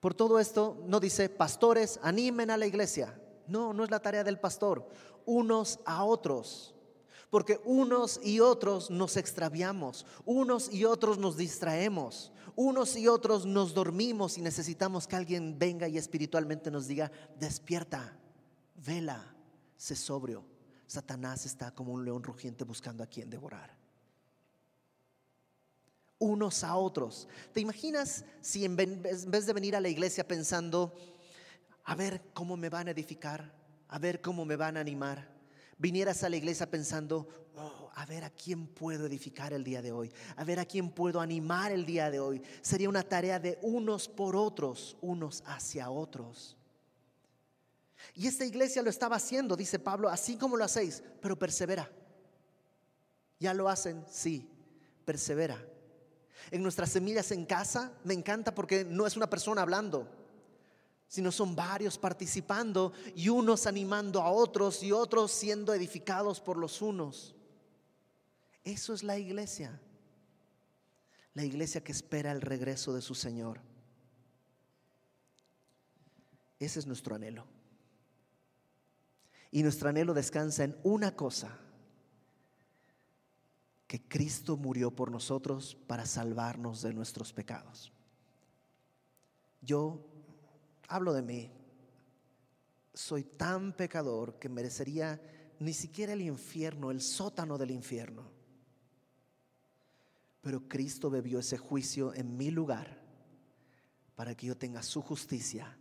Por 0.00 0.14
todo 0.14 0.38
esto, 0.38 0.82
no 0.86 1.00
dice, 1.00 1.28
pastores, 1.28 1.98
animen 2.02 2.50
a 2.50 2.56
la 2.56 2.66
iglesia. 2.66 3.20
No, 3.48 3.72
no 3.72 3.84
es 3.84 3.90
la 3.90 4.00
tarea 4.00 4.24
del 4.24 4.38
pastor, 4.38 4.86
unos 5.24 5.80
a 5.84 6.04
otros. 6.04 6.74
Porque 7.30 7.60
unos 7.64 8.20
y 8.22 8.40
otros 8.40 8.90
nos 8.90 9.16
extraviamos, 9.16 10.06
unos 10.24 10.72
y 10.72 10.84
otros 10.84 11.18
nos 11.18 11.36
distraemos, 11.36 12.32
unos 12.54 12.96
y 12.96 13.08
otros 13.08 13.46
nos 13.46 13.74
dormimos 13.74 14.38
y 14.38 14.42
necesitamos 14.42 15.08
que 15.08 15.16
alguien 15.16 15.58
venga 15.58 15.88
y 15.88 15.98
espiritualmente 15.98 16.70
nos 16.70 16.86
diga, 16.86 17.10
despierta, 17.38 18.16
vela, 18.76 19.34
sé 19.76 19.96
sobrio. 19.96 20.44
Satanás 20.86 21.46
está 21.46 21.72
como 21.72 21.92
un 21.92 22.04
león 22.04 22.22
rugiente 22.22 22.62
buscando 22.62 23.02
a 23.02 23.08
quien 23.08 23.28
devorar 23.28 23.75
unos 26.18 26.64
a 26.64 26.76
otros. 26.76 27.28
¿Te 27.52 27.60
imaginas 27.60 28.24
si 28.40 28.64
en 28.64 28.76
vez 28.76 29.46
de 29.46 29.52
venir 29.52 29.76
a 29.76 29.80
la 29.80 29.88
iglesia 29.88 30.26
pensando, 30.26 30.94
a 31.84 31.94
ver 31.94 32.22
cómo 32.32 32.56
me 32.56 32.68
van 32.68 32.88
a 32.88 32.92
edificar, 32.92 33.54
a 33.88 33.98
ver 33.98 34.20
cómo 34.20 34.44
me 34.44 34.56
van 34.56 34.76
a 34.76 34.80
animar, 34.80 35.28
vinieras 35.78 36.22
a 36.22 36.28
la 36.28 36.36
iglesia 36.36 36.70
pensando, 36.70 37.28
oh, 37.56 37.90
a 37.94 38.06
ver 38.06 38.24
a 38.24 38.30
quién 38.30 38.66
puedo 38.66 39.06
edificar 39.06 39.52
el 39.52 39.62
día 39.62 39.82
de 39.82 39.92
hoy, 39.92 40.12
a 40.36 40.44
ver 40.44 40.58
a 40.58 40.64
quién 40.64 40.90
puedo 40.90 41.20
animar 41.20 41.72
el 41.72 41.86
día 41.86 42.10
de 42.10 42.20
hoy? 42.20 42.42
Sería 42.60 42.88
una 42.88 43.02
tarea 43.02 43.38
de 43.38 43.58
unos 43.62 44.08
por 44.08 44.36
otros, 44.36 44.96
unos 45.00 45.42
hacia 45.46 45.90
otros. 45.90 46.56
Y 48.14 48.26
esta 48.26 48.44
iglesia 48.44 48.82
lo 48.82 48.90
estaba 48.90 49.16
haciendo, 49.16 49.56
dice 49.56 49.78
Pablo, 49.78 50.08
así 50.08 50.36
como 50.36 50.56
lo 50.56 50.64
hacéis, 50.64 51.02
pero 51.20 51.38
persevera. 51.38 51.90
¿Ya 53.38 53.52
lo 53.52 53.68
hacen? 53.68 54.04
Sí, 54.08 54.48
persevera. 55.04 55.62
En 56.50 56.62
nuestras 56.62 56.90
semillas 56.90 57.30
en 57.32 57.44
casa 57.46 57.92
me 58.04 58.14
encanta 58.14 58.54
porque 58.54 58.84
no 58.84 59.06
es 59.06 59.16
una 59.16 59.28
persona 59.28 59.62
hablando, 59.62 60.08
sino 61.08 61.32
son 61.32 61.56
varios 61.56 61.98
participando 61.98 62.92
y 63.14 63.28
unos 63.28 63.66
animando 63.66 64.20
a 64.22 64.30
otros 64.30 64.82
y 64.82 64.92
otros 64.92 65.32
siendo 65.32 65.74
edificados 65.74 66.40
por 66.40 66.56
los 66.56 66.82
unos. 66.82 67.34
Eso 68.64 68.94
es 68.94 69.02
la 69.02 69.18
iglesia. 69.18 69.80
La 71.34 71.44
iglesia 71.44 71.84
que 71.84 71.92
espera 71.92 72.32
el 72.32 72.40
regreso 72.40 72.94
de 72.94 73.02
su 73.02 73.14
Señor. 73.14 73.60
Ese 76.58 76.78
es 76.78 76.86
nuestro 76.86 77.14
anhelo. 77.14 77.44
Y 79.50 79.62
nuestro 79.62 79.88
anhelo 79.88 80.14
descansa 80.14 80.64
en 80.64 80.76
una 80.82 81.14
cosa 81.14 81.58
que 83.86 84.02
Cristo 84.02 84.56
murió 84.56 84.90
por 84.90 85.10
nosotros 85.10 85.76
para 85.86 86.06
salvarnos 86.06 86.82
de 86.82 86.92
nuestros 86.92 87.32
pecados. 87.32 87.92
Yo 89.60 90.04
hablo 90.88 91.12
de 91.12 91.22
mí. 91.22 91.52
soy 92.94 93.24
tan 93.24 93.74
pecador 93.74 94.38
que 94.38 94.48
merecería 94.48 95.20
ni 95.58 95.74
siquiera 95.74 96.14
el 96.14 96.22
infierno, 96.22 96.90
el 96.90 97.02
sótano 97.02 97.58
del 97.58 97.70
infierno. 97.70 98.30
Pero 100.40 100.66
Cristo 100.66 101.10
bebió 101.10 101.40
ese 101.40 101.58
juicio 101.58 102.14
en 102.14 102.36
mi 102.36 102.50
lugar 102.50 103.02
para 104.14 104.34
que 104.34 104.46
yo 104.46 104.56
tenga 104.56 104.82
su 104.82 105.02
justicia 105.02 105.76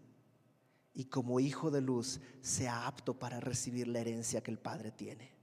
y 0.94 1.06
como 1.06 1.40
hijo 1.40 1.72
de 1.72 1.82
luz 1.82 2.20
sea 2.42 2.88
apto 2.88 3.18
para 3.18 3.40
recibir 3.40 3.88
la 3.88 4.00
herencia 4.00 4.42
que 4.42 4.52
el 4.52 4.60
Padre 4.60 4.92
tiene. 4.92 5.35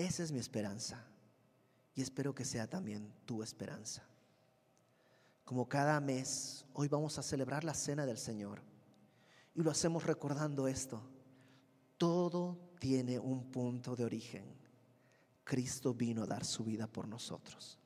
Esa 0.00 0.22
es 0.22 0.32
mi 0.32 0.38
esperanza 0.38 1.04
y 1.94 2.00
espero 2.00 2.34
que 2.34 2.46
sea 2.46 2.66
también 2.66 3.12
tu 3.26 3.42
esperanza. 3.42 4.02
Como 5.44 5.68
cada 5.68 6.00
mes, 6.00 6.64
hoy 6.72 6.88
vamos 6.88 7.18
a 7.18 7.22
celebrar 7.22 7.64
la 7.64 7.74
cena 7.74 8.06
del 8.06 8.16
Señor 8.16 8.62
y 9.54 9.62
lo 9.62 9.70
hacemos 9.70 10.06
recordando 10.06 10.66
esto. 10.66 11.02
Todo 11.98 12.56
tiene 12.78 13.18
un 13.18 13.50
punto 13.50 13.94
de 13.94 14.06
origen. 14.06 14.46
Cristo 15.44 15.92
vino 15.92 16.22
a 16.22 16.26
dar 16.26 16.46
su 16.46 16.64
vida 16.64 16.86
por 16.86 17.06
nosotros. 17.06 17.78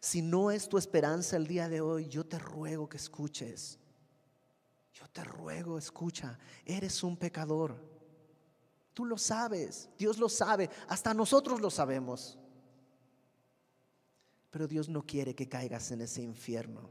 Si 0.00 0.22
no 0.22 0.50
es 0.50 0.66
tu 0.66 0.78
esperanza 0.78 1.36
el 1.36 1.46
día 1.46 1.68
de 1.68 1.82
hoy, 1.82 2.08
yo 2.08 2.24
te 2.24 2.38
ruego 2.38 2.88
que 2.88 2.96
escuches. 2.96 3.78
Yo 4.94 5.06
te 5.08 5.24
ruego, 5.24 5.76
escucha, 5.76 6.38
eres 6.64 7.02
un 7.02 7.18
pecador. 7.18 7.99
Tú 9.00 9.06
lo 9.06 9.16
sabes, 9.16 9.88
Dios 9.96 10.18
lo 10.18 10.28
sabe, 10.28 10.68
hasta 10.86 11.14
nosotros 11.14 11.58
lo 11.58 11.70
sabemos. 11.70 12.36
Pero 14.50 14.68
Dios 14.68 14.90
no 14.90 15.06
quiere 15.06 15.34
que 15.34 15.48
caigas 15.48 15.90
en 15.90 16.02
ese 16.02 16.20
infierno. 16.20 16.90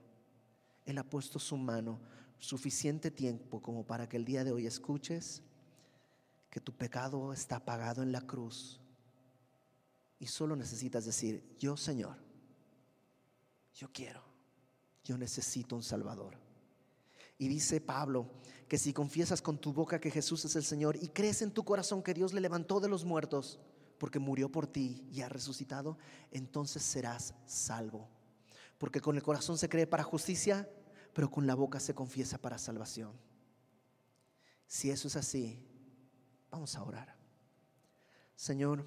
Él 0.88 0.98
ha 0.98 1.04
puesto 1.04 1.38
su 1.38 1.56
mano 1.56 2.00
suficiente 2.40 3.12
tiempo 3.12 3.62
como 3.62 3.86
para 3.86 4.10
que 4.10 4.18
el 4.18 4.26
día 4.26 4.44
de 4.44 4.52
hoy 4.52 4.66
escuches 4.66 5.44
que 6.50 6.60
tu 6.60 6.74
pecado 6.74 7.32
está 7.32 7.64
pagado 7.64 8.02
en 8.02 8.12
la 8.12 8.22
cruz 8.22 8.80
y 10.18 10.26
solo 10.26 10.56
necesitas 10.56 11.06
decir, 11.06 11.44
yo 11.60 11.78
Señor, 11.78 12.18
yo 13.76 13.88
quiero, 13.94 14.24
yo 15.04 15.16
necesito 15.16 15.76
un 15.76 15.84
Salvador. 15.84 16.40
Y 17.40 17.48
dice 17.48 17.82
Pablo 17.82 18.30
que 18.68 18.78
si 18.78 18.94
confiesas 18.94 19.42
con 19.42 19.58
tu 19.58 19.74
boca 19.74 20.00
que 20.00 20.12
Jesús 20.12 20.46
es 20.46 20.56
el 20.56 20.64
Señor 20.64 20.98
y 21.02 21.08
crees 21.08 21.42
en 21.42 21.52
tu 21.52 21.64
corazón 21.64 22.04
que 22.04 22.14
Dios 22.14 22.34
le 22.34 22.42
levantó 22.42 22.80
de 22.80 22.90
los 22.90 23.06
muertos 23.06 23.60
porque 23.98 24.20
murió 24.20 24.52
por 24.52 24.68
ti 24.68 25.08
y 25.12 25.22
ha 25.22 25.30
resucitado, 25.30 25.98
entonces 26.32 26.84
serás 26.84 27.34
salvo. 27.46 28.08
Porque 28.78 29.02
con 29.02 29.16
el 29.16 29.24
corazón 29.24 29.58
se 29.58 29.70
cree 29.70 29.88
para 29.88 30.04
justicia, 30.04 30.70
pero 31.14 31.32
con 31.32 31.48
la 31.48 31.56
boca 31.56 31.80
se 31.80 31.96
confiesa 31.96 32.38
para 32.38 32.58
salvación. 32.58 33.12
Si 34.68 34.92
eso 34.92 35.08
es 35.08 35.16
así, 35.16 35.66
vamos 36.52 36.76
a 36.76 36.84
orar. 36.84 37.16
Señor, 38.36 38.86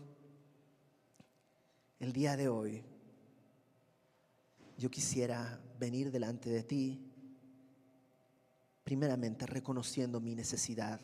el 1.99 2.13
día 2.13 2.37
de 2.37 2.49
hoy 2.49 2.85
yo 4.79 4.91
quisiera 4.91 5.61
venir 5.79 6.11
delante 6.11 6.49
de 6.49 6.63
ti, 6.63 7.12
primeramente 8.85 9.47
reconociendo 9.47 10.21
mi 10.21 10.35
necesidad 10.35 11.01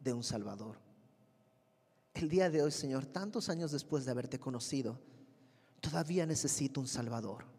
de 0.00 0.12
un 0.12 0.22
Salvador. 0.22 0.78
El 2.14 2.28
día 2.28 2.50
de 2.50 2.62
hoy, 2.62 2.72
Señor, 2.72 3.06
tantos 3.06 3.48
años 3.48 3.72
después 3.72 4.04
de 4.04 4.10
haberte 4.10 4.38
conocido, 4.38 5.00
todavía 5.80 6.26
necesito 6.26 6.80
un 6.80 6.88
Salvador 6.88 7.58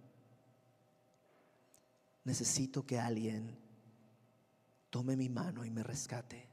necesito 2.29 2.85
que 2.85 2.99
alguien 2.99 3.57
tome 4.91 5.15
mi 5.15 5.29
mano 5.29 5.65
y 5.65 5.71
me 5.71 5.81
rescate. 5.81 6.47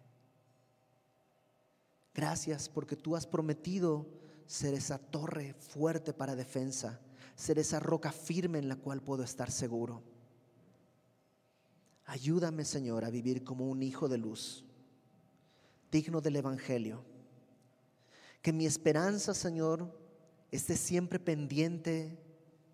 Gracias 2.14 2.68
porque 2.70 2.96
tú 2.96 3.14
has 3.14 3.26
prometido 3.26 4.07
ser 4.46 4.72
esa 4.72 4.98
torre 4.98 5.54
fuerte 5.54 6.14
para 6.14 6.34
defensa, 6.34 6.98
ser 7.34 7.59
esa 7.59 7.78
roca 7.78 8.11
firme 8.11 8.59
en 8.59 8.68
la 8.68 8.76
cual 8.76 9.02
puedo 9.02 9.22
estar 9.22 9.50
seguro. 9.50 10.02
Ayúdame, 12.07 12.64
Señor, 12.64 13.04
a 13.04 13.11
vivir 13.11 13.42
como 13.42 13.68
un 13.68 13.82
hijo 13.82 14.09
de 14.09 14.16
luz, 14.16 14.64
digno 15.90 16.20
del 16.20 16.36
Evangelio. 16.36 17.04
Que 18.40 18.52
mi 18.52 18.64
esperanza, 18.64 19.34
Señor, 19.34 19.92
esté 20.52 20.76
siempre 20.76 21.18
pendiente 21.18 22.22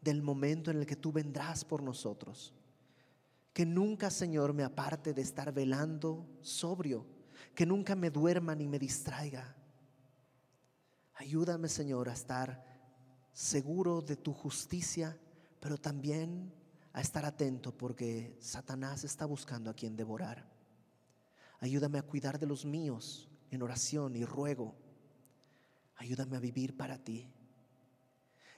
del 0.02 0.22
momento 0.22 0.70
en 0.70 0.78
el 0.78 0.86
que 0.86 0.96
tú 0.96 1.12
vendrás 1.12 1.64
por 1.64 1.82
nosotros. 1.82 2.52
Que 3.54 3.64
nunca, 3.64 4.10
Señor, 4.10 4.52
me 4.52 4.64
aparte 4.64 5.14
de 5.14 5.22
estar 5.22 5.52
velando 5.52 6.26
sobrio. 6.42 7.06
Que 7.54 7.64
nunca 7.64 7.94
me 7.94 8.10
duerma 8.10 8.54
ni 8.54 8.68
me 8.68 8.78
distraiga. 8.78 9.56
Ayúdame, 11.14 11.68
Señor, 11.68 12.10
a 12.10 12.12
estar 12.12 12.64
seguro 13.32 14.02
de 14.02 14.16
tu 14.16 14.34
justicia, 14.34 15.18
pero 15.60 15.78
también 15.78 16.52
a 16.92 17.00
estar 17.00 17.24
atento 17.24 17.76
porque 17.76 18.36
Satanás 18.40 19.04
está 19.04 19.26
buscando 19.26 19.70
a 19.70 19.74
quien 19.74 19.96
devorar. 19.96 20.46
Ayúdame 21.60 21.98
a 21.98 22.02
cuidar 22.02 22.38
de 22.38 22.46
los 22.46 22.64
míos 22.64 23.28
en 23.50 23.62
oración 23.62 24.16
y 24.16 24.24
ruego. 24.24 24.74
Ayúdame 25.96 26.36
a 26.36 26.40
vivir 26.40 26.76
para 26.76 26.98
ti. 26.98 27.30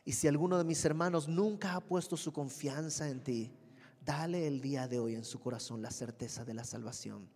Y 0.04 0.12
si 0.12 0.28
alguno 0.28 0.58
de 0.58 0.64
mis 0.64 0.84
hermanos 0.84 1.28
nunca 1.28 1.74
ha 1.74 1.80
puesto 1.80 2.16
su 2.16 2.32
confianza 2.32 3.08
en 3.08 3.22
ti, 3.22 3.52
Dale 4.04 4.46
el 4.46 4.60
día 4.60 4.86
de 4.86 4.98
hoy 4.98 5.14
en 5.14 5.24
su 5.24 5.40
corazón 5.40 5.80
la 5.80 5.90
certeza 5.90 6.44
de 6.44 6.52
la 6.52 6.64
salvación. 6.64 7.26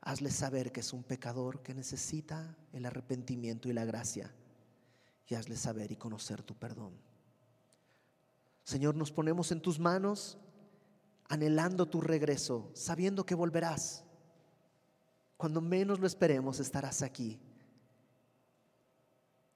Hazle 0.00 0.30
saber 0.30 0.72
que 0.72 0.80
es 0.80 0.94
un 0.94 1.02
pecador 1.02 1.62
que 1.62 1.74
necesita 1.74 2.56
el 2.72 2.86
arrepentimiento 2.86 3.68
y 3.68 3.74
la 3.74 3.84
gracia. 3.84 4.32
Y 5.28 5.34
hazle 5.34 5.56
saber 5.56 5.92
y 5.92 5.96
conocer 5.96 6.42
tu 6.42 6.54
perdón. 6.54 6.94
Señor, 8.70 8.94
nos 8.94 9.10
ponemos 9.10 9.50
en 9.50 9.60
tus 9.60 9.80
manos 9.80 10.38
anhelando 11.26 11.88
tu 11.88 12.00
regreso, 12.00 12.70
sabiendo 12.72 13.26
que 13.26 13.34
volverás. 13.34 14.04
Cuando 15.36 15.60
menos 15.60 15.98
lo 15.98 16.06
esperemos, 16.06 16.60
estarás 16.60 17.02
aquí. 17.02 17.40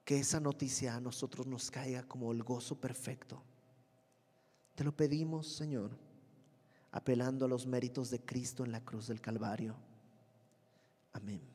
Que 0.03 0.19
esa 0.19 0.41
noticia 0.41 0.97
a 0.97 0.99
nosotros 0.99 1.47
nos 1.47 1.71
caiga 1.71 2.03
como 2.03 2.33
el 2.33 2.43
gozo 2.43 2.75
perfecto. 2.75 3.41
Te 4.75 4.83
lo 4.83 4.93
pedimos, 4.93 5.47
Señor, 5.47 5.91
apelando 6.91 7.45
a 7.45 7.47
los 7.47 7.65
méritos 7.65 8.09
de 8.09 8.19
Cristo 8.19 8.65
en 8.65 8.73
la 8.73 8.83
cruz 8.83 9.07
del 9.07 9.21
Calvario. 9.21 9.77
Amén. 11.13 11.54